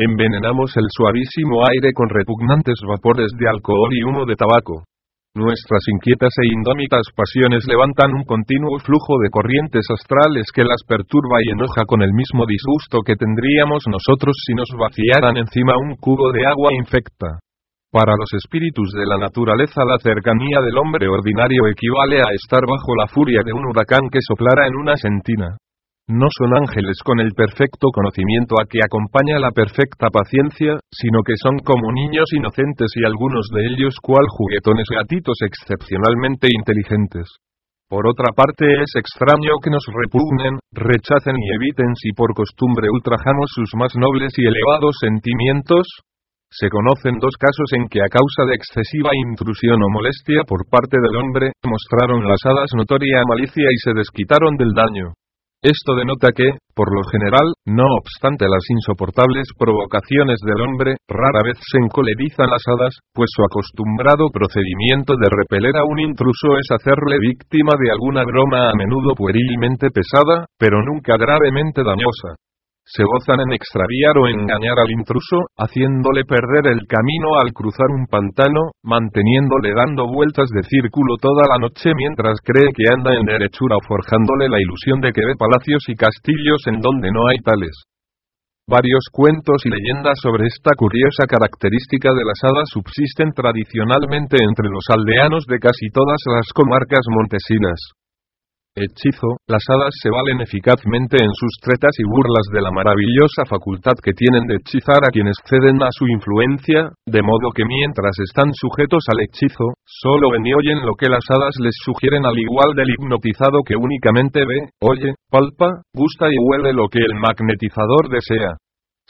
Envenenamos 0.00 0.72
el 0.80 0.88
suavísimo 0.96 1.60
aire 1.68 1.92
con 1.92 2.08
repugnantes 2.08 2.80
vapores 2.88 3.28
de 3.36 3.44
alcohol 3.44 3.92
y 3.92 4.00
humo 4.08 4.24
de 4.24 4.32
tabaco. 4.32 4.88
Nuestras 5.36 5.84
inquietas 5.92 6.32
e 6.40 6.48
indómitas 6.56 7.04
pasiones 7.14 7.68
levantan 7.68 8.16
un 8.16 8.24
continuo 8.24 8.80
flujo 8.80 9.20
de 9.20 9.28
corrientes 9.28 9.84
astrales 9.92 10.48
que 10.56 10.64
las 10.64 10.80
perturba 10.88 11.44
y 11.44 11.52
enoja 11.52 11.84
con 11.84 12.00
el 12.00 12.16
mismo 12.16 12.48
disgusto 12.48 13.04
que 13.04 13.12
tendríamos 13.12 13.84
nosotros 13.92 14.32
si 14.48 14.54
nos 14.56 14.72
vaciaran 14.72 15.36
encima 15.36 15.76
un 15.76 15.92
cubo 16.00 16.32
de 16.32 16.48
agua 16.48 16.72
infecta. 16.80 17.36
Para 17.92 18.16
los 18.16 18.32
espíritus 18.40 18.96
de 18.96 19.04
la 19.04 19.20
naturaleza 19.20 19.84
la 19.84 20.00
cercanía 20.00 20.64
del 20.64 20.80
hombre 20.80 21.12
ordinario 21.12 21.68
equivale 21.68 22.24
a 22.24 22.32
estar 22.32 22.64
bajo 22.64 22.96
la 22.96 23.06
furia 23.06 23.44
de 23.44 23.52
un 23.52 23.68
huracán 23.68 24.08
que 24.08 24.24
soplara 24.24 24.64
en 24.64 24.80
una 24.80 24.96
sentina. 24.96 25.60
No 26.10 26.26
son 26.26 26.50
ángeles 26.58 26.98
con 27.06 27.22
el 27.22 27.30
perfecto 27.38 27.94
conocimiento 27.94 28.58
a 28.58 28.66
que 28.66 28.82
acompaña 28.82 29.38
la 29.38 29.54
perfecta 29.54 30.10
paciencia, 30.10 30.82
sino 30.90 31.22
que 31.22 31.38
son 31.38 31.62
como 31.62 31.86
niños 31.94 32.26
inocentes 32.34 32.90
y 32.98 33.06
algunos 33.06 33.46
de 33.54 33.62
ellos 33.70 33.94
cual 34.02 34.26
juguetones 34.26 34.90
gatitos 34.90 35.38
excepcionalmente 35.38 36.50
inteligentes. 36.50 37.30
Por 37.86 38.10
otra 38.10 38.34
parte 38.34 38.66
es 38.82 38.90
extraño 38.98 39.62
que 39.62 39.70
nos 39.70 39.86
repugnen, 39.86 40.58
rechacen 40.74 41.38
y 41.38 41.46
eviten 41.54 41.94
si 41.94 42.10
por 42.10 42.34
costumbre 42.34 42.90
ultrajamos 42.90 43.46
sus 43.54 43.70
más 43.78 43.94
nobles 43.94 44.34
y 44.34 44.42
elevados 44.42 44.98
sentimientos, 44.98 45.86
se 46.50 46.66
conocen 46.74 47.22
dos 47.22 47.38
casos 47.38 47.70
en 47.78 47.86
que 47.86 48.02
a 48.02 48.10
causa 48.10 48.50
de 48.50 48.58
excesiva 48.58 49.14
intrusión 49.14 49.78
o 49.78 49.88
molestia 49.94 50.42
por 50.42 50.66
parte 50.66 50.98
del 50.98 51.14
hombre, 51.22 51.54
mostraron 51.62 52.26
las 52.26 52.42
hadas 52.42 52.74
notoria 52.74 53.22
malicia 53.30 53.70
y 53.70 53.78
se 53.78 53.94
desquitaron 53.94 54.58
del 54.58 54.74
daño. 54.74 55.14
Esto 55.62 55.92
denota 55.94 56.32
que, 56.32 56.56
por 56.74 56.88
lo 56.88 57.04
general, 57.12 57.44
no 57.66 57.84
obstante 58.00 58.48
las 58.48 58.64
insoportables 58.72 59.44
provocaciones 59.58 60.40
del 60.40 60.56
hombre, 60.56 60.96
rara 61.06 61.44
vez 61.44 61.60
se 61.60 61.76
encolerizan 61.76 62.48
las 62.48 62.64
hadas, 62.64 62.96
pues 63.12 63.28
su 63.28 63.44
acostumbrado 63.44 64.32
procedimiento 64.32 65.20
de 65.20 65.28
repeler 65.28 65.76
a 65.76 65.84
un 65.84 66.00
intruso 66.00 66.56
es 66.56 66.64
hacerle 66.72 67.20
víctima 67.20 67.76
de 67.76 67.92
alguna 67.92 68.24
broma 68.24 68.70
a 68.70 68.74
menudo 68.74 69.12
puerilmente 69.14 69.92
pesada, 69.92 70.46
pero 70.56 70.80
nunca 70.80 71.20
gravemente 71.20 71.84
dañosa 71.84 72.40
se 72.90 73.04
gozan 73.06 73.38
en 73.46 73.54
extraviar 73.54 74.18
o 74.18 74.26
engañar 74.26 74.74
al 74.82 74.90
intruso, 74.90 75.46
haciéndole 75.54 76.26
perder 76.26 76.74
el 76.74 76.82
camino 76.90 77.38
al 77.38 77.54
cruzar 77.54 77.86
un 77.86 78.06
pantano, 78.10 78.74
manteniéndole 78.82 79.70
dando 79.74 80.10
vueltas 80.10 80.50
de 80.50 80.66
círculo 80.66 81.14
toda 81.22 81.46
la 81.46 81.62
noche 81.62 81.94
mientras 81.94 82.42
cree 82.42 82.74
que 82.74 82.90
anda 82.90 83.14
en 83.14 83.26
derechura 83.26 83.78
o 83.78 83.86
forjándole 83.86 84.48
la 84.50 84.58
ilusión 84.58 84.98
de 85.00 85.12
que 85.12 85.22
ve 85.22 85.38
palacios 85.38 85.86
y 85.86 85.94
castillos 85.94 86.66
en 86.66 86.82
donde 86.82 87.14
no 87.14 87.30
hay 87.30 87.38
tales. 87.46 87.86
Varios 88.66 89.06
cuentos 89.10 89.62
y 89.66 89.70
leyendas 89.70 90.18
sobre 90.22 90.46
esta 90.46 90.74
curiosa 90.74 91.26
característica 91.26 92.10
de 92.10 92.26
las 92.26 92.38
hadas 92.42 92.70
subsisten 92.70 93.30
tradicionalmente 93.34 94.38
entre 94.42 94.66
los 94.66 94.86
aldeanos 94.90 95.46
de 95.46 95.58
casi 95.58 95.90
todas 95.94 96.18
las 96.26 96.50
comarcas 96.54 97.06
montesinas. 97.10 97.99
Hechizo, 98.76 99.42
las 99.50 99.66
hadas 99.66 99.90
se 100.00 100.10
valen 100.10 100.40
eficazmente 100.46 101.18
en 101.18 101.34
sus 101.34 101.58
tretas 101.60 101.90
y 101.98 102.06
burlas 102.06 102.46
de 102.54 102.62
la 102.62 102.70
maravillosa 102.70 103.42
facultad 103.44 103.98
que 103.98 104.14
tienen 104.14 104.46
de 104.46 104.62
hechizar 104.62 105.02
a 105.02 105.10
quienes 105.10 105.34
ceden 105.42 105.82
a 105.82 105.90
su 105.90 106.06
influencia, 106.06 106.86
de 107.04 107.22
modo 107.22 107.50
que 107.50 107.66
mientras 107.66 108.14
están 108.22 108.54
sujetos 108.54 109.02
al 109.10 109.26
hechizo, 109.26 109.74
solo 109.82 110.30
ven 110.30 110.46
y 110.46 110.54
oyen 110.54 110.86
lo 110.86 110.94
que 110.94 111.10
las 111.10 111.26
hadas 111.28 111.58
les 111.58 111.74
sugieren 111.82 112.24
al 112.24 112.38
igual 112.38 112.70
del 112.78 112.94
hipnotizado 112.94 113.66
que 113.66 113.74
únicamente 113.74 114.46
ve, 114.46 114.70
oye, 114.80 115.18
palpa, 115.28 115.82
gusta 115.92 116.30
y 116.30 116.38
huele 116.38 116.72
lo 116.72 116.86
que 116.86 117.00
el 117.02 117.18
magnetizador 117.18 118.06
desea. 118.06 118.54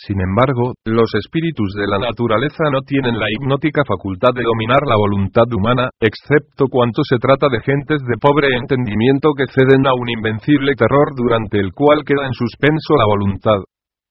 Sin 0.01 0.16
embargo, 0.16 0.72
los 0.88 1.12
espíritus 1.12 1.76
de 1.76 1.84
la 1.84 2.01
naturaleza 2.01 2.64
no 2.72 2.80
tienen 2.88 3.20
la 3.20 3.28
hipnótica 3.28 3.84
facultad 3.84 4.32
de 4.32 4.48
dominar 4.48 4.80
la 4.88 4.96
voluntad 4.96 5.44
humana, 5.53 5.92
excepto 6.01 6.72
cuando 6.72 7.05
se 7.05 7.20
trata 7.20 7.53
de 7.53 7.61
gentes 7.61 8.01
de 8.09 8.16
pobre 8.16 8.48
entendimiento 8.57 9.36
que 9.36 9.44
ceden 9.53 9.84
a 9.84 9.92
un 9.92 10.09
invencible 10.09 10.72
terror 10.72 11.12
durante 11.12 11.61
el 11.61 11.76
cual 11.76 12.01
queda 12.09 12.24
en 12.24 12.32
suspenso 12.32 12.96
la 12.96 13.05
voluntad. 13.12 13.61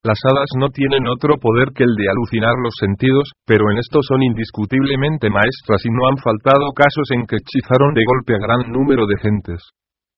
Las 0.06 0.22
hadas 0.30 0.54
no 0.62 0.70
tienen 0.70 1.10
otro 1.10 1.42
poder 1.42 1.74
que 1.74 1.84
el 1.84 1.96
de 1.98 2.06
alucinar 2.06 2.54
los 2.62 2.78
sentidos, 2.78 3.26
pero 3.50 3.72
en 3.74 3.82
esto 3.82 4.00
son 4.06 4.22
indiscutiblemente 4.22 5.34
maestras 5.34 5.82
y 5.84 5.90
no 5.90 6.06
han 6.06 6.22
faltado 6.22 6.70
casos 6.72 7.10
en 7.18 7.26
que 7.26 7.42
hechizaron 7.42 7.98
de 7.98 8.06
golpe 8.06 8.38
a 8.38 8.46
gran 8.46 8.72
número 8.72 9.10
de 9.10 9.18
gentes. 9.18 9.60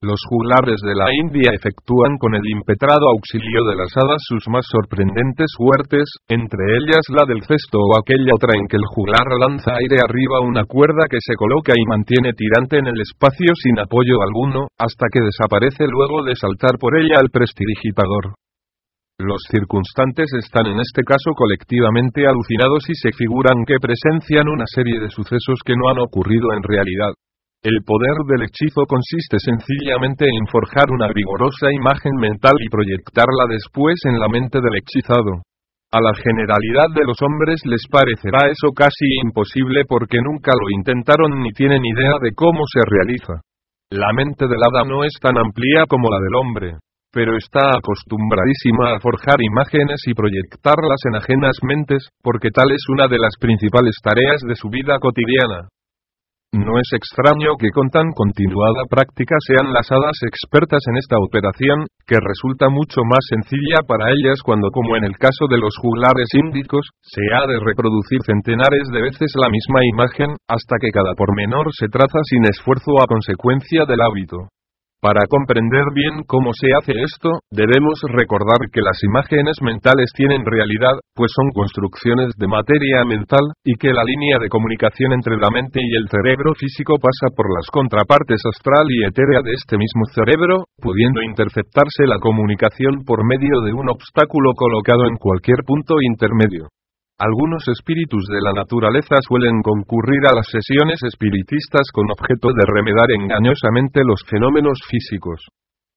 Los 0.02 0.18
juglares 0.26 0.82
de 0.82 0.98
la 0.98 1.14
India 1.14 1.54
efectúan 1.54 2.18
con 2.18 2.34
el 2.34 2.42
impetrado 2.50 3.06
auxilio 3.14 3.62
de 3.70 3.78
las 3.78 3.94
hadas 3.94 4.18
sus 4.26 4.50
más 4.50 4.66
sorprendentes 4.66 5.54
huertes, 5.62 6.10
entre 6.26 6.58
ellas 6.82 7.06
la 7.14 7.22
del 7.30 7.46
cesto 7.46 7.78
o 7.78 7.94
aquella 7.94 8.34
otra 8.34 8.58
en 8.58 8.66
que 8.66 8.82
el 8.82 8.88
juglar 8.98 9.30
lanza 9.38 9.78
aire 9.78 10.02
arriba 10.02 10.42
una 10.42 10.66
cuerda 10.66 11.06
que 11.06 11.22
se 11.22 11.38
coloca 11.38 11.78
y 11.78 11.86
mantiene 11.86 12.34
tirante 12.34 12.82
en 12.82 12.90
el 12.90 12.98
espacio 12.98 13.54
sin 13.54 13.78
apoyo 13.78 14.26
alguno, 14.26 14.74
hasta 14.74 15.06
que 15.14 15.22
desaparece 15.22 15.86
luego 15.86 16.26
de 16.26 16.34
saltar 16.34 16.82
por 16.82 16.98
ella 16.98 17.22
el 17.22 17.30
prestidigitador. 17.30 18.34
Los 19.22 19.46
circunstantes 19.54 20.34
están 20.34 20.66
en 20.66 20.82
este 20.82 21.06
caso 21.06 21.38
colectivamente 21.38 22.26
alucinados 22.26 22.90
y 22.90 22.98
se 22.98 23.14
figuran 23.14 23.70
que 23.70 23.78
presencian 23.78 24.50
una 24.50 24.66
serie 24.66 24.98
de 24.98 25.14
sucesos 25.14 25.62
que 25.62 25.78
no 25.78 25.94
han 25.94 26.02
ocurrido 26.02 26.58
en 26.58 26.66
realidad. 26.66 27.14
El 27.62 27.78
poder 27.86 28.18
del 28.26 28.50
hechizo 28.50 28.90
consiste 28.90 29.38
sencillamente 29.38 30.26
en 30.26 30.50
forjar 30.50 30.90
una 30.90 31.14
vigorosa 31.14 31.70
imagen 31.70 32.18
mental 32.18 32.58
y 32.58 32.74
proyectarla 32.74 33.46
después 33.54 34.02
en 34.10 34.18
la 34.18 34.26
mente 34.34 34.58
del 34.58 34.82
hechizado. 34.82 35.46
A 35.94 36.02
la 36.02 36.10
generalidad 36.18 36.90
de 36.90 37.06
los 37.06 37.22
hombres 37.22 37.62
les 37.70 37.86
parecerá 37.86 38.50
eso 38.50 38.74
casi 38.74 39.06
imposible 39.22 39.86
porque 39.86 40.18
nunca 40.26 40.58
lo 40.58 40.74
intentaron 40.74 41.38
ni 41.38 41.54
tienen 41.54 41.86
idea 41.86 42.18
de 42.18 42.34
cómo 42.34 42.66
se 42.66 42.82
realiza. 42.82 43.46
La 43.94 44.10
mente 44.10 44.50
del 44.50 44.58
hada 44.58 44.82
no 44.82 45.04
es 45.04 45.14
tan 45.22 45.38
amplia 45.38 45.86
como 45.86 46.10
la 46.10 46.18
del 46.18 46.34
hombre, 46.42 46.82
pero 47.14 47.38
está 47.38 47.78
acostumbradísima 47.78 48.98
a 48.98 49.00
forjar 49.06 49.38
imágenes 49.38 50.02
y 50.10 50.18
proyectarlas 50.18 51.06
en 51.06 51.16
ajenas 51.22 51.62
mentes, 51.62 52.10
porque 52.24 52.50
tal 52.50 52.72
es 52.74 52.82
una 52.90 53.06
de 53.06 53.22
las 53.22 53.38
principales 53.38 54.02
tareas 54.02 54.42
de 54.50 54.56
su 54.56 54.70
vida 54.74 54.98
cotidiana. 54.98 55.70
No 56.54 56.78
es 56.78 56.92
extraño 56.92 57.56
que 57.56 57.72
con 57.72 57.88
tan 57.90 58.12
continuada 58.12 58.84
práctica 58.90 59.36
sean 59.40 59.72
las 59.72 59.90
hadas 59.90 60.20
expertas 60.28 60.84
en 60.92 60.98
esta 60.98 61.16
operación, 61.18 61.88
que 62.06 62.20
resulta 62.20 62.68
mucho 62.68 63.08
más 63.08 63.24
sencilla 63.24 63.88
para 63.88 64.12
ellas 64.12 64.44
cuando 64.44 64.68
como 64.70 64.98
en 64.98 65.06
el 65.06 65.16
caso 65.16 65.48
de 65.50 65.58
los 65.58 65.72
juglares 65.80 66.28
índicos, 66.36 66.86
se 67.02 67.24
ha 67.34 67.48
de 67.48 67.58
reproducir 67.58 68.20
centenares 68.28 68.84
de 68.92 69.02
veces 69.02 69.32
la 69.40 69.48
misma 69.48 69.80
imagen, 69.96 70.36
hasta 70.48 70.76
que 70.80 70.92
cada 70.92 71.16
pormenor 71.16 71.72
se 71.72 71.88
traza 71.88 72.20
sin 72.24 72.44
esfuerzo 72.44 73.00
a 73.00 73.08
consecuencia 73.08 73.86
del 73.86 74.02
hábito. 74.02 74.52
Para 75.02 75.26
comprender 75.26 75.82
bien 75.98 76.22
cómo 76.30 76.54
se 76.54 76.70
hace 76.78 76.94
esto, 76.94 77.42
debemos 77.50 77.98
recordar 78.06 78.70
que 78.72 78.86
las 78.86 79.02
imágenes 79.02 79.58
mentales 79.60 80.14
tienen 80.14 80.46
realidad, 80.46 80.94
pues 81.18 81.34
son 81.34 81.50
construcciones 81.58 82.38
de 82.38 82.46
materia 82.46 83.02
mental, 83.10 83.42
y 83.66 83.74
que 83.82 83.90
la 83.90 84.06
línea 84.06 84.38
de 84.38 84.54
comunicación 84.54 85.14
entre 85.14 85.42
la 85.42 85.50
mente 85.50 85.82
y 85.82 85.90
el 85.98 86.06
cerebro 86.06 86.54
físico 86.54 87.02
pasa 87.02 87.34
por 87.34 87.50
las 87.50 87.66
contrapartes 87.74 88.46
astral 88.46 88.86
y 88.94 89.02
etérea 89.10 89.42
de 89.42 89.58
este 89.58 89.74
mismo 89.74 90.06
cerebro, 90.14 90.70
pudiendo 90.78 91.26
interceptarse 91.26 92.06
la 92.06 92.22
comunicación 92.22 93.02
por 93.02 93.26
medio 93.26 93.58
de 93.66 93.74
un 93.74 93.90
obstáculo 93.90 94.54
colocado 94.54 95.10
en 95.10 95.18
cualquier 95.18 95.66
punto 95.66 95.98
intermedio. 95.98 96.70
Algunos 97.22 97.62
espíritus 97.70 98.26
de 98.34 98.42
la 98.42 98.50
naturaleza 98.50 99.22
suelen 99.22 99.62
concurrir 99.62 100.26
a 100.26 100.34
las 100.34 100.50
sesiones 100.50 100.98
espiritistas 101.06 101.86
con 101.94 102.10
objeto 102.10 102.50
de 102.50 102.66
remedar 102.66 103.14
engañosamente 103.14 104.02
los 104.02 104.26
fenómenos 104.26 104.82
físicos. 104.90 105.38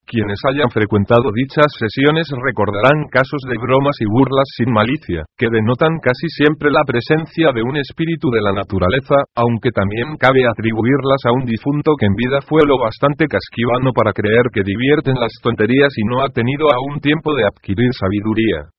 Quienes 0.04 0.36
hayan 0.44 0.68
frecuentado 0.68 1.32
dichas 1.32 1.72
sesiones 1.80 2.28
recordarán 2.28 3.08
casos 3.08 3.40
de 3.48 3.56
bromas 3.56 3.96
y 4.00 4.04
burlas 4.04 4.44
sin 4.52 4.68
malicia, 4.68 5.24
que 5.40 5.48
denotan 5.48 5.96
casi 6.04 6.28
siempre 6.28 6.68
la 6.68 6.84
presencia 6.84 7.56
de 7.56 7.64
un 7.64 7.80
espíritu 7.80 8.28
de 8.28 8.44
la 8.44 8.52
naturaleza, 8.52 9.16
aunque 9.32 9.72
también 9.72 10.20
cabe 10.20 10.44
atribuirlas 10.44 11.24
a 11.24 11.32
un 11.32 11.48
difunto 11.48 11.96
que 11.96 12.04
en 12.04 12.20
vida 12.20 12.44
fue 12.44 12.60
lo 12.68 12.76
bastante 12.76 13.24
casquivano 13.32 13.96
para 13.96 14.12
creer 14.12 14.52
que 14.52 14.60
divierten 14.60 15.16
las 15.16 15.32
tonterías 15.40 15.96
y 15.96 16.04
no 16.04 16.20
ha 16.20 16.28
tenido 16.28 16.68
aún 16.68 17.00
tiempo 17.00 17.32
de 17.32 17.48
adquirir 17.48 17.88
sabiduría. 17.96 18.73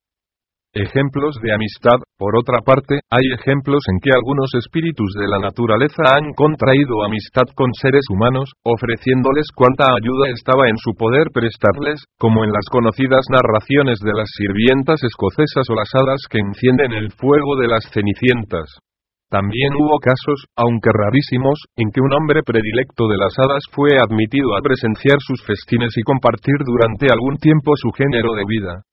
Ejemplos 0.76 1.40
de 1.40 1.56
amistad, 1.56 2.04
por 2.20 2.36
otra 2.36 2.60
parte, 2.60 3.00
hay 3.08 3.24
ejemplos 3.32 3.80
en 3.88 3.96
que 4.04 4.12
algunos 4.12 4.52
espíritus 4.60 5.08
de 5.16 5.24
la 5.32 5.40
naturaleza 5.40 6.04
han 6.20 6.36
contraído 6.36 7.00
amistad 7.08 7.48
con 7.56 7.72
seres 7.80 8.04
humanos, 8.12 8.52
ofreciéndoles 8.60 9.56
cuanta 9.56 9.88
ayuda 9.88 10.36
estaba 10.36 10.68
en 10.68 10.76
su 10.76 10.92
poder 11.00 11.32
prestarles, 11.32 12.04
como 12.20 12.44
en 12.44 12.52
las 12.52 12.68
conocidas 12.68 13.24
narraciones 13.32 14.04
de 14.04 14.20
las 14.20 14.28
sirvientas 14.36 15.00
escocesas 15.00 15.64
o 15.72 15.80
las 15.80 15.88
hadas 15.96 16.28
que 16.28 16.44
encienden 16.44 16.92
el 16.92 17.08
fuego 17.16 17.56
de 17.56 17.72
las 17.72 17.88
cenicientas. 17.96 18.68
También 19.32 19.80
hubo 19.80 19.96
casos, 20.04 20.44
aunque 20.60 20.92
rarísimos, 20.92 21.56
en 21.80 21.88
que 21.96 22.04
un 22.04 22.12
hombre 22.12 22.44
predilecto 22.44 23.08
de 23.08 23.16
las 23.16 23.32
hadas 23.40 23.64
fue 23.72 23.96
admitido 23.96 24.60
a 24.60 24.62
presenciar 24.62 25.24
sus 25.24 25.40
festines 25.48 25.96
y 25.96 26.04
compartir 26.04 26.60
durante 26.68 27.08
algún 27.08 27.40
tiempo 27.40 27.72
su 27.80 27.96
género 27.96 28.36
de 28.36 28.44
vida. 28.44 28.84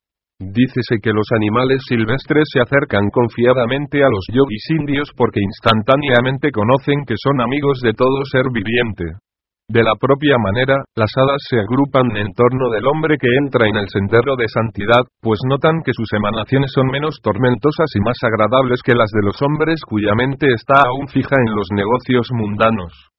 Dícese 0.43 0.99
que 1.01 1.14
los 1.14 1.30
animales 1.30 1.78
silvestres 1.86 2.51
se 2.53 2.61
acercan 2.61 3.11
confiadamente 3.14 4.03
a 4.03 4.11
los 4.11 4.26
yogis 4.26 4.66
indios 4.74 5.09
porque 5.16 5.38
instantáneamente 5.38 6.51
conocen 6.51 7.05
que 7.07 7.14
son 7.14 7.40
amigos 7.40 7.78
de 7.78 7.95
todo 7.95 8.24
ser 8.26 8.51
viviente. 8.51 9.22
De 9.68 9.84
la 9.84 9.95
propia 9.95 10.36
manera, 10.43 10.82
las 10.97 11.14
hadas 11.14 11.38
se 11.49 11.61
agrupan 11.61 12.16
en 12.16 12.34
torno 12.34 12.70
del 12.74 12.84
hombre 12.88 13.16
que 13.18 13.30
entra 13.38 13.68
en 13.68 13.76
el 13.76 13.86
sendero 13.88 14.34
de 14.34 14.49
santidad, 14.49 15.07
pues 15.22 15.38
notan 15.47 15.78
que 15.86 15.95
sus 15.95 16.11
emanaciones 16.12 16.72
son 16.74 16.90
menos 16.90 17.22
tormentosas 17.22 17.86
y 17.95 18.01
más 18.01 18.18
agradables 18.26 18.82
que 18.82 18.99
las 18.99 19.11
de 19.14 19.22
los 19.22 19.40
hombres 19.43 19.80
cuya 19.86 20.12
mente 20.16 20.47
está 20.51 20.82
aún 20.82 21.07
fija 21.07 21.36
en 21.38 21.55
los 21.55 21.68
negocios 21.70 22.26
mundanos. 22.34 23.11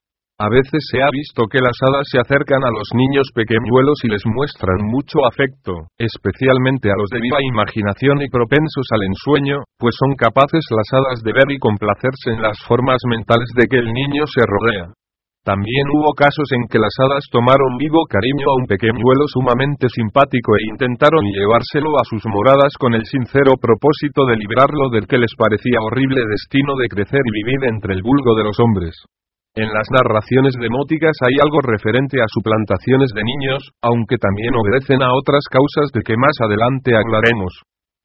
A 0.44 0.52
veces 0.52 0.84
se 0.92 1.00
ha 1.00 1.08
visto 1.08 1.48
que 1.48 1.64
las 1.64 1.80
hadas 1.80 2.04
se 2.12 2.20
acercan 2.20 2.60
a 2.68 2.76
los 2.76 2.92
niños 2.92 3.32
pequeñuelos 3.32 3.96
y 4.04 4.12
les 4.12 4.28
muestran 4.28 4.76
mucho 4.92 5.24
afecto, 5.24 5.88
especialmente 5.96 6.92
a 6.92 7.00
los 7.00 7.08
de 7.16 7.24
viva 7.24 7.40
imaginación 7.40 8.20
y 8.20 8.28
propensos 8.28 8.84
al 8.92 9.08
ensueño, 9.08 9.64
pues 9.80 9.96
son 9.96 10.20
capaces 10.20 10.68
las 10.68 10.90
hadas 10.92 11.24
de 11.24 11.32
ver 11.32 11.48
y 11.48 11.64
complacerse 11.64 12.36
en 12.36 12.44
las 12.44 12.60
formas 12.68 13.00
mentales 13.08 13.48
de 13.56 13.72
que 13.72 13.80
el 13.80 13.88
niño 13.88 14.28
se 14.28 14.44
rodea. 14.44 14.92
También 15.48 15.88
hubo 15.96 16.12
casos 16.12 16.52
en 16.52 16.68
que 16.68 16.84
las 16.84 16.92
hadas 17.00 17.24
tomaron 17.32 17.80
vivo 17.80 18.04
cariño 18.12 18.44
a 18.52 18.60
un 18.60 18.68
pequeñuelo 18.68 19.24
sumamente 19.32 19.88
simpático 19.88 20.60
e 20.60 20.76
intentaron 20.76 21.24
llevárselo 21.24 21.96
a 21.96 22.04
sus 22.04 22.20
moradas 22.28 22.76
con 22.76 22.92
el 23.00 23.08
sincero 23.08 23.56
propósito 23.56 24.28
de 24.28 24.36
librarlo 24.36 24.92
del 24.92 25.08
que 25.08 25.24
les 25.24 25.32
parecía 25.40 25.80
horrible 25.80 26.20
destino 26.28 26.76
de 26.76 26.92
crecer 26.92 27.24
y 27.24 27.32
vivir 27.32 27.72
entre 27.72 27.96
el 27.96 28.04
vulgo 28.04 28.36
de 28.36 28.44
los 28.44 28.60
hombres. 28.60 29.08
En 29.56 29.70
las 29.70 29.86
narraciones 29.94 30.58
demóticas 30.58 31.14
hay 31.22 31.38
algo 31.38 31.62
referente 31.62 32.18
a 32.18 32.26
suplantaciones 32.26 33.14
de 33.14 33.22
niños, 33.22 33.62
aunque 33.86 34.18
también 34.18 34.50
obedecen 34.58 35.04
a 35.04 35.14
otras 35.14 35.46
causas 35.46 35.94
de 35.94 36.02
que 36.02 36.18
más 36.18 36.34
adelante 36.42 36.98
hablaremos. 36.98 37.54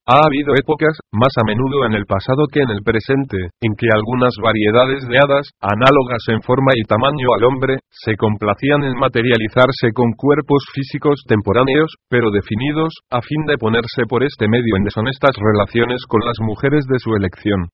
Ha 0.05 0.21
habido 0.29 0.53
épocas, 0.57 0.93
más 1.13 1.33
a 1.41 1.45
menudo 1.49 1.85
en 1.89 1.93
el 1.93 2.05
pasado 2.05 2.45
que 2.53 2.61
en 2.61 2.69
el 2.69 2.85
presente, 2.85 3.49
en 3.65 3.73
que 3.81 3.89
algunas 3.89 4.37
variedades 4.45 5.09
de 5.09 5.17
hadas, 5.17 5.49
análogas 5.61 6.21
en 6.29 6.41
forma 6.45 6.73
y 6.77 6.85
tamaño 6.85 7.33
al 7.37 7.45
hombre, 7.45 7.81
se 7.89 8.17
complacían 8.17 8.85
en 8.85 9.01
materializarse 9.01 9.93
con 9.97 10.13
cuerpos 10.21 10.69
físicos 10.73 11.25
temporáneos, 11.29 11.97
pero 12.09 12.31
definidos, 12.31 12.93
a 13.09 13.21
fin 13.21 13.45
de 13.49 13.57
ponerse 13.57 14.05
por 14.09 14.25
este 14.25 14.49
medio 14.49 14.77
en 14.77 14.85
deshonestas 14.85 15.33
relaciones 15.37 16.05
con 16.09 16.21
las 16.21 16.37
mujeres 16.41 16.85
de 16.89 16.99
su 17.01 17.13
elección. 17.17 17.69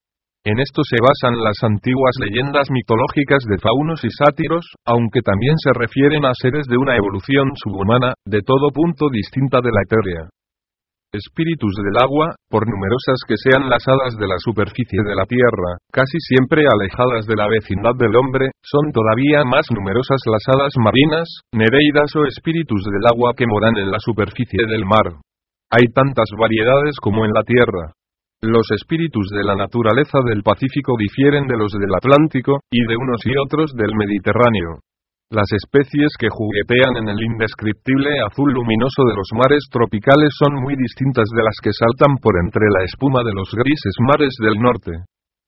En 0.44 0.60
esto 0.60 0.84
se 0.84 1.00
basan 1.00 1.40
las 1.40 1.56
antiguas 1.64 2.20
leyendas 2.20 2.68
mitológicas 2.68 3.40
de 3.48 3.56
faunos 3.56 4.04
y 4.04 4.12
sátiros, 4.12 4.60
aunque 4.84 5.24
también 5.24 5.56
se 5.56 5.72
refieren 5.72 6.26
a 6.28 6.36
seres 6.36 6.68
de 6.68 6.76
una 6.76 7.00
evolución 7.00 7.48
subhumana, 7.56 8.12
de 8.28 8.44
todo 8.44 8.68
punto 8.68 9.08
distinta 9.08 9.64
de 9.64 9.72
la 9.72 9.80
etérea. 9.88 10.28
Espíritus 11.16 11.72
del 11.80 11.96
agua, 11.96 12.36
por 12.50 12.68
numerosas 12.68 13.24
que 13.24 13.40
sean 13.40 13.70
las 13.72 13.88
hadas 13.88 14.20
de 14.20 14.28
la 14.28 14.36
superficie 14.36 15.00
de 15.00 15.16
la 15.16 15.24
tierra, 15.24 15.80
casi 15.88 16.20
siempre 16.20 16.68
alejadas 16.68 17.24
de 17.24 17.40
la 17.40 17.48
vecindad 17.48 17.96
del 17.96 18.12
hombre, 18.12 18.52
son 18.60 18.92
todavía 18.92 19.48
más 19.48 19.64
numerosas 19.72 20.20
las 20.28 20.44
hadas 20.52 20.76
marinas, 20.76 21.24
nereidas 21.56 22.12
o 22.20 22.28
espíritus 22.28 22.84
del 22.84 23.08
agua 23.08 23.32
que 23.32 23.48
moran 23.48 23.78
en 23.80 23.90
la 23.90 23.98
superficie 23.98 24.60
del 24.68 24.84
mar. 24.84 25.24
Hay 25.72 25.88
tantas 25.94 26.28
variedades 26.36 27.00
como 27.00 27.24
en 27.24 27.32
la 27.32 27.44
tierra, 27.48 27.96
los 28.50 28.70
espíritus 28.72 29.28
de 29.30 29.44
la 29.44 29.54
naturaleza 29.54 30.18
del 30.24 30.42
Pacífico 30.42 30.94
difieren 30.98 31.46
de 31.46 31.56
los 31.56 31.72
del 31.72 31.94
Atlántico, 31.94 32.60
y 32.70 32.80
de 32.86 32.96
unos 32.96 33.24
y 33.24 33.32
otros 33.36 33.72
del 33.74 33.94
Mediterráneo. 33.94 34.80
Las 35.30 35.50
especies 35.50 36.14
que 36.20 36.28
juguetean 36.30 37.00
en 37.00 37.08
el 37.08 37.18
indescriptible 37.18 38.20
azul 38.22 38.52
luminoso 38.52 39.02
de 39.08 39.16
los 39.16 39.28
mares 39.32 39.66
tropicales 39.72 40.30
son 40.38 40.62
muy 40.62 40.76
distintas 40.76 41.26
de 41.34 41.42
las 41.42 41.56
que 41.62 41.72
saltan 41.72 42.20
por 42.22 42.36
entre 42.38 42.68
la 42.70 42.84
espuma 42.84 43.24
de 43.24 43.32
los 43.32 43.50
grises 43.50 43.96
mares 44.04 44.36
del 44.38 44.60
norte. 44.60 44.92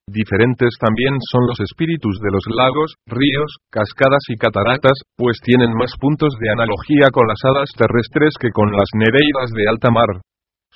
Diferentes 0.09 0.79
también 0.79 1.19
son 1.31 1.47
los 1.47 1.59
espíritus 1.61 2.19
de 2.23 2.31
los 2.31 2.47
lagos, 2.55 2.95
ríos, 3.07 3.59
cascadas 3.71 4.23
y 4.31 4.37
cataratas, 4.39 4.95
pues 5.17 5.39
tienen 5.43 5.75
más 5.75 5.93
puntos 5.99 6.31
de 6.39 6.51
analogía 6.51 7.11
con 7.13 7.27
las 7.27 7.43
hadas 7.43 7.71
terrestres 7.77 8.35
que 8.39 8.51
con 8.51 8.71
las 8.71 8.87
nereidas 8.95 9.51
de 9.51 9.69
alta 9.69 9.91
mar. 9.91 10.23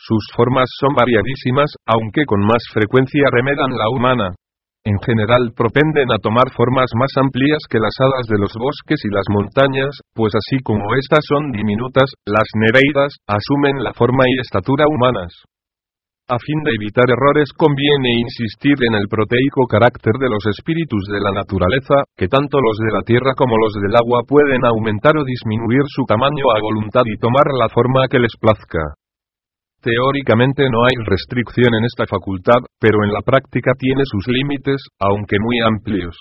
Sus 0.01 0.24
formas 0.34 0.64
son 0.80 0.96
variadísimas, 0.96 1.68
aunque 1.84 2.24
con 2.24 2.40
más 2.40 2.64
frecuencia 2.72 3.28
remedan 3.30 3.76
la 3.76 3.84
humana. 3.92 4.32
En 4.82 4.96
general 5.05 5.53
propenden 5.53 6.09
a 6.11 6.16
tomar 6.16 6.48
formas 6.57 6.88
más 6.96 7.12
amplias 7.20 7.61
que 7.68 7.76
las 7.78 7.92
hadas 8.01 8.24
de 8.32 8.40
los 8.40 8.57
bosques 8.57 8.96
y 9.05 9.12
las 9.12 9.28
montañas, 9.28 9.92
pues 10.16 10.32
así 10.32 10.57
como 10.64 10.88
estas 10.96 11.20
son 11.28 11.53
diminutas, 11.53 12.09
las 12.24 12.48
nereidas 12.57 13.12
asumen 13.28 13.84
la 13.84 13.92
forma 13.92 14.24
y 14.24 14.40
estatura 14.40 14.88
humanas. 14.88 15.44
A 16.32 16.38
fin 16.40 16.62
de 16.64 16.72
evitar 16.80 17.05
errores 17.05 17.53
conviene 17.53 18.24
insistir 18.24 18.80
en 18.80 18.94
el 18.96 19.05
proteico 19.05 19.68
carácter 19.68 20.16
de 20.16 20.30
los 20.30 20.46
espíritus 20.48 21.12
de 21.12 21.20
la 21.20 21.32
naturaleza, 21.44 22.09
que 22.16 22.28
tanto 22.28 22.57
los 22.57 22.78
de 22.80 22.92
la 22.96 23.03
tierra 23.03 23.34
como 23.36 23.53
los 23.61 23.74
del 23.84 23.92
agua 24.01 24.24
pueden 24.24 24.64
aumentar 24.64 25.12
o 25.18 25.28
disminuir 25.28 25.84
su 25.92 26.09
tamaño 26.09 26.46
a 26.57 26.62
voluntad 26.62 27.05
y 27.05 27.18
tomar 27.20 27.44
la 27.53 27.68
forma 27.68 28.09
que 28.09 28.20
les 28.20 28.32
plazca. 28.40 28.96
Teóricamente 29.81 30.64
no 30.68 30.85
hay 30.85 30.97
restricción 31.09 31.72
en 31.72 31.85
esta 31.89 32.05
facultad, 32.05 32.61
pero 32.78 33.03
en 33.03 33.12
la 33.12 33.22
práctica 33.24 33.72
tiene 33.78 34.03
sus 34.05 34.28
límites, 34.28 34.76
aunque 35.01 35.41
muy 35.41 35.57
amplios. 35.64 36.14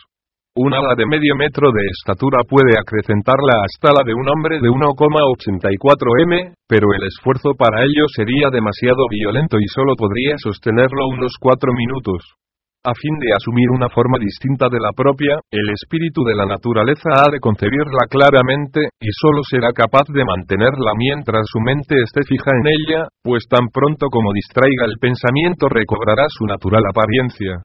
Un 0.55 0.73
ala 0.73 0.95
de 0.95 1.05
medio 1.05 1.35
metro 1.35 1.71
de 1.71 1.83
estatura 1.91 2.39
puede 2.47 2.79
acrecentarla 2.79 3.63
hasta 3.63 3.93
la 3.99 4.03
de 4.07 4.15
un 4.15 4.27
hombre 4.27 4.59
de 4.59 4.67
1,84 4.67 6.23
m, 6.23 6.53
pero 6.67 6.87
el 6.95 7.03
esfuerzo 7.07 7.51
para 7.57 7.83
ello 7.83 8.07
sería 8.15 8.49
demasiado 8.49 9.07
violento 9.11 9.57
y 9.59 9.67
solo 9.67 9.95
podría 9.95 10.35
sostenerlo 10.37 11.07
unos 11.11 11.35
cuatro 11.39 11.71
minutos. 11.71 12.39
A 12.79 12.95
fin 12.95 13.11
de 13.19 13.27
asumir 13.35 13.67
una 13.75 13.89
forma 13.91 14.15
distinta 14.15 14.71
de 14.71 14.79
la 14.79 14.95
propia, 14.95 15.35
el 15.51 15.67
espíritu 15.75 16.23
de 16.23 16.31
la 16.33 16.45
naturaleza 16.47 17.11
ha 17.11 17.27
de 17.29 17.43
concebirla 17.43 18.07
claramente, 18.07 18.95
y 19.01 19.11
solo 19.19 19.43
será 19.43 19.73
capaz 19.75 20.07
de 20.07 20.23
mantenerla 20.23 20.95
mientras 20.95 21.43
su 21.51 21.59
mente 21.59 21.99
esté 21.99 22.23
fija 22.23 22.55
en 22.55 22.71
ella, 22.71 23.01
pues 23.21 23.43
tan 23.51 23.67
pronto 23.67 24.07
como 24.07 24.31
distraiga 24.31 24.87
el 24.87 24.95
pensamiento 24.95 25.67
recobrará 25.67 26.23
su 26.29 26.45
natural 26.45 26.83
apariencia. 26.87 27.59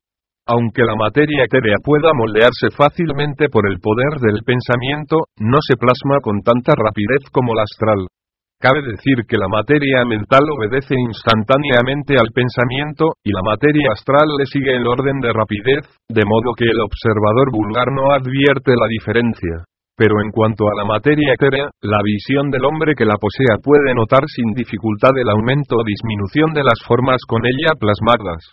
Aunque 0.50 0.82
la 0.82 0.96
materia 0.98 1.44
etérea 1.46 1.78
pueda 1.78 2.10
moldearse 2.12 2.74
fácilmente 2.74 3.48
por 3.48 3.70
el 3.70 3.78
poder 3.78 4.18
del 4.18 4.42
pensamiento, 4.42 5.30
no 5.38 5.58
se 5.62 5.76
plasma 5.78 6.18
con 6.26 6.42
tanta 6.42 6.74
rapidez 6.74 7.22
como 7.30 7.54
la 7.54 7.62
astral. 7.62 8.10
Cabe 8.64 8.80
decir 8.80 9.28
que 9.28 9.36
la 9.36 9.44
materia 9.44 10.08
mental 10.08 10.40
obedece 10.56 10.96
instantáneamente 10.96 12.16
al 12.16 12.32
pensamiento, 12.32 13.12
y 13.20 13.28
la 13.28 13.44
materia 13.44 13.92
astral 13.92 14.24
le 14.40 14.48
sigue 14.48 14.72
el 14.72 14.88
orden 14.88 15.20
de 15.20 15.36
rapidez, 15.36 15.84
de 16.08 16.24
modo 16.24 16.56
que 16.56 16.64
el 16.64 16.80
observador 16.80 17.52
vulgar 17.52 17.92
no 17.92 18.08
advierte 18.16 18.72
la 18.72 18.88
diferencia. 18.88 19.68
Pero 20.00 20.16
en 20.24 20.32
cuanto 20.32 20.64
a 20.64 20.80
la 20.80 20.88
materia 20.88 21.36
etérea, 21.36 21.68
la 21.84 22.00
visión 22.02 22.48
del 22.48 22.64
hombre 22.64 22.96
que 22.96 23.04
la 23.04 23.20
posea 23.20 23.60
puede 23.60 23.92
notar 23.92 24.24
sin 24.32 24.56
dificultad 24.56 25.12
el 25.12 25.28
aumento 25.28 25.76
o 25.76 25.84
disminución 25.84 26.56
de 26.56 26.64
las 26.64 26.80
formas 26.88 27.20
con 27.28 27.44
ella 27.44 27.76
plasmadas. 27.76 28.48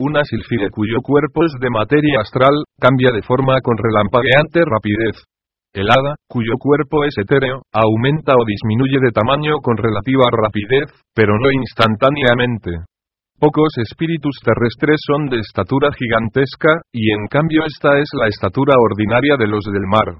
Una 0.00 0.24
silfide 0.24 0.72
cuyo 0.72 1.04
cuerpo 1.04 1.44
es 1.44 1.52
de 1.60 1.68
materia 1.68 2.24
astral, 2.24 2.64
cambia 2.80 3.12
de 3.12 3.20
forma 3.20 3.60
con 3.60 3.76
relampagueante 3.76 4.64
rapidez. 4.64 5.20
El 5.72 5.86
hada, 5.86 6.18
cuyo 6.26 6.58
cuerpo 6.58 7.04
es 7.04 7.14
etéreo, 7.16 7.62
aumenta 7.70 8.34
o 8.34 8.42
disminuye 8.44 8.98
de 8.98 9.14
tamaño 9.14 9.62
con 9.62 9.76
relativa 9.76 10.26
rapidez, 10.34 10.90
pero 11.14 11.38
no 11.38 11.46
instantáneamente. 11.52 12.82
Pocos 13.38 13.70
espíritus 13.78 14.34
terrestres 14.42 14.98
son 15.06 15.30
de 15.30 15.38
estatura 15.38 15.90
gigantesca, 15.94 16.82
y 16.92 17.14
en 17.14 17.28
cambio 17.30 17.62
esta 17.64 17.98
es 17.98 18.10
la 18.18 18.26
estatura 18.26 18.74
ordinaria 18.76 19.36
de 19.38 19.46
los 19.46 19.62
del 19.70 19.86
mar. 19.86 20.18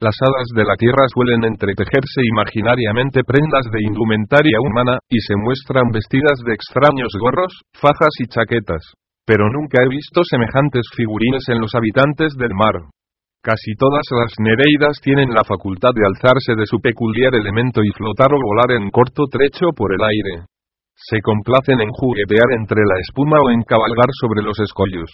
Las 0.00 0.18
hadas 0.18 0.50
de 0.54 0.64
la 0.64 0.74
tierra 0.74 1.06
suelen 1.14 1.44
entretejerse 1.44 2.20
imaginariamente 2.34 3.22
prendas 3.22 3.70
de 3.70 3.78
indumentaria 3.86 4.58
humana, 4.60 4.98
y 5.08 5.20
se 5.20 5.36
muestran 5.36 5.90
vestidas 5.94 6.42
de 6.44 6.54
extraños 6.54 7.14
gorros, 7.18 7.54
fajas 7.72 8.14
y 8.18 8.26
chaquetas 8.26 8.82
pero 9.28 9.44
nunca 9.52 9.84
he 9.84 9.88
visto 9.92 10.24
semejantes 10.24 10.88
figurines 10.96 11.44
en 11.52 11.60
los 11.60 11.74
habitantes 11.74 12.32
del 12.40 12.48
mar. 12.56 12.88
Casi 13.42 13.74
todas 13.78 14.02
las 14.10 14.34
nereidas 14.42 14.98
tienen 15.00 15.30
la 15.30 15.44
facultad 15.44 15.94
de 15.94 16.02
alzarse 16.04 16.58
de 16.58 16.66
su 16.66 16.80
peculiar 16.82 17.34
elemento 17.34 17.82
y 17.84 17.90
flotar 17.94 18.34
o 18.34 18.38
volar 18.38 18.74
en 18.74 18.90
corto 18.90 19.24
trecho 19.30 19.70
por 19.76 19.94
el 19.94 20.02
aire. 20.02 20.46
Se 20.94 21.22
complacen 21.22 21.80
en 21.80 21.90
juguetear 21.90 22.58
entre 22.58 22.82
la 22.82 22.98
espuma 22.98 23.38
o 23.38 23.50
en 23.50 23.62
cabalgar 23.62 24.10
sobre 24.20 24.42
los 24.42 24.58
escollos. 24.58 25.10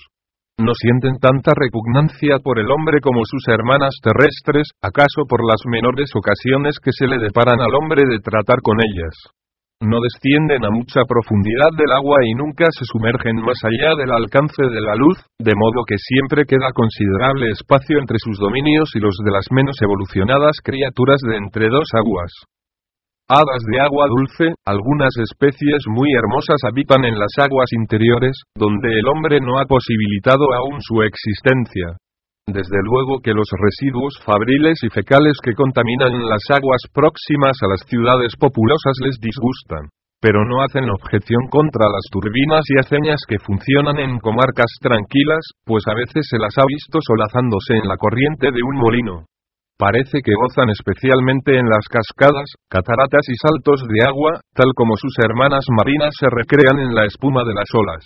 No 0.57 0.73
sienten 0.73 1.19
tanta 1.21 1.53
repugnancia 1.53 2.39
por 2.43 2.59
el 2.59 2.71
hombre 2.71 3.01
como 3.01 3.21
sus 3.25 3.45
hermanas 3.49 3.93
terrestres, 4.01 4.71
acaso 4.81 5.29
por 5.29 5.45
las 5.45 5.61
menores 5.67 6.09
ocasiones 6.17 6.81
que 6.83 6.93
se 6.93 7.07
le 7.07 7.19
deparan 7.19 7.61
al 7.61 7.75
hombre 7.75 8.03
de 8.09 8.21
tratar 8.21 8.63
con 8.63 8.79
ellas 8.81 9.13
no 9.85 10.01
descienden 10.01 10.65
a 10.65 10.71
mucha 10.71 11.05
profundidad 11.07 11.73
del 11.77 11.93
agua 11.93 12.19
y 12.25 12.35
nunca 12.35 12.67
se 12.73 12.85
sumergen 12.85 13.37
más 13.37 13.61
allá 13.63 13.95
del 13.95 14.11
alcance 14.11 14.63
de 14.63 14.81
la 14.81 14.97
luz, 14.97 15.19
de 15.39 15.55
modo 15.55 15.85
que 15.87 15.97
siempre 15.99 16.45
queda 16.45 16.73
considerable 16.75 17.51
espacio 17.51 17.99
entre 18.01 18.19
sus 18.19 18.39
dominios 18.39 18.91
y 18.95 19.01
los 19.01 19.17
de 19.25 19.31
las 19.31 19.47
menos 19.51 19.77
evolucionadas 19.81 20.59
criaturas 20.63 21.21
de 21.29 21.37
entre 21.37 21.69
dos 21.69 21.89
aguas. 21.95 22.33
Hadas 23.29 23.63
de 23.73 23.81
agua 23.81 24.05
dulce, 24.09 24.53
algunas 24.67 25.17
especies 25.17 25.81
muy 25.89 26.13
hermosas 26.13 26.61
habitan 26.69 27.05
en 27.05 27.19
las 27.19 27.33
aguas 27.41 27.73
interiores, 27.73 28.37
donde 28.55 28.89
el 28.93 29.09
hombre 29.09 29.41
no 29.41 29.59
ha 29.59 29.65
posibilitado 29.65 30.45
aún 30.53 30.81
su 30.83 31.01
existencia. 31.01 31.97
Desde 32.47 32.77
luego 32.85 33.21
que 33.25 33.33
los 33.33 33.49
residuos 33.57 34.21
fabriles 34.21 34.77
y 34.85 34.91
fecales 34.91 35.33
que 35.43 35.55
contaminan 35.55 36.13
las 36.29 36.45
aguas 36.53 36.83
próximas 36.93 37.57
a 37.65 37.69
las 37.73 37.81
ciudades 37.89 38.37
populosas 38.37 39.01
les 39.01 39.17
disgustan, 39.19 39.89
pero 40.21 40.45
no 40.45 40.61
hacen 40.61 40.91
objeción 40.91 41.49
contra 41.49 41.89
las 41.89 42.05
turbinas 42.13 42.61
y 42.69 42.79
aceñas 42.79 43.25
que 43.27 43.39
funcionan 43.41 43.97
en 43.99 44.21
comarcas 44.21 44.77
tranquilas, 44.79 45.41
pues 45.65 45.85
a 45.89 45.95
veces 45.95 46.29
se 46.29 46.37
las 46.37 46.53
ha 46.59 46.69
visto 46.69 46.99
solazándose 47.01 47.81
en 47.81 47.89
la 47.89 47.97
corriente 47.97 48.53
de 48.53 48.61
un 48.63 48.77
molino. 48.77 49.25
Parece 49.79 50.21
que 50.21 50.37
gozan 50.37 50.69
especialmente 50.69 51.57
en 51.57 51.65
las 51.65 51.89
cascadas, 51.89 52.47
cataratas 52.69 53.25
y 53.27 53.37
saltos 53.41 53.89
de 53.89 54.07
agua, 54.07 54.41
tal 54.53 54.69
como 54.77 54.97
sus 54.97 55.17
hermanas 55.19 55.65
marinas 55.73 56.13
se 56.21 56.29
recrean 56.29 56.79
en 56.79 56.95
la 56.95 57.07
espuma 57.07 57.41
de 57.43 57.55
las 57.55 57.73
olas. 57.73 58.05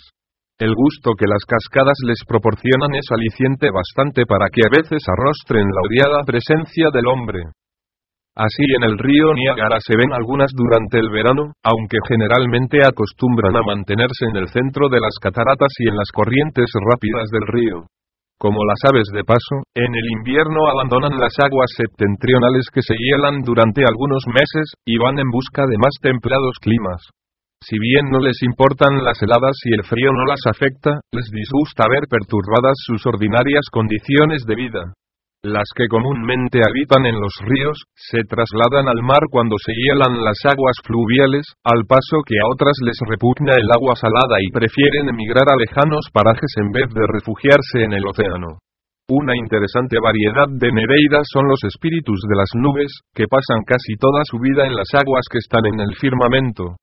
El 0.59 0.75
gusto 0.75 1.15
que 1.15 1.23
las 1.23 1.39
cascadas 1.47 1.95
les 2.03 2.19
proporcionan 2.27 2.91
es 2.91 3.07
aliciente 3.15 3.71
bastante 3.71 4.27
para 4.27 4.51
que 4.51 4.59
a 4.67 4.69
veces 4.69 4.99
arrostren 5.07 5.63
la 5.63 5.81
odiada 5.87 6.19
presencia 6.27 6.91
del 6.91 7.07
hombre. 7.07 7.47
Así 8.35 8.67
en 8.75 8.83
el 8.83 8.99
río 8.99 9.31
Niágara 9.35 9.79
se 9.79 9.95
ven 9.95 10.11
algunas 10.11 10.51
durante 10.51 10.99
el 10.99 11.07
verano, 11.15 11.55
aunque 11.63 12.03
generalmente 12.07 12.83
acostumbran 12.83 13.55
a 13.55 13.63
mantenerse 13.63 14.27
en 14.27 14.35
el 14.35 14.49
centro 14.51 14.89
de 14.91 14.99
las 14.99 15.15
cataratas 15.23 15.71
y 15.79 15.87
en 15.87 15.95
las 15.95 16.11
corrientes 16.11 16.67
rápidas 16.75 17.31
del 17.31 17.47
río. 17.47 17.87
Como 18.37 18.59
las 18.67 18.83
aves 18.83 19.07
de 19.15 19.23
paso, 19.23 19.63
en 19.75 19.91
el 19.95 20.07
invierno 20.19 20.67
abandonan 20.67 21.19
las 21.19 21.35
aguas 21.39 21.71
septentrionales 21.75 22.67
que 22.71 22.81
se 22.83 22.95
hielan 22.95 23.43
durante 23.47 23.83
algunos 23.87 24.23
meses, 24.27 24.75
y 24.85 24.97
van 24.97 25.19
en 25.19 25.31
busca 25.31 25.63
de 25.63 25.77
más 25.77 25.95
templados 26.01 26.59
climas. 26.59 26.99
Si 27.69 27.77
bien 27.77 28.09
no 28.09 28.17
les 28.17 28.41
importan 28.41 29.03
las 29.03 29.21
heladas 29.21 29.53
y 29.67 29.75
el 29.75 29.83
frío 29.83 30.09
no 30.15 30.25
las 30.25 30.39
afecta, 30.47 31.01
les 31.11 31.29
disgusta 31.29 31.85
ver 31.91 32.07
perturbadas 32.09 32.73
sus 32.87 33.05
ordinarias 33.05 33.67
condiciones 33.69 34.47
de 34.47 34.55
vida. 34.55 34.83
Las 35.43 35.67
que 35.75 35.87
comúnmente 35.87 36.65
habitan 36.65 37.05
en 37.05 37.19
los 37.19 37.35
ríos, 37.43 37.83
se 37.93 38.23
trasladan 38.23 38.87
al 38.87 39.03
mar 39.03 39.21
cuando 39.29 39.55
se 39.59 39.71
hielan 39.75 40.23
las 40.23 40.39
aguas 40.49 40.81
fluviales, 40.83 41.45
al 41.63 41.83
paso 41.85 42.23
que 42.25 42.39
a 42.39 42.47
otras 42.47 42.75
les 42.81 42.97
repugna 43.05 43.53
el 43.53 43.69
agua 43.71 43.95
salada 43.95 44.39
y 44.39 44.51
prefieren 44.51 45.09
emigrar 45.11 45.47
a 45.47 45.59
lejanos 45.59 46.07
parajes 46.11 46.51
en 46.57 46.71
vez 46.71 46.87
de 46.89 47.07
refugiarse 47.07 47.83
en 47.83 47.93
el 47.93 48.07
océano. 48.07 48.59
Una 49.11 49.35
interesante 49.35 49.97
variedad 50.01 50.47
de 50.47 50.71
nereidas 50.71 51.27
son 51.31 51.47
los 51.47 51.63
espíritus 51.63 52.19
de 52.27 52.35
las 52.35 52.51
nubes, 52.55 52.91
que 53.13 53.27
pasan 53.27 53.63
casi 53.67 53.95
toda 53.99 54.23
su 54.25 54.39
vida 54.39 54.65
en 54.65 54.75
las 54.75 54.89
aguas 54.95 55.27
que 55.29 55.39
están 55.39 55.65
en 55.67 55.79
el 55.79 55.95
firmamento 55.95 56.79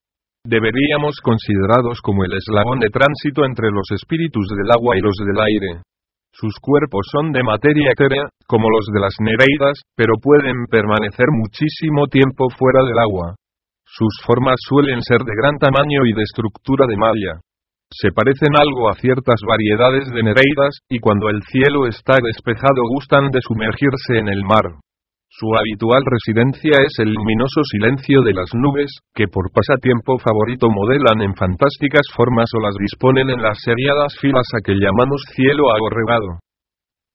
deberíamos 0.47 1.19
considerados 1.19 1.99
como 1.99 2.23
el 2.23 2.31
eslabón 2.31 2.79
de 2.79 2.87
tránsito 2.87 3.43
entre 3.43 3.67
los 3.67 3.91
espíritus 3.91 4.47
del 4.47 4.71
agua 4.71 4.95
y 4.95 5.01
los 5.03 5.15
del 5.19 5.35
aire. 5.35 5.83
Sus 6.31 6.55
cuerpos 6.61 7.03
son 7.11 7.31
de 7.31 7.43
materia 7.43 7.91
etérea, 7.91 8.29
como 8.47 8.69
los 8.69 8.85
de 8.93 8.99
las 9.01 9.15
nereidas, 9.19 9.81
pero 9.95 10.15
pueden 10.21 10.67
permanecer 10.71 11.27
muchísimo 11.35 12.07
tiempo 12.07 12.47
fuera 12.55 12.85
del 12.87 12.97
agua. 12.99 13.35
Sus 13.83 14.21
formas 14.23 14.55
suelen 14.67 15.01
ser 15.01 15.19
de 15.19 15.35
gran 15.35 15.57
tamaño 15.57 16.05
y 16.05 16.13
de 16.13 16.23
estructura 16.23 16.85
de 16.87 16.95
malla. 16.95 17.41
Se 17.89 18.11
parecen 18.11 18.51
algo 18.55 18.89
a 18.89 18.95
ciertas 18.95 19.39
variedades 19.47 20.11
de 20.11 20.23
nereidas, 20.23 20.79
y 20.89 20.99
cuando 20.99 21.29
el 21.29 21.41
cielo 21.43 21.87
está 21.87 22.15
despejado 22.23 22.83
gustan 22.93 23.31
de 23.31 23.39
sumergirse 23.41 24.19
en 24.19 24.27
el 24.27 24.43
mar. 24.43 24.79
Su 25.37 25.53
habitual 25.53 26.01
residencia 26.01 26.81
es 26.81 26.97
el 26.97 27.13
luminoso 27.13 27.61
silencio 27.69 28.25
de 28.25 28.33
las 28.33 28.49
nubes, 28.57 28.89
que 29.13 29.29
por 29.29 29.53
pasatiempo 29.53 30.17
favorito 30.17 30.65
modelan 30.65 31.21
en 31.21 31.37
fantásticas 31.37 32.09
formas 32.09 32.49
o 32.57 32.59
las 32.65 32.73
disponen 32.73 33.29
en 33.29 33.45
las 33.45 33.61
seriadas 33.61 34.17
filas 34.17 34.49
a 34.57 34.65
que 34.65 34.73
llamamos 34.73 35.21
cielo 35.37 35.69
agorregado. 35.69 36.41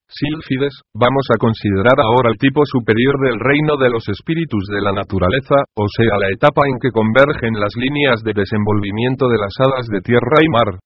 Sílfides, 0.06 0.86
vamos 0.94 1.26
a 1.34 1.38
considerar 1.42 1.98
ahora 1.98 2.30
el 2.30 2.38
tipo 2.38 2.62
superior 2.62 3.18
del 3.26 3.42
reino 3.42 3.74
de 3.74 3.90
los 3.90 4.06
espíritus 4.06 4.70
de 4.70 4.86
la 4.86 4.94
naturaleza, 4.94 5.58
o 5.74 5.90
sea 5.90 6.14
la 6.22 6.30
etapa 6.30 6.62
en 6.70 6.78
que 6.78 6.94
convergen 6.94 7.58
las 7.58 7.74
líneas 7.74 8.22
de 8.22 8.38
desenvolvimiento 8.38 9.26
de 9.26 9.38
las 9.42 9.54
hadas 9.58 9.90
de 9.90 9.98
tierra 9.98 10.38
y 10.38 10.48
mar. 10.48 10.78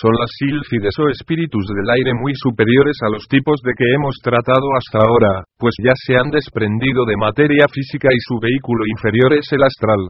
Son 0.00 0.12
las 0.12 0.30
sílfides 0.36 0.94
o 1.00 1.08
espíritus 1.08 1.64
del 1.72 1.88
aire 1.96 2.12
muy 2.14 2.32
superiores 2.36 2.96
a 3.02 3.10
los 3.10 3.26
tipos 3.28 3.60
de 3.64 3.72
que 3.76 3.84
hemos 3.96 4.16
tratado 4.22 4.68
hasta 4.76 5.00
ahora, 5.00 5.44
pues 5.58 5.74
ya 5.82 5.92
se 5.96 6.16
han 6.16 6.30
desprendido 6.30 7.04
de 7.04 7.16
materia 7.16 7.66
física 7.72 8.08
y 8.12 8.20
su 8.20 8.38
vehículo 8.38 8.84
inferior 8.86 9.32
es 9.32 9.48
el 9.52 9.64
astral. 9.64 10.08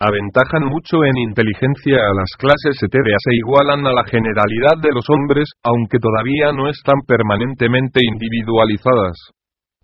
Aventajan 0.00 0.66
mucho 0.66 1.02
en 1.02 1.18
inteligencia 1.18 1.98
a 1.98 2.14
las 2.14 2.30
clases 2.38 2.78
etéreas 2.82 3.22
e 3.30 3.38
igualan 3.42 3.86
a 3.86 3.92
la 3.92 4.04
generalidad 4.04 4.78
de 4.82 4.94
los 4.94 5.06
hombres, 5.10 5.50
aunque 5.62 5.98
todavía 5.98 6.52
no 6.52 6.70
están 6.70 7.02
permanentemente 7.06 7.98
individualizadas 8.02 9.37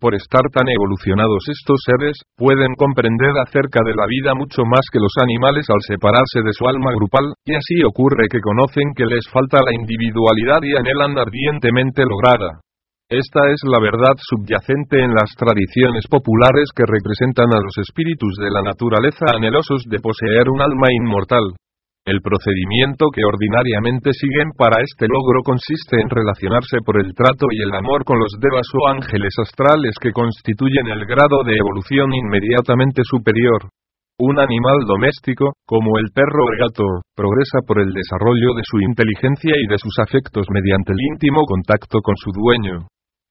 por 0.04 0.12
estar 0.12 0.44
tan 0.52 0.68
evolucionados 0.68 1.48
estos 1.48 1.80
seres, 1.80 2.20
pueden 2.36 2.76
comprender 2.76 3.32
acerca 3.40 3.80
de 3.80 3.96
la 3.96 4.04
vida 4.04 4.36
mucho 4.36 4.68
más 4.68 4.84
que 4.92 5.00
los 5.00 5.16
animales 5.16 5.64
al 5.72 5.80
separarse 5.80 6.44
de 6.44 6.52
su 6.52 6.68
alma 6.68 6.92
grupal, 6.92 7.32
y 7.48 7.56
así 7.56 7.80
ocurre 7.80 8.28
que 8.28 8.44
conocen 8.44 8.92
que 8.92 9.08
les 9.08 9.24
falta 9.32 9.64
la 9.64 9.72
individualidad 9.72 10.60
y 10.60 10.76
anhelan 10.76 11.16
ardientemente 11.16 12.04
lograrla. 12.04 12.60
Esta 13.08 13.48
es 13.48 13.64
la 13.64 13.80
verdad 13.80 14.12
subyacente 14.20 15.00
en 15.00 15.16
las 15.16 15.32
tradiciones 15.40 16.04
populares 16.04 16.68
que 16.76 16.84
representan 16.84 17.48
a 17.56 17.64
los 17.64 17.72
espíritus 17.80 18.36
de 18.36 18.52
la 18.52 18.60
naturaleza 18.60 19.32
anhelosos 19.32 19.88
de 19.88 20.04
poseer 20.04 20.52
un 20.52 20.60
alma 20.60 20.92
inmortal. 21.00 21.56
El 22.04 22.20
procedimiento 22.20 23.08
que 23.08 23.24
ordinariamente 23.24 24.12
siguen 24.12 24.52
para 24.60 24.76
este 24.84 25.08
logro 25.08 25.40
consiste 25.40 25.96
en 25.96 26.12
relacionarse 26.12 26.84
por 26.84 27.00
el 27.00 27.14
trato 27.16 27.48
y 27.48 27.64
el 27.64 27.72
amor 27.72 28.04
con 28.04 28.20
los 28.20 28.28
devas 28.44 28.68
o 28.76 28.88
ángeles 28.92 29.32
astrales 29.40 29.96
que 29.96 30.12
constituyen 30.12 30.92
el 30.92 31.06
grado 31.08 31.40
de 31.48 31.56
evolución 31.56 32.12
inmediatamente 32.12 33.00
superior. 33.08 33.72
Un 34.20 34.38
animal 34.38 34.84
doméstico, 34.86 35.56
como 35.64 35.96
el 35.96 36.12
perro 36.12 36.44
o 36.44 36.52
el 36.52 36.58
gato, 36.60 36.84
progresa 37.16 37.64
por 37.66 37.80
el 37.80 37.88
desarrollo 37.96 38.52
de 38.52 38.68
su 38.68 38.84
inteligencia 38.84 39.56
y 39.56 39.66
de 39.66 39.78
sus 39.80 39.96
afectos 39.98 40.44
mediante 40.52 40.92
el 40.92 41.00
íntimo 41.00 41.40
contacto 41.48 42.04
con 42.04 42.14
su 42.20 42.30
dueño. 42.36 42.84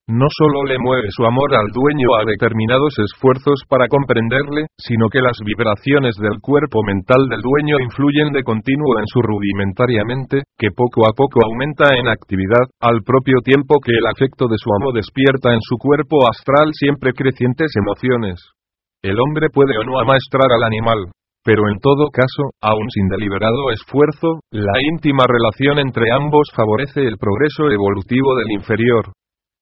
No 0.09 0.27
solo 0.27 0.67
le 0.67 0.75
mueve 0.83 1.07
su 1.15 1.23
amor 1.23 1.55
al 1.55 1.71
dueño 1.71 2.11
a 2.19 2.27
determinados 2.27 2.91
esfuerzos 2.99 3.63
para 3.71 3.87
comprenderle, 3.87 4.67
sino 4.75 5.07
que 5.07 5.23
las 5.23 5.39
vibraciones 5.39 6.19
del 6.19 6.43
cuerpo 6.43 6.83
mental 6.83 7.31
del 7.31 7.39
dueño 7.39 7.79
influyen 7.79 8.35
de 8.35 8.43
continuo 8.43 8.99
en 8.99 9.07
su 9.07 9.23
rudimentariamente, 9.23 10.43
que 10.59 10.75
poco 10.75 11.07
a 11.07 11.15
poco 11.15 11.39
aumenta 11.47 11.95
en 11.95 12.11
actividad, 12.11 12.67
al 12.83 12.99
propio 13.07 13.39
tiempo 13.47 13.79
que 13.79 13.95
el 13.95 14.03
afecto 14.11 14.51
de 14.51 14.59
su 14.59 14.75
amo 14.75 14.91
despierta 14.91 15.55
en 15.55 15.63
su 15.63 15.77
cuerpo 15.79 16.27
astral 16.27 16.75
siempre 16.75 17.15
crecientes 17.15 17.71
emociones. 17.79 18.43
El 19.01 19.15
hombre 19.23 19.47
puede 19.55 19.79
o 19.79 19.87
no 19.87 20.03
amaestrar 20.03 20.51
al 20.51 20.67
animal, 20.67 21.15
pero 21.47 21.71
en 21.71 21.79
todo 21.79 22.11
caso, 22.11 22.51
aun 22.59 22.91
sin 22.91 23.07
deliberado 23.07 23.71
esfuerzo, 23.71 24.43
la 24.51 24.75
íntima 24.83 25.23
relación 25.31 25.79
entre 25.79 26.11
ambos 26.11 26.51
favorece 26.51 27.07
el 27.07 27.15
progreso 27.15 27.71
evolutivo 27.71 28.35
del 28.35 28.51
inferior. 28.51 29.15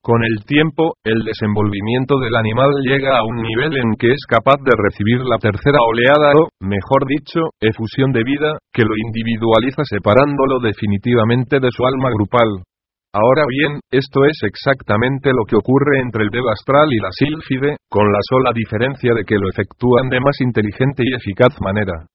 Con 0.04 0.18
el 0.26 0.44
tiempo, 0.50 0.98
el 1.06 1.22
desenvolvimiento 1.22 2.18
del 2.18 2.34
animal 2.34 2.74
llega 2.90 3.20
a 3.20 3.24
un 3.24 3.38
nivel 3.38 3.78
en 3.78 3.94
que 4.00 4.10
es 4.10 4.26
capaz 4.28 4.58
de 4.66 4.74
recibir 4.74 5.22
la 5.22 5.38
tercera 5.38 5.78
oleada 5.78 6.34
o, 6.42 6.50
mejor 6.60 7.06
dicho, 7.06 7.54
efusión 7.62 8.12
de 8.12 8.24
vida, 8.24 8.58
que 8.74 8.82
lo 8.82 8.98
individualiza 8.98 9.86
separándolo 9.86 10.58
definitivamente 10.58 11.60
de 11.62 11.70
su 11.70 11.86
alma 11.86 12.10
grupal. 12.18 12.66
Ahora 13.14 13.46
bien, 13.46 13.78
esto 13.92 14.26
es 14.26 14.42
exactamente 14.42 15.30
lo 15.38 15.46
que 15.46 15.58
ocurre 15.58 16.02
entre 16.02 16.24
el 16.24 16.32
Deva 16.32 16.54
astral 16.54 16.90
y 16.90 16.98
la 16.98 17.12
sílfide, 17.12 17.78
con 17.88 18.10
la 18.10 18.20
sola 18.26 18.50
diferencia 18.56 19.14
de 19.14 19.24
que 19.24 19.38
lo 19.38 19.50
efectúan 19.54 20.10
de 20.10 20.20
más 20.20 20.42
inteligente 20.42 21.04
y 21.06 21.14
eficaz 21.14 21.54
manera. 21.62 22.10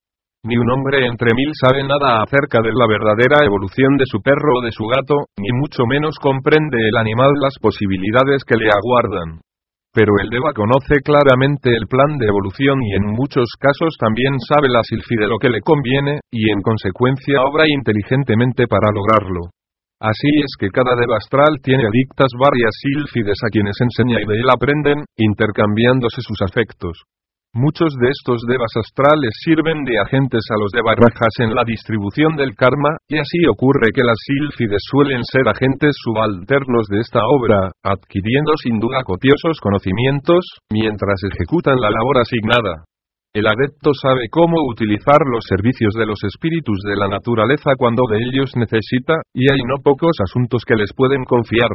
Ni 0.47 0.55
un 0.55 0.71
hombre 0.71 1.03
entre 1.03 1.35
mil 1.35 1.51
sabe 1.59 1.83
nada 1.83 2.23
acerca 2.23 2.63
de 2.63 2.71
la 2.71 2.87
verdadera 2.87 3.43
evolución 3.43 3.99
de 3.99 4.07
su 4.07 4.23
perro 4.23 4.63
o 4.63 4.63
de 4.63 4.71
su 4.71 4.87
gato, 4.87 5.27
ni 5.35 5.51
mucho 5.51 5.83
menos 5.83 6.15
comprende 6.23 6.79
el 6.87 6.95
animal 6.95 7.35
las 7.35 7.59
posibilidades 7.59 8.47
que 8.47 8.55
le 8.55 8.71
aguardan. 8.71 9.43
Pero 9.91 10.15
el 10.23 10.29
Deva 10.31 10.55
conoce 10.55 11.03
claramente 11.03 11.75
el 11.75 11.91
plan 11.91 12.15
de 12.15 12.31
evolución 12.31 12.79
y 12.79 12.95
en 12.95 13.11
muchos 13.11 13.59
casos 13.59 13.91
también 13.99 14.39
sabe 14.39 14.71
la 14.71 14.87
silfide 14.87 15.27
lo 15.27 15.35
que 15.35 15.51
le 15.51 15.59
conviene, 15.59 16.23
y 16.31 16.47
en 16.47 16.61
consecuencia 16.63 17.43
obra 17.43 17.67
inteligentemente 17.67 18.71
para 18.71 18.87
lograrlo. 18.95 19.51
Así 19.99 20.31
es 20.31 20.55
que 20.55 20.71
cada 20.71 20.95
Deva 20.95 21.17
astral 21.19 21.59
tiene 21.59 21.91
adictas 21.91 22.31
varias 22.39 22.71
sílfides 22.79 23.43
a 23.43 23.51
quienes 23.51 23.75
enseña 23.83 24.23
y 24.23 24.25
de 24.25 24.39
él 24.39 24.47
aprenden, 24.47 25.03
intercambiándose 25.17 26.23
sus 26.23 26.39
afectos. 26.39 27.03
Muchos 27.57 27.89
de 27.97 28.13
estos 28.13 28.45
devas 28.45 28.69
astrales 28.77 29.33
sirven 29.41 29.81
de 29.81 29.97
agentes 29.97 30.45
a 30.53 30.61
los 30.61 30.69
devarrajas 30.69 31.33
en 31.41 31.57
la 31.57 31.65
distribución 31.65 32.37
del 32.37 32.53
karma, 32.53 33.01
y 33.09 33.17
así 33.17 33.49
ocurre 33.49 33.89
que 33.97 34.05
las 34.05 34.21
sílfides 34.29 34.85
suelen 34.85 35.25
ser 35.25 35.49
agentes 35.49 35.97
subalternos 35.97 36.85
de 36.85 37.01
esta 37.01 37.17
obra, 37.25 37.73
adquiriendo 37.81 38.53
sin 38.61 38.77
duda 38.77 39.01
copiosos 39.01 39.57
conocimientos, 39.57 40.45
mientras 40.69 41.17
ejecutan 41.33 41.81
la 41.81 41.89
labor 41.89 42.21
asignada. 42.21 42.85
El 43.33 43.49
adepto 43.49 43.89
sabe 43.97 44.29
cómo 44.29 44.61
utilizar 44.69 45.25
los 45.25 45.41
servicios 45.49 45.97
de 45.97 46.05
los 46.05 46.21
espíritus 46.29 46.77
de 46.85 46.95
la 46.95 47.07
naturaleza 47.07 47.73
cuando 47.75 48.03
de 48.05 48.21
ellos 48.21 48.53
necesita, 48.53 49.17
y 49.33 49.49
hay 49.49 49.65
no 49.65 49.81
pocos 49.81 50.13
asuntos 50.21 50.61
que 50.61 50.75
les 50.75 50.93
pueden 50.93 51.25
confiar. 51.25 51.73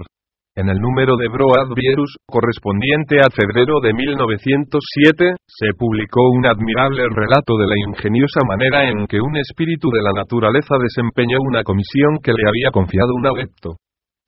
En 0.55 0.68
el 0.68 0.76
número 0.76 1.16
de 1.16 1.28
Broad 1.28 1.72
Vierus, 1.74 2.18
correspondiente 2.26 3.20
a 3.20 3.30
febrero 3.32 3.80
de 3.80 3.94
1907, 3.94 5.32
se 5.46 5.72
publicó 5.78 6.20
un 6.28 6.44
admirable 6.44 7.05
relato 7.09 7.57
de 7.57 7.66
la 7.66 7.78
ingeniosa 7.88 8.40
manera 8.46 8.86
en 8.86 9.07
que 9.07 9.22
un 9.22 9.34
espíritu 9.38 9.88
de 9.88 10.03
la 10.03 10.12
naturaleza 10.14 10.76
desempeñó 10.76 11.38
una 11.40 11.64
comisión 11.64 12.18
que 12.22 12.32
le 12.32 12.44
había 12.46 12.70
confiado 12.70 13.14
un 13.14 13.26
adepto 13.28 13.76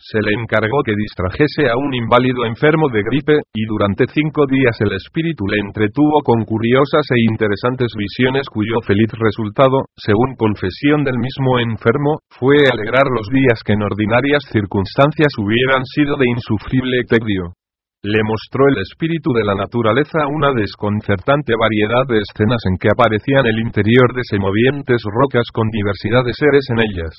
se 0.05 0.21
le 0.21 0.37
encargó 0.37 0.85
que 0.85 0.93
distrajese 0.93 1.73
a 1.73 1.81
un 1.81 1.95
inválido 1.97 2.45
enfermo 2.45 2.93
de 2.93 3.01
gripe, 3.01 3.41
y 3.57 3.65
durante 3.65 4.05
cinco 4.13 4.45
días 4.45 4.77
el 4.85 4.93
espíritu 4.93 5.49
le 5.49 5.65
entretuvo 5.65 6.21
con 6.21 6.45
curiosas 6.45 7.09
e 7.09 7.25
interesantes 7.33 7.89
visiones 7.97 8.45
cuyo 8.53 8.85
feliz 8.85 9.09
resultado, 9.17 9.89
según 9.97 10.37
confesión 10.37 11.05
del 11.05 11.17
mismo 11.17 11.59
enfermo, 11.59 12.21
fue 12.29 12.69
alegrar 12.69 13.09
los 13.09 13.33
días 13.33 13.65
que 13.65 13.73
en 13.73 13.83
ordinarias 13.83 14.45
circunstancias 14.53 15.33
hubieran 15.41 15.85
sido 15.89 16.17
de 16.21 16.29
insufrible 16.29 17.09
tedio. 17.09 17.57
Le 18.05 18.21
mostró 18.29 18.69
el 18.69 18.77
espíritu 18.85 19.33
de 19.33 19.45
la 19.49 19.55
naturaleza 19.55 20.29
una 20.29 20.53
desconcertante 20.53 21.57
variedad 21.57 22.05
de 22.07 22.21
escenas 22.21 22.61
en 22.69 22.77
que 22.77 22.93
aparecían 22.93 23.47
el 23.47 23.57
interior 23.57 24.13
de 24.13 24.29
semovientes 24.29 25.01
rocas 25.09 25.49
con 25.49 25.71
diversidad 25.73 26.21
de 26.29 26.37
seres 26.37 26.69
en 26.69 26.81
ellas. 26.85 27.17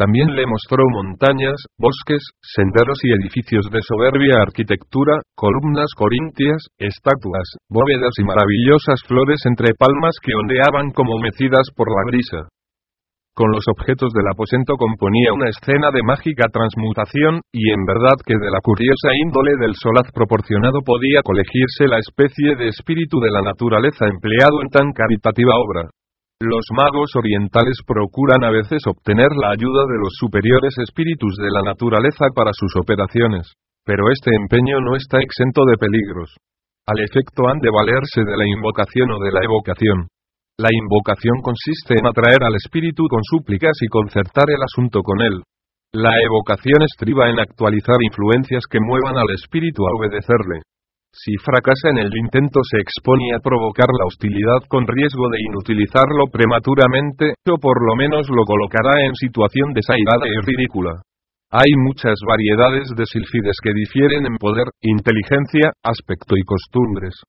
También 0.00 0.32
le 0.32 0.48
mostró 0.48 0.80
montañas, 0.88 1.60
bosques, 1.76 2.24
senderos 2.40 3.04
y 3.04 3.12
edificios 3.20 3.68
de 3.68 3.84
soberbia 3.84 4.40
arquitectura, 4.40 5.20
columnas 5.36 5.92
corintias, 5.92 6.72
estatuas, 6.80 7.44
bóvedas 7.68 8.16
y 8.16 8.24
maravillosas 8.24 9.04
flores 9.04 9.44
entre 9.44 9.76
palmas 9.76 10.16
que 10.24 10.32
ondeaban 10.32 10.96
como 10.96 11.20
mecidas 11.20 11.68
por 11.76 11.92
la 11.92 12.00
brisa. 12.08 12.48
Con 13.36 13.52
los 13.52 13.68
objetos 13.68 14.16
del 14.16 14.24
aposento 14.32 14.80
componía 14.80 15.36
una 15.36 15.52
escena 15.52 15.92
de 15.92 16.00
mágica 16.00 16.48
transmutación, 16.48 17.44
y 17.52 17.68
en 17.68 17.84
verdad 17.84 18.16
que 18.24 18.40
de 18.40 18.48
la 18.48 18.64
curiosa 18.64 19.12
índole 19.20 19.52
del 19.60 19.76
solaz 19.76 20.08
proporcionado 20.16 20.80
podía 20.80 21.20
colegirse 21.20 21.84
la 21.84 22.00
especie 22.00 22.56
de 22.56 22.72
espíritu 22.72 23.20
de 23.20 23.32
la 23.36 23.42
naturaleza 23.44 24.08
empleado 24.08 24.64
en 24.64 24.72
tan 24.72 24.92
caritativa 24.96 25.52
obra. 25.60 25.92
Los 26.40 26.64
magos 26.72 27.12
orientales 27.20 27.84
procuran 27.84 28.40
a 28.44 28.50
veces 28.50 28.80
obtener 28.88 29.28
la 29.36 29.52
ayuda 29.52 29.84
de 29.84 30.00
los 30.00 30.16
superiores 30.16 30.72
espíritus 30.80 31.36
de 31.36 31.52
la 31.52 31.60
naturaleza 31.60 32.32
para 32.34 32.48
sus 32.56 32.72
operaciones, 32.80 33.52
pero 33.84 34.08
este 34.08 34.32
empeño 34.32 34.80
no 34.80 34.96
está 34.96 35.20
exento 35.20 35.60
de 35.68 35.76
peligros. 35.76 36.32
Al 36.88 36.96
efecto 37.04 37.44
han 37.44 37.60
de 37.60 37.68
valerse 37.68 38.24
de 38.24 38.36
la 38.40 38.48
invocación 38.48 39.12
o 39.12 39.20
de 39.20 39.32
la 39.36 39.44
evocación. 39.44 40.08
La 40.56 40.72
invocación 40.72 41.44
consiste 41.44 42.00
en 42.00 42.08
atraer 42.08 42.40
al 42.40 42.56
espíritu 42.56 43.04
con 43.04 43.20
súplicas 43.20 43.76
y 43.84 43.92
concertar 43.92 44.48
el 44.48 44.64
asunto 44.64 45.04
con 45.04 45.20
él. 45.20 45.44
La 45.92 46.16
evocación 46.24 46.80
estriba 46.88 47.28
en 47.28 47.36
actualizar 47.38 48.00
influencias 48.00 48.64
que 48.64 48.80
muevan 48.80 49.20
al 49.20 49.28
espíritu 49.36 49.84
a 49.84 49.92
obedecerle. 49.92 50.64
Si 51.12 51.36
fracasa 51.42 51.90
en 51.90 51.98
el 51.98 52.10
intento 52.16 52.60
se 52.62 52.78
expone 52.80 53.34
a 53.34 53.40
provocar 53.40 53.86
la 53.90 54.06
hostilidad 54.06 54.62
con 54.68 54.86
riesgo 54.86 55.28
de 55.28 55.42
inutilizarlo 55.42 56.30
prematuramente, 56.30 57.34
o 57.44 57.58
por 57.58 57.82
lo 57.84 57.96
menos 57.96 58.28
lo 58.30 58.44
colocará 58.44 59.04
en 59.04 59.14
situación 59.14 59.74
desairada 59.74 60.24
y 60.24 60.40
ridícula. 60.46 61.02
Hay 61.50 61.72
muchas 61.76 62.14
variedades 62.24 62.88
de 62.96 63.04
silfides 63.06 63.58
que 63.60 63.74
difieren 63.74 64.24
en 64.24 64.36
poder, 64.38 64.70
inteligencia, 64.80 65.72
aspecto 65.82 66.36
y 66.38 66.42
costumbres. 66.42 67.20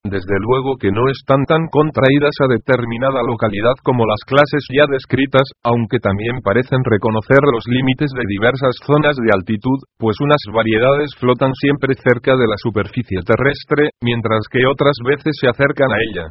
Desde 0.00 0.32
luego 0.40 0.80
que 0.80 0.88
no 0.88 1.12
están 1.12 1.44
tan 1.44 1.68
contraídas 1.68 2.32
a 2.40 2.48
determinada 2.48 3.20
localidad 3.20 3.76
como 3.84 4.08
las 4.08 4.24
clases 4.24 4.64
ya 4.72 4.88
descritas, 4.88 5.44
aunque 5.60 6.00
también 6.00 6.40
parecen 6.40 6.80
reconocer 6.88 7.36
los 7.44 7.68
límites 7.68 8.08
de 8.16 8.24
diversas 8.24 8.80
zonas 8.80 9.12
de 9.20 9.28
altitud, 9.28 9.76
pues 10.00 10.16
unas 10.24 10.40
variedades 10.56 11.12
flotan 11.20 11.52
siempre 11.52 11.92
cerca 12.00 12.32
de 12.32 12.48
la 12.48 12.56
superficie 12.56 13.20
terrestre, 13.20 13.92
mientras 14.00 14.40
que 14.48 14.64
otras 14.64 14.96
veces 15.04 15.36
se 15.36 15.52
acercan 15.52 15.92
a 15.92 16.00
ella. 16.08 16.26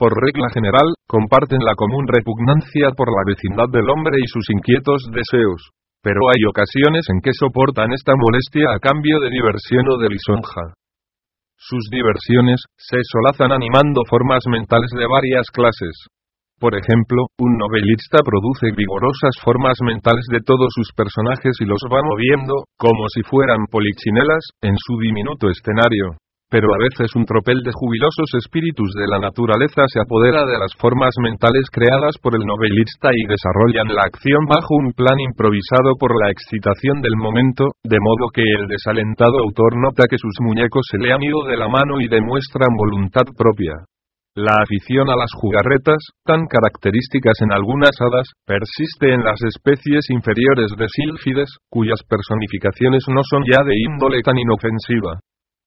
Por 0.00 0.16
regla 0.16 0.48
general, 0.48 0.96
comparten 1.04 1.60
la 1.60 1.76
común 1.76 2.08
repugnancia 2.08 2.96
por 2.96 3.12
la 3.12 3.28
vecindad 3.28 3.68
del 3.68 3.92
hombre 3.92 4.16
y 4.24 4.26
sus 4.32 4.48
inquietos 4.48 5.04
deseos. 5.12 5.60
Pero 6.00 6.32
hay 6.32 6.48
ocasiones 6.48 7.04
en 7.12 7.20
que 7.20 7.36
soportan 7.36 7.92
esta 7.92 8.16
molestia 8.16 8.72
a 8.72 8.80
cambio 8.80 9.20
de 9.20 9.28
diversión 9.28 9.84
o 9.92 10.00
de 10.00 10.08
lisonja. 10.08 10.80
Sus 11.62 11.86
diversiones 11.90 12.58
se 12.76 12.98
solazan 13.06 13.52
animando 13.52 14.02
formas 14.10 14.42
mentales 14.50 14.90
de 14.98 15.06
varias 15.06 15.46
clases. 15.52 15.94
Por 16.58 16.74
ejemplo, 16.74 17.26
un 17.38 17.56
novelista 17.56 18.18
produce 18.24 18.74
vigorosas 18.74 19.38
formas 19.42 19.78
mentales 19.82 20.26
de 20.30 20.40
todos 20.42 20.74
sus 20.74 20.90
personajes 20.90 21.54
y 21.60 21.64
los 21.64 21.78
va 21.86 22.02
moviendo, 22.02 22.66
como 22.76 23.06
si 23.14 23.22
fueran 23.22 23.66
polichinelas, 23.70 24.42
en 24.60 24.74
su 24.76 24.98
diminuto 24.98 25.50
escenario 25.50 26.18
pero 26.52 26.68
a 26.68 26.84
veces 26.84 27.08
un 27.16 27.24
tropel 27.24 27.64
de 27.64 27.72
jubilosos 27.72 28.28
espíritus 28.36 28.92
de 28.92 29.08
la 29.08 29.16
naturaleza 29.24 29.88
se 29.88 30.04
apodera 30.04 30.44
de 30.44 30.60
las 30.60 30.76
formas 30.76 31.16
mentales 31.16 31.64
creadas 31.72 32.20
por 32.20 32.36
el 32.36 32.44
novelista 32.44 33.08
y 33.08 33.24
desarrollan 33.24 33.88
la 33.88 34.04
acción 34.04 34.44
bajo 34.44 34.76
un 34.76 34.92
plan 34.92 35.16
improvisado 35.16 35.96
por 35.96 36.12
la 36.12 36.28
excitación 36.28 37.00
del 37.00 37.16
momento, 37.16 37.72
de 37.80 37.96
modo 37.96 38.28
que 38.36 38.44
el 38.44 38.68
desalentado 38.68 39.32
autor 39.40 39.80
nota 39.80 40.04
que 40.04 40.20
sus 40.20 40.36
muñecos 40.44 40.84
se 40.92 41.00
le 41.00 41.16
han 41.16 41.24
ido 41.24 41.40
de 41.48 41.56
la 41.56 41.72
mano 41.72 42.04
y 42.04 42.08
demuestran 42.12 42.76
voluntad 42.76 43.24
propia. 43.32 43.72
La 44.36 44.52
afición 44.60 45.08
a 45.08 45.16
las 45.16 45.32
jugarretas, 45.32 46.04
tan 46.20 46.44
características 46.52 47.40
en 47.40 47.52
algunas 47.56 47.96
hadas, 47.96 48.28
persiste 48.44 49.08
en 49.08 49.24
las 49.24 49.40
especies 49.40 50.04
inferiores 50.12 50.68
de 50.76 50.84
sílfides, 50.92 51.48
cuyas 51.72 52.04
personificaciones 52.04 53.08
no 53.08 53.24
son 53.24 53.40
ya 53.48 53.64
de 53.64 53.72
índole 53.72 54.20
tan 54.20 54.36
inofensiva 54.36 55.16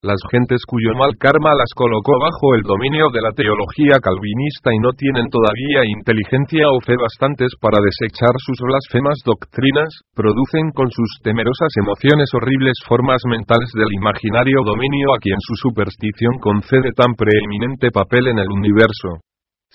las 0.05 0.21
gentes 0.29 0.61
cuyo 0.69 0.93
mal 0.93 1.17
karma 1.17 1.57
las 1.57 1.73
colocó 1.73 2.13
bajo 2.21 2.53
el 2.53 2.61
dominio 2.61 3.09
de 3.09 3.25
la 3.25 3.33
teología 3.33 3.97
calvinista 3.97 4.69
y 4.69 4.77
no 4.77 4.93
tienen 4.93 5.25
todavía 5.33 5.81
inteligencia 5.81 6.69
o 6.69 6.77
fe 6.85 6.93
bastantes 6.93 7.49
para 7.57 7.81
desechar 7.81 8.37
sus 8.37 8.61
blasfemas 8.61 9.17
doctrinas, 9.25 9.89
producen 10.13 10.69
con 10.77 10.93
sus 10.93 11.09
temerosas 11.25 11.73
emociones 11.81 12.29
horribles 12.37 12.77
formas 12.85 13.25
mentales 13.25 13.73
del 13.73 13.89
imaginario 13.97 14.61
dominio 14.61 15.09
a 15.17 15.19
quien 15.19 15.41
su 15.41 15.57
superstición 15.57 16.37
concede 16.37 16.93
tan 16.93 17.17
preeminente 17.17 17.89
papel 17.89 18.29
en 18.29 18.37
el 18.37 18.49
universo. 18.53 19.25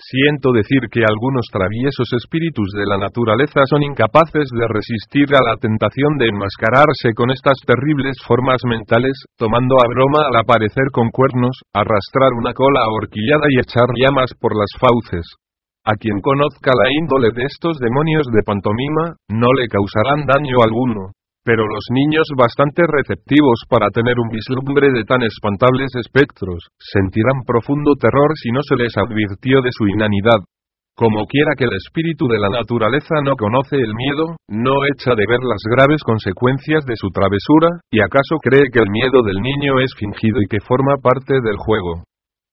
Siento 0.01 0.49
decir 0.51 0.89
que 0.89 1.05
algunos 1.05 1.45
traviesos 1.53 2.09
espíritus 2.17 2.73
de 2.73 2.89
la 2.89 2.97
naturaleza 2.97 3.61
son 3.69 3.83
incapaces 3.83 4.49
de 4.49 4.65
resistir 4.67 5.29
a 5.29 5.45
la 5.45 5.57
tentación 5.61 6.17
de 6.17 6.25
enmascararse 6.25 7.13
con 7.13 7.29
estas 7.29 7.61
terribles 7.61 8.17
formas 8.25 8.65
mentales, 8.65 9.13
tomando 9.37 9.77
a 9.77 9.85
broma 9.93 10.25
al 10.25 10.41
aparecer 10.41 10.89
con 10.91 11.13
cuernos, 11.13 11.53
arrastrar 11.71 12.33
una 12.33 12.53
cola 12.53 12.81
ahorquillada 12.81 13.45
y 13.53 13.61
echar 13.61 13.93
llamas 13.93 14.33
por 14.41 14.57
las 14.57 14.73
fauces. 14.81 15.25
A 15.85 15.93
quien 15.93 16.19
conozca 16.21 16.73
la 16.73 16.89
índole 16.89 17.29
de 17.37 17.45
estos 17.45 17.77
demonios 17.77 18.25
de 18.33 18.41
pantomima, 18.41 19.17
no 19.29 19.53
le 19.53 19.67
causarán 19.69 20.25
daño 20.25 20.65
alguno. 20.65 21.13
Pero 21.43 21.65
los 21.65 21.85
niños 21.89 22.27
bastante 22.37 22.83
receptivos 22.85 23.65
para 23.67 23.89
tener 23.89 24.13
un 24.21 24.29
vislumbre 24.29 24.93
de 24.93 25.03
tan 25.03 25.23
espantables 25.23 25.89
espectros, 25.97 26.69
sentirán 26.77 27.41
profundo 27.47 27.95
terror 27.97 28.29
si 28.37 28.51
no 28.51 28.61
se 28.61 28.75
les 28.75 28.95
advirtió 28.95 29.61
de 29.61 29.73
su 29.73 29.87
inanidad. 29.87 30.37
Como 30.95 31.25
quiera 31.25 31.57
que 31.57 31.63
el 31.63 31.73
espíritu 31.73 32.27
de 32.27 32.37
la 32.37 32.49
naturaleza 32.49 33.25
no 33.25 33.33
conoce 33.35 33.75
el 33.75 33.95
miedo, 33.95 34.37
no 34.49 34.85
echa 34.93 35.15
de 35.15 35.25
ver 35.25 35.41
las 35.41 35.63
graves 35.65 36.03
consecuencias 36.03 36.85
de 36.85 36.95
su 36.95 37.09
travesura, 37.09 37.81
y 37.89 38.01
acaso 38.01 38.37
cree 38.37 38.69
que 38.71 38.83
el 38.83 38.91
miedo 38.91 39.23
del 39.23 39.41
niño 39.41 39.79
es 39.79 39.95
fingido 39.97 40.41
y 40.41 40.47
que 40.47 40.61
forma 40.61 41.01
parte 41.01 41.33
del 41.41 41.57
juego. 41.57 42.03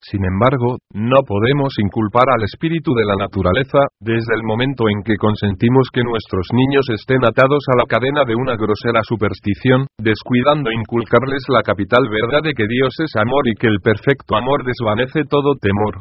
Sin 0.01 0.23
embargo, 0.23 0.79
no 0.95 1.27
podemos 1.27 1.75
inculpar 1.83 2.31
al 2.31 2.45
espíritu 2.47 2.95
de 2.95 3.03
la 3.05 3.19
naturaleza, 3.19 3.83
desde 3.99 4.31
el 4.39 4.47
momento 4.47 4.87
en 4.87 5.03
que 5.03 5.19
consentimos 5.19 5.91
que 5.93 6.07
nuestros 6.07 6.47
niños 6.55 6.87
estén 6.95 7.19
atados 7.27 7.67
a 7.75 7.83
la 7.83 7.87
cadena 7.91 8.23
de 8.23 8.39
una 8.39 8.55
grosera 8.55 9.03
superstición, 9.03 9.91
descuidando 9.99 10.71
inculcarles 10.71 11.43
la 11.51 11.67
capital 11.67 12.07
verdad 12.07 12.47
de 12.47 12.55
que 12.55 12.71
Dios 12.71 12.95
es 13.03 13.11
amor 13.19 13.43
y 13.51 13.59
que 13.59 13.67
el 13.67 13.83
perfecto 13.83 14.37
amor 14.39 14.63
desvanece 14.63 15.27
todo 15.27 15.59
temor. 15.59 15.99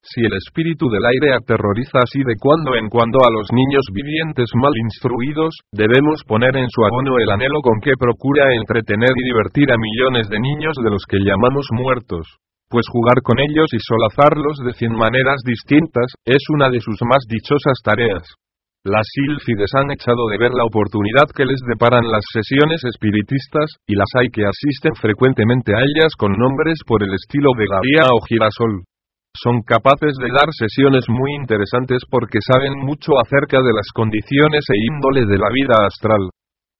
Si 0.00 0.22
el 0.22 0.32
espíritu 0.32 0.88
del 0.88 1.04
aire 1.04 1.34
aterroriza 1.34 1.98
así 2.06 2.22
de 2.22 2.38
cuando 2.38 2.78
en 2.78 2.88
cuando 2.88 3.18
a 3.20 3.34
los 3.34 3.50
niños 3.52 3.84
vivientes 3.92 4.48
mal 4.54 4.72
instruidos, 4.78 5.58
debemos 5.74 6.22
poner 6.24 6.56
en 6.56 6.70
su 6.70 6.86
abono 6.86 7.18
el 7.18 7.28
anhelo 7.28 7.60
con 7.60 7.82
que 7.82 7.98
procura 7.98 8.54
entretener 8.54 9.10
y 9.10 9.26
divertir 9.26 9.68
a 9.72 9.76
millones 9.76 10.30
de 10.30 10.38
niños 10.38 10.72
de 10.78 10.88
los 10.88 11.04
que 11.04 11.18
llamamos 11.18 11.66
muertos 11.74 12.24
pues 12.70 12.86
jugar 12.86 13.18
con 13.22 13.36
ellos 13.42 13.66
y 13.74 13.78
solazarlos 13.82 14.62
de 14.64 14.72
cien 14.72 14.94
maneras 14.94 15.42
distintas, 15.44 16.06
es 16.24 16.40
una 16.54 16.70
de 16.70 16.78
sus 16.80 16.96
más 17.02 17.26
dichosas 17.28 17.82
tareas. 17.82 18.22
Las 18.86 19.04
sílfides 19.12 19.74
han 19.74 19.90
echado 19.90 20.30
de 20.30 20.38
ver 20.38 20.56
la 20.56 20.64
oportunidad 20.64 21.28
que 21.36 21.44
les 21.44 21.60
deparan 21.68 22.06
las 22.08 22.24
sesiones 22.32 22.80
espiritistas, 22.86 23.76
y 23.86 23.94
las 23.94 24.08
hay 24.16 24.30
que 24.32 24.46
asisten 24.46 24.94
frecuentemente 24.94 25.74
a 25.74 25.84
ellas 25.84 26.16
con 26.16 26.32
nombres 26.32 26.80
por 26.86 27.02
el 27.02 27.12
estilo 27.12 27.50
de 27.58 27.66
o 28.08 28.20
Girasol. 28.24 28.88
Son 29.36 29.60
capaces 29.62 30.16
de 30.16 30.32
dar 30.32 30.48
sesiones 30.56 31.04
muy 31.10 31.34
interesantes 31.36 32.02
porque 32.08 32.38
saben 32.40 32.78
mucho 32.80 33.20
acerca 33.20 33.58
de 33.58 33.72
las 33.74 33.92
condiciones 33.92 34.64
e 34.72 34.78
índole 34.78 35.26
de 35.26 35.38
la 35.38 35.50
vida 35.52 35.76
astral. 35.84 36.30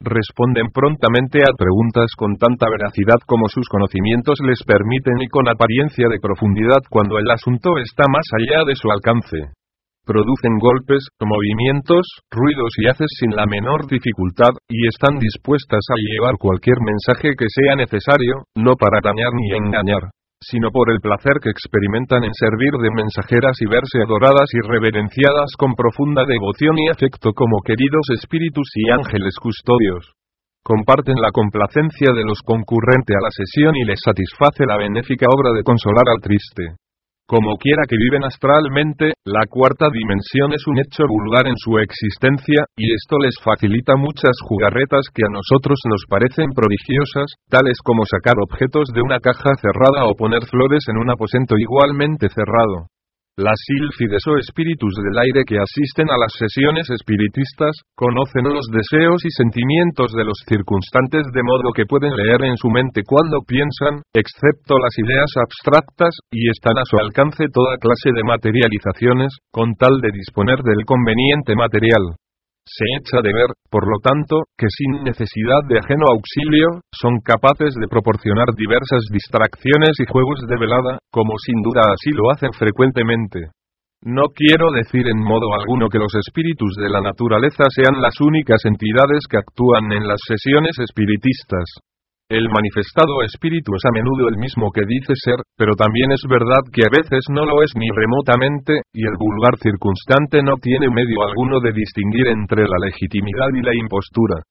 Responden 0.00 0.72
prontamente 0.72 1.44
a 1.44 1.52
preguntas 1.52 2.16
con 2.16 2.36
tanta 2.40 2.64
veracidad 2.72 3.20
como 3.26 3.48
sus 3.48 3.68
conocimientos 3.68 4.40
les 4.40 4.64
permiten 4.64 5.20
y 5.20 5.28
con 5.28 5.46
apariencia 5.46 6.08
de 6.08 6.18
profundidad 6.18 6.80
cuando 6.88 7.18
el 7.18 7.30
asunto 7.30 7.76
está 7.76 8.08
más 8.08 8.24
allá 8.32 8.64
de 8.64 8.76
su 8.76 8.90
alcance. 8.90 9.52
Producen 10.06 10.56
golpes, 10.56 11.04
movimientos, 11.20 12.08
ruidos 12.30 12.72
y 12.78 12.88
haces 12.88 13.12
sin 13.20 13.36
la 13.36 13.44
menor 13.44 13.86
dificultad, 13.86 14.56
y 14.70 14.88
están 14.88 15.18
dispuestas 15.18 15.84
a 15.92 16.00
llevar 16.00 16.40
cualquier 16.40 16.80
mensaje 16.80 17.36
que 17.36 17.46
sea 17.52 17.76
necesario, 17.76 18.48
no 18.56 18.76
para 18.80 19.00
dañar 19.04 19.30
ni 19.36 19.52
engañar 19.52 20.08
sino 20.42 20.70
por 20.72 20.90
el 20.90 21.00
placer 21.00 21.36
que 21.42 21.50
experimentan 21.50 22.24
en 22.24 22.32
servir 22.32 22.72
de 22.80 22.90
mensajeras 22.90 23.60
y 23.60 23.68
verse 23.68 24.00
adoradas 24.00 24.48
y 24.56 24.60
reverenciadas 24.66 25.52
con 25.58 25.74
profunda 25.74 26.24
devoción 26.24 26.76
y 26.80 26.88
afecto 26.88 27.32
como 27.32 27.60
queridos 27.60 28.08
espíritus 28.16 28.68
y 28.74 28.90
ángeles 28.90 29.36
custodios. 29.36 30.12
Comparten 30.64 31.16
la 31.20 31.30
complacencia 31.30 32.12
de 32.12 32.24
los 32.24 32.40
concurrentes 32.40 33.16
a 33.16 33.24
la 33.24 33.30
sesión 33.30 33.76
y 33.76 33.84
les 33.84 34.00
satisface 34.04 34.64
la 34.66 34.76
benéfica 34.76 35.26
obra 35.28 35.52
de 35.52 35.62
consolar 35.62 36.04
al 36.08 36.20
triste. 36.20 36.76
Como 37.30 37.54
quiera 37.62 37.86
que 37.86 37.94
viven 37.94 38.26
astralmente, 38.26 39.14
la 39.24 39.46
cuarta 39.46 39.86
dimensión 39.86 40.50
es 40.50 40.66
un 40.66 40.82
hecho 40.82 41.06
vulgar 41.06 41.46
en 41.46 41.54
su 41.62 41.78
existencia, 41.78 42.66
y 42.74 42.90
esto 42.90 43.22
les 43.22 43.38
facilita 43.38 43.94
muchas 43.94 44.34
jugarretas 44.42 45.06
que 45.14 45.22
a 45.22 45.30
nosotros 45.30 45.78
nos 45.86 46.02
parecen 46.10 46.50
prodigiosas, 46.50 47.30
tales 47.48 47.78
como 47.86 48.02
sacar 48.02 48.34
objetos 48.34 48.90
de 48.92 49.02
una 49.02 49.20
caja 49.20 49.54
cerrada 49.62 50.10
o 50.10 50.18
poner 50.18 50.42
flores 50.50 50.82
en 50.90 50.98
un 50.98 51.08
aposento 51.08 51.54
igualmente 51.56 52.26
cerrado. 52.34 52.90
Las 53.40 53.56
sílfides 53.64 54.20
o 54.28 54.36
espíritus 54.36 54.92
del 55.00 55.16
aire 55.16 55.48
que 55.48 55.56
asisten 55.56 56.10
a 56.10 56.18
las 56.20 56.34
sesiones 56.36 56.90
espiritistas, 56.90 57.72
conocen 57.96 58.44
los 58.44 58.68
deseos 58.68 59.24
y 59.24 59.30
sentimientos 59.30 60.12
de 60.12 60.24
los 60.24 60.36
circunstantes 60.44 61.24
de 61.32 61.42
modo 61.42 61.72
que 61.72 61.86
pueden 61.86 62.12
leer 62.12 62.44
en 62.44 62.56
su 62.58 62.68
mente 62.68 63.00
cuando 63.00 63.40
piensan, 63.46 64.02
excepto 64.12 64.76
las 64.76 64.92
ideas 64.98 65.30
abstractas, 65.40 66.12
y 66.30 66.50
están 66.50 66.76
a 66.76 66.84
su 66.84 66.98
alcance 66.98 67.48
toda 67.48 67.78
clase 67.78 68.12
de 68.12 68.28
materializaciones, 68.28 69.32
con 69.50 69.72
tal 69.72 70.00
de 70.02 70.12
disponer 70.12 70.58
del 70.60 70.84
conveniente 70.84 71.56
material. 71.56 72.20
Se 72.66 72.84
echa 72.98 73.22
de 73.22 73.32
ver, 73.32 73.50
por 73.70 73.88
lo 73.88 73.98
tanto, 74.02 74.44
que 74.56 74.66
sin 74.68 75.02
necesidad 75.02 75.62
de 75.68 75.78
ajeno 75.78 76.06
auxilio, 76.12 76.82
son 76.92 77.18
capaces 77.24 77.74
de 77.74 77.88
proporcionar 77.88 78.46
diversas 78.56 79.04
distracciones 79.10 79.98
y 79.98 80.06
juegos 80.06 80.40
de 80.46 80.56
velada, 80.58 80.98
como 81.10 81.34
sin 81.38 81.62
duda 81.62 81.82
así 81.92 82.10
lo 82.10 82.30
hacen 82.30 82.52
frecuentemente. 82.52 83.50
No 84.02 84.32
quiero 84.34 84.72
decir 84.72 85.06
en 85.08 85.18
modo 85.18 85.52
alguno 85.52 85.88
que 85.88 85.98
los 85.98 86.14
espíritus 86.14 86.72
de 86.76 86.88
la 86.88 87.02
naturaleza 87.02 87.64
sean 87.68 88.00
las 88.00 88.18
únicas 88.20 88.64
entidades 88.64 89.28
que 89.28 89.36
actúan 89.36 89.92
en 89.92 90.08
las 90.08 90.20
sesiones 90.26 90.78
espiritistas. 90.78 91.64
El 92.30 92.46
manifestado 92.46 93.26
espíritu 93.26 93.74
es 93.74 93.82
a 93.82 93.90
menudo 93.90 94.30
el 94.30 94.38
mismo 94.38 94.70
que 94.70 94.86
dice 94.86 95.18
ser, 95.18 95.42
pero 95.58 95.74
también 95.74 96.14
es 96.14 96.22
verdad 96.30 96.62
que 96.70 96.86
a 96.86 96.94
veces 96.94 97.26
no 97.26 97.42
lo 97.42 97.58
es 97.66 97.74
ni 97.74 97.90
remotamente, 97.90 98.86
y 98.94 99.02
el 99.02 99.18
vulgar 99.18 99.58
circunstante 99.58 100.38
no 100.38 100.54
tiene 100.62 100.86
medio 100.94 101.26
alguno 101.26 101.58
de 101.58 101.74
distinguir 101.74 102.30
entre 102.30 102.62
la 102.70 102.78
legitimidad 102.86 103.50
y 103.50 103.66
la 103.66 103.74
impostura. 103.74 104.46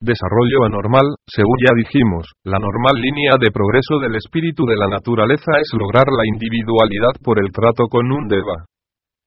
Desarrollo 0.00 0.64
anormal, 0.64 1.04
según 1.28 1.60
ya 1.60 1.76
dijimos, 1.76 2.24
la 2.40 2.56
normal 2.56 2.96
línea 2.96 3.36
de 3.36 3.52
progreso 3.52 4.00
del 4.00 4.16
espíritu 4.16 4.64
de 4.64 4.80
la 4.80 4.88
naturaleza 4.88 5.60
es 5.60 5.76
lograr 5.76 6.08
la 6.08 6.24
individualidad 6.24 7.20
por 7.20 7.36
el 7.36 7.52
trato 7.52 7.84
con 7.84 8.08
un 8.08 8.32
deva. 8.32 8.64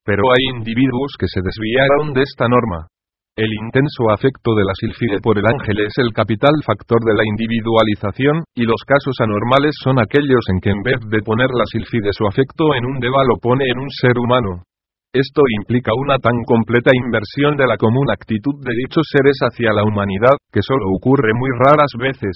Pero 0.02 0.26
hay 0.34 0.58
individuos 0.58 1.14
que 1.14 1.30
se 1.30 1.46
desviaron 1.46 2.18
de 2.18 2.26
esta 2.26 2.50
norma, 2.50 2.90
el 3.38 3.54
intenso 3.54 4.10
afecto 4.10 4.58
de 4.58 4.66
la 4.66 4.74
silfide 4.74 5.22
por 5.22 5.38
el 5.38 5.46
ángel 5.46 5.78
es 5.86 5.94
el 6.02 6.10
capital 6.10 6.58
factor 6.66 6.98
de 7.06 7.14
la 7.14 7.22
individualización, 7.22 8.42
y 8.58 8.66
los 8.66 8.82
casos 8.82 9.14
anormales 9.22 9.78
son 9.78 10.02
aquellos 10.02 10.42
en 10.50 10.58
que 10.60 10.74
en 10.74 10.82
vez 10.82 10.98
de 11.06 11.22
poner 11.22 11.54
la 11.54 11.70
silfide 11.70 12.10
su 12.18 12.26
afecto 12.26 12.74
en 12.74 12.84
un 12.90 12.98
deva 12.98 13.22
lo 13.30 13.38
pone 13.38 13.66
en 13.70 13.78
un 13.78 13.90
ser 13.94 14.18
humano. 14.18 14.66
Esto 15.14 15.46
implica 15.62 15.94
una 15.94 16.18
tan 16.18 16.34
completa 16.50 16.90
inversión 16.98 17.56
de 17.56 17.68
la 17.70 17.78
común 17.78 18.10
actitud 18.10 18.58
de 18.66 18.74
dichos 18.74 19.06
seres 19.06 19.38
hacia 19.46 19.72
la 19.72 19.86
humanidad, 19.86 20.34
que 20.52 20.66
solo 20.66 20.90
ocurre 20.98 21.30
muy 21.38 21.50
raras 21.62 21.94
veces. 21.94 22.34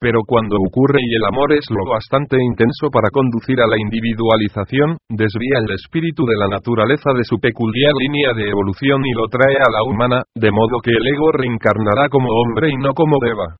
Pero 0.00 0.20
cuando 0.26 0.56
ocurre 0.56 1.00
y 1.00 1.14
el 1.16 1.24
amor 1.24 1.52
es 1.52 1.64
lo 1.70 1.84
bastante 1.90 2.36
intenso 2.36 2.90
para 2.92 3.08
conducir 3.10 3.60
a 3.60 3.66
la 3.66 3.78
individualización, 3.78 4.98
desvía 5.08 5.64
el 5.64 5.72
espíritu 5.72 6.26
de 6.26 6.36
la 6.36 6.48
naturaleza 6.48 7.12
de 7.16 7.24
su 7.24 7.38
peculiar 7.38 7.92
línea 7.98 8.34
de 8.34 8.50
evolución 8.50 9.00
y 9.04 9.12
lo 9.12 9.28
trae 9.28 9.56
a 9.56 9.70
la 9.70 9.82
humana, 9.88 10.22
de 10.34 10.50
modo 10.50 10.80
que 10.82 10.92
el 10.92 11.06
ego 11.06 11.32
reencarnará 11.32 12.08
como 12.10 12.28
hombre 12.28 12.70
y 12.70 12.76
no 12.76 12.92
como 12.92 13.16
deva. 13.20 13.56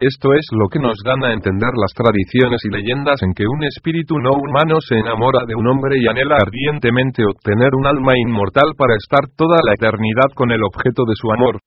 Esto 0.00 0.30
es 0.32 0.46
lo 0.52 0.68
que 0.70 0.78
nos 0.78 0.94
dan 1.04 1.24
a 1.24 1.32
entender 1.34 1.74
las 1.74 1.90
tradiciones 1.90 2.62
y 2.62 2.70
leyendas 2.70 3.20
en 3.20 3.34
que 3.34 3.48
un 3.48 3.64
espíritu 3.64 4.14
no 4.22 4.30
humano 4.30 4.78
se 4.78 4.94
enamora 4.94 5.42
de 5.44 5.56
un 5.56 5.66
hombre 5.66 5.98
y 5.98 6.06
anhela 6.06 6.36
ardientemente 6.38 7.24
obtener 7.26 7.74
un 7.74 7.84
alma 7.84 8.14
inmortal 8.16 8.78
para 8.78 8.94
estar 8.94 9.26
toda 9.34 9.58
la 9.66 9.74
eternidad 9.74 10.30
con 10.36 10.52
el 10.52 10.62
objeto 10.62 11.02
de 11.02 11.18
su 11.18 11.32
amor. 11.32 11.58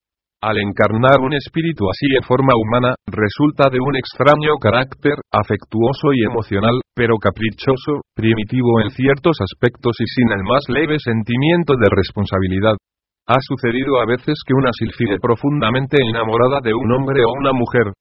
Al 0.42 0.58
encarnar 0.58 1.22
un 1.22 1.34
espíritu 1.38 1.86
así 1.86 2.10
de 2.10 2.26
forma 2.26 2.58
humana, 2.58 2.96
resulta 3.06 3.70
de 3.70 3.78
un 3.78 3.96
extraño 3.96 4.58
carácter, 4.58 5.14
afectuoso 5.30 6.18
y 6.18 6.26
emocional, 6.26 6.82
pero 6.96 7.22
caprichoso, 7.22 8.02
primitivo 8.16 8.82
en 8.82 8.90
ciertos 8.90 9.38
aspectos 9.38 9.94
y 10.00 10.06
sin 10.10 10.32
el 10.34 10.42
más 10.42 10.66
leve 10.68 10.98
sentimiento 10.98 11.78
de 11.78 11.94
responsabilidad. 11.94 12.74
Ha 13.30 13.38
sucedido 13.38 14.02
a 14.02 14.08
veces 14.08 14.42
que 14.42 14.58
una 14.58 14.74
silfide 14.74 15.22
profundamente 15.22 15.98
enamorada 16.02 16.58
de 16.64 16.74
un 16.74 16.92
hombre 16.92 17.22
o 17.22 17.38
una 17.38 17.54
mujer, 17.54 17.94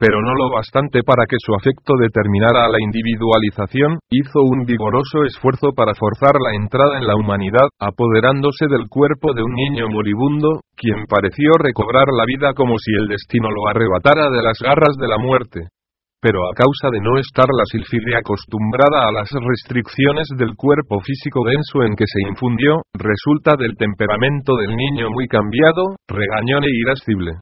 pero 0.00 0.16
no 0.24 0.32
lo 0.32 0.48
bastante 0.48 1.04
para 1.04 1.28
que 1.28 1.36
su 1.44 1.52
afecto 1.52 1.92
determinara 2.00 2.72
la 2.72 2.80
individualización, 2.80 4.00
hizo 4.08 4.40
un 4.48 4.64
vigoroso 4.64 5.28
esfuerzo 5.28 5.76
para 5.76 5.92
forzar 5.92 6.40
la 6.40 6.56
entrada 6.56 6.96
en 6.96 7.06
la 7.06 7.16
humanidad, 7.20 7.68
apoderándose 7.78 8.64
del 8.72 8.88
cuerpo 8.88 9.34
de 9.36 9.44
un 9.44 9.52
niño 9.52 9.92
moribundo, 9.92 10.64
quien 10.72 11.04
pareció 11.04 11.52
recobrar 11.60 12.08
la 12.16 12.24
vida 12.24 12.54
como 12.56 12.80
si 12.80 12.96
el 12.96 13.08
destino 13.12 13.52
lo 13.52 13.68
arrebatara 13.68 14.32
de 14.32 14.42
las 14.42 14.56
garras 14.64 14.96
de 14.96 15.06
la 15.06 15.18
muerte. 15.20 15.68
Pero 16.22 16.48
a 16.48 16.56
causa 16.56 16.88
de 16.88 17.00
no 17.00 17.20
estar 17.20 17.48
la 17.52 17.64
silfide 17.68 18.16
acostumbrada 18.16 19.04
a 19.04 19.12
las 19.12 19.28
restricciones 19.28 20.28
del 20.36 20.56
cuerpo 20.56 21.00
físico 21.00 21.44
denso 21.44 21.84
en 21.84 21.92
que 21.96 22.08
se 22.08 22.24
infundió, 22.24 22.80
resulta 22.96 23.52
del 23.56 23.76
temperamento 23.76 24.56
del 24.56 24.76
niño 24.76 25.10
muy 25.12 25.28
cambiado, 25.28 25.96
regañón 26.08 26.64
e 26.64 26.72
irascible. 26.72 27.40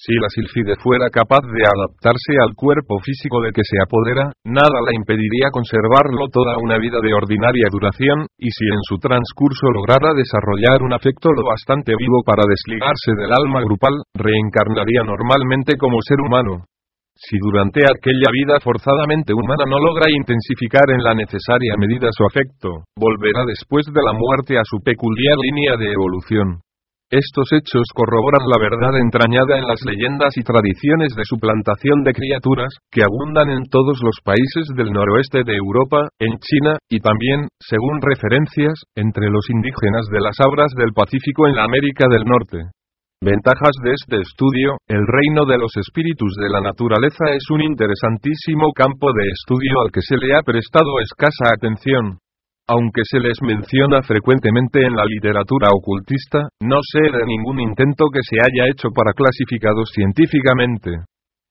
Si 0.00 0.16
la 0.16 0.32
silfide 0.32 0.80
fuera 0.80 1.12
capaz 1.12 1.44
de 1.44 1.60
adaptarse 1.60 2.32
al 2.40 2.56
cuerpo 2.56 2.96
físico 3.04 3.36
de 3.44 3.52
que 3.52 3.60
se 3.60 3.76
apodera, 3.84 4.32
nada 4.48 4.80
la 4.80 4.96
impediría 4.96 5.52
conservarlo 5.52 6.32
toda 6.32 6.56
una 6.56 6.80
vida 6.80 7.04
de 7.04 7.12
ordinaria 7.12 7.68
duración, 7.68 8.24
y 8.40 8.48
si 8.48 8.64
en 8.64 8.80
su 8.88 8.96
transcurso 8.96 9.68
lograra 9.68 10.16
desarrollar 10.16 10.80
un 10.80 10.96
afecto 10.96 11.28
lo 11.36 11.44
bastante 11.44 11.92
vivo 12.00 12.24
para 12.24 12.48
desligarse 12.48 13.12
del 13.12 13.28
alma 13.28 13.60
grupal, 13.60 13.92
reencarnaría 14.16 15.04
normalmente 15.04 15.76
como 15.76 16.00
ser 16.00 16.16
humano. 16.24 16.64
Si 17.12 17.36
durante 17.36 17.84
aquella 17.84 18.32
vida 18.32 18.56
forzadamente 18.64 19.36
humana 19.36 19.68
no 19.68 19.76
logra 19.84 20.08
intensificar 20.08 20.88
en 20.96 21.04
la 21.04 21.12
necesaria 21.12 21.76
medida 21.76 22.08
su 22.16 22.24
afecto, 22.24 22.88
volverá 22.96 23.44
después 23.44 23.84
de 23.84 24.00
la 24.00 24.16
muerte 24.16 24.56
a 24.56 24.64
su 24.64 24.80
peculiar 24.80 25.36
línea 25.44 25.76
de 25.76 25.92
evolución. 25.92 26.64
Estos 27.10 27.50
hechos 27.50 27.90
corroboran 27.90 28.46
la 28.46 28.54
verdad 28.62 28.94
entrañada 28.94 29.58
en 29.58 29.66
las 29.66 29.82
leyendas 29.82 30.30
y 30.38 30.46
tradiciones 30.46 31.10
de 31.18 31.26
suplantación 31.26 32.06
de 32.06 32.14
criaturas, 32.14 32.70
que 32.86 33.02
abundan 33.02 33.50
en 33.50 33.66
todos 33.66 33.98
los 33.98 34.14
países 34.22 34.70
del 34.78 34.94
noroeste 34.94 35.42
de 35.42 35.58
Europa, 35.58 36.06
en 36.20 36.38
China, 36.38 36.78
y 36.88 37.00
también, 37.02 37.50
según 37.58 37.98
referencias, 37.98 38.78
entre 38.94 39.26
los 39.26 39.42
indígenas 39.50 40.06
de 40.06 40.20
las 40.22 40.38
abras 40.38 40.70
del 40.78 40.94
Pacífico 40.94 41.48
en 41.48 41.56
la 41.56 41.64
América 41.64 42.06
del 42.06 42.22
Norte. 42.22 42.70
Ventajas 43.18 43.74
de 43.82 43.90
este 43.90 44.22
estudio, 44.22 44.78
el 44.86 45.02
reino 45.02 45.50
de 45.50 45.58
los 45.58 45.74
espíritus 45.82 46.30
de 46.38 46.48
la 46.48 46.62
naturaleza 46.62 47.26
es 47.34 47.42
un 47.50 47.60
interesantísimo 47.60 48.70
campo 48.70 49.10
de 49.10 49.26
estudio 49.34 49.82
al 49.82 49.90
que 49.90 50.00
se 50.00 50.14
le 50.14 50.38
ha 50.38 50.46
prestado 50.46 51.02
escasa 51.02 51.58
atención 51.58 52.22
aunque 52.70 53.02
se 53.02 53.18
les 53.18 53.34
menciona 53.42 54.00
frecuentemente 54.02 54.86
en 54.86 54.94
la 54.94 55.04
literatura 55.04 55.74
ocultista, 55.74 56.46
no 56.62 56.78
sé 56.86 57.02
de 57.10 57.26
ningún 57.26 57.58
intento 57.58 58.06
que 58.14 58.22
se 58.22 58.38
haya 58.38 58.70
hecho 58.70 58.94
para 58.94 59.10
clasificados 59.12 59.90
científicamente. 59.90 61.02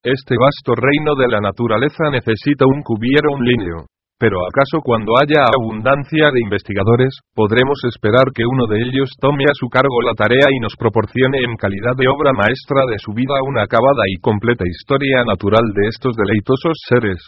Este 0.02 0.36
vasto 0.40 0.80
reino 0.80 1.20
de 1.20 1.28
la 1.28 1.44
naturaleza 1.44 2.08
necesita 2.10 2.64
un 2.64 2.80
cubiero 2.84 3.36
un 3.36 3.44
líneo. 3.44 3.92
Pero 4.18 4.48
acaso 4.48 4.80
cuando 4.80 5.12
haya 5.20 5.44
abundancia 5.44 6.32
de 6.32 6.40
investigadores, 6.40 7.12
podremos 7.36 7.80
esperar 7.84 8.32
que 8.36 8.48
uno 8.48 8.68
de 8.68 8.80
ellos 8.80 9.12
tome 9.20 9.44
a 9.44 9.56
su 9.60 9.68
cargo 9.68 10.00
la 10.04 10.16
tarea 10.16 10.48
y 10.52 10.60
nos 10.60 10.76
proporcione 10.80 11.40
en 11.44 11.56
calidad 11.56 11.96
de 12.00 12.08
obra 12.08 12.32
maestra 12.32 12.88
de 12.88 13.00
su 13.00 13.12
vida 13.12 13.36
una 13.48 13.64
acabada 13.64 14.04
y 14.08 14.20
completa 14.20 14.64
historia 14.68 15.24
natural 15.24 15.64
de 15.76 15.88
estos 15.88 16.16
deleitosos 16.16 16.80
seres. 16.88 17.20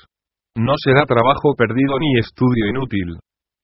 No 0.55 0.75
será 0.79 1.03
trabajo 1.03 1.55
perdido 1.55 1.99
ni 1.99 2.19
estudio 2.19 2.67
inútil. 2.71 3.19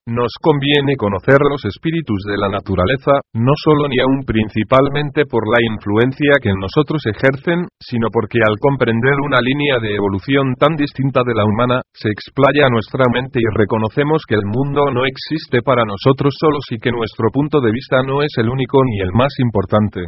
Nos 0.07 0.31
conviene 0.39 0.95
conocer 0.95 1.35
los 1.51 1.59
espíritus 1.67 2.23
de 2.31 2.39
la 2.39 2.47
naturaleza, 2.47 3.19
no 3.35 3.51
solo 3.59 3.91
ni 3.91 3.99
aún 3.99 4.23
principalmente 4.23 5.27
por 5.27 5.43
la 5.43 5.59
influencia 5.67 6.39
que 6.39 6.47
en 6.47 6.63
nosotros 6.63 7.03
ejercen, 7.11 7.67
sino 7.75 8.07
porque 8.07 8.39
al 8.39 8.55
comprender 8.55 9.19
una 9.19 9.43
línea 9.43 9.83
de 9.83 9.99
evolución 9.99 10.55
tan 10.55 10.79
distinta 10.79 11.27
de 11.27 11.35
la 11.35 11.43
humana, 11.43 11.81
se 11.91 12.07
explaya 12.07 12.71
nuestra 12.71 13.03
mente 13.11 13.43
y 13.43 13.51
reconocemos 13.51 14.23
que 14.23 14.39
el 14.39 14.47
mundo 14.47 14.87
no 14.95 15.03
existe 15.03 15.59
para 15.59 15.83
nosotros 15.83 16.31
solos 16.39 16.63
y 16.71 16.79
que 16.79 16.95
nuestro 16.95 17.27
punto 17.27 17.59
de 17.59 17.75
vista 17.75 17.99
no 17.99 18.23
es 18.23 18.31
el 18.39 18.47
único 18.47 18.79
ni 18.87 19.03
el 19.03 19.11
más 19.11 19.35
importante. 19.43 20.07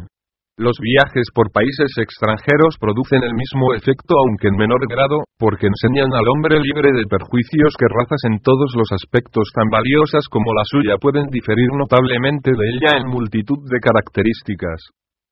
Los 0.60 0.76
viajes 0.76 1.32
por 1.32 1.56
países 1.56 1.88
extranjeros 1.96 2.76
producen 2.84 3.24
el 3.24 3.32
mismo 3.32 3.72
efecto 3.80 4.12
aunque 4.20 4.52
en 4.52 4.60
menor 4.60 4.84
grado, 4.92 5.24
porque 5.40 5.72
enseñan 5.72 6.12
al 6.12 6.28
hombre 6.36 6.60
libre 6.60 6.92
de 6.92 7.08
perjuicios 7.08 7.80
que 7.80 7.88
razas 7.88 8.20
en 8.28 8.44
todos 8.44 8.76
los 8.76 8.92
aspectos 8.92 9.56
tan 9.56 9.72
valiosas 9.72 10.28
como 10.28 10.52
la 10.52 10.68
suya 10.68 11.00
pueden 11.00 11.32
diferir 11.32 11.72
notablemente 11.80 12.52
de 12.52 12.66
ella 12.76 13.00
en 13.00 13.08
multitud 13.08 13.64
de 13.72 13.80
características. 13.80 14.84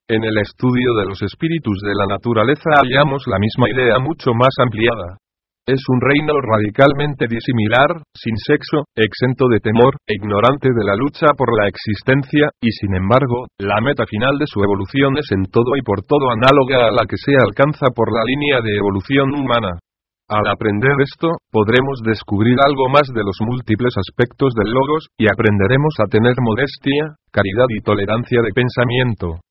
En 0.07 0.23
el 0.23 0.37
estudio 0.39 0.95
de 0.95 1.11
los 1.11 1.21
espíritus 1.21 1.75
de 1.83 1.91
la 1.91 2.07
naturaleza 2.07 2.79
hallamos 2.79 3.27
la 3.27 3.35
misma 3.35 3.67
idea 3.67 3.99
mucho 3.99 4.31
más 4.31 4.55
ampliada. 4.63 5.19
Es 5.67 5.83
un 5.91 5.99
reino 5.99 6.31
radicalmente 6.39 7.27
disimilar, 7.27 7.99
sin 8.15 8.39
sexo, 8.39 8.87
exento 8.95 9.51
de 9.51 9.59
temor, 9.59 9.99
ignorante 10.07 10.71
de 10.71 10.83
la 10.87 10.95
lucha 10.95 11.27
por 11.35 11.51
la 11.59 11.67
existencia, 11.67 12.47
y 12.63 12.71
sin 12.71 12.95
embargo, 12.95 13.51
la 13.59 13.83
meta 13.83 14.07
final 14.07 14.39
de 14.39 14.47
su 14.47 14.63
evolución 14.63 15.19
es 15.19 15.27
en 15.35 15.43
todo 15.51 15.75
y 15.75 15.83
por 15.83 16.07
todo 16.07 16.31
análoga 16.31 16.87
a 16.87 16.95
la 16.95 17.03
que 17.03 17.19
se 17.19 17.35
alcanza 17.35 17.91
por 17.91 18.15
la 18.15 18.23
línea 18.23 18.63
de 18.63 18.79
evolución 18.79 19.35
humana. 19.35 19.75
Al 20.31 20.47
aprender 20.47 20.95
esto, 21.03 21.35
podremos 21.51 21.99
descubrir 21.99 22.55
algo 22.63 22.87
más 22.87 23.11
de 23.11 23.27
los 23.27 23.35
múltiples 23.43 23.91
aspectos 23.99 24.55
del 24.55 24.71
logos, 24.71 25.11
y 25.19 25.27
aprenderemos 25.27 25.99
a 25.99 26.07
tener 26.07 26.39
modestia, 26.39 27.19
caridad 27.27 27.67
y 27.75 27.83
tolerancia 27.83 28.39
de 28.39 28.55
pensamiento. 28.55 29.43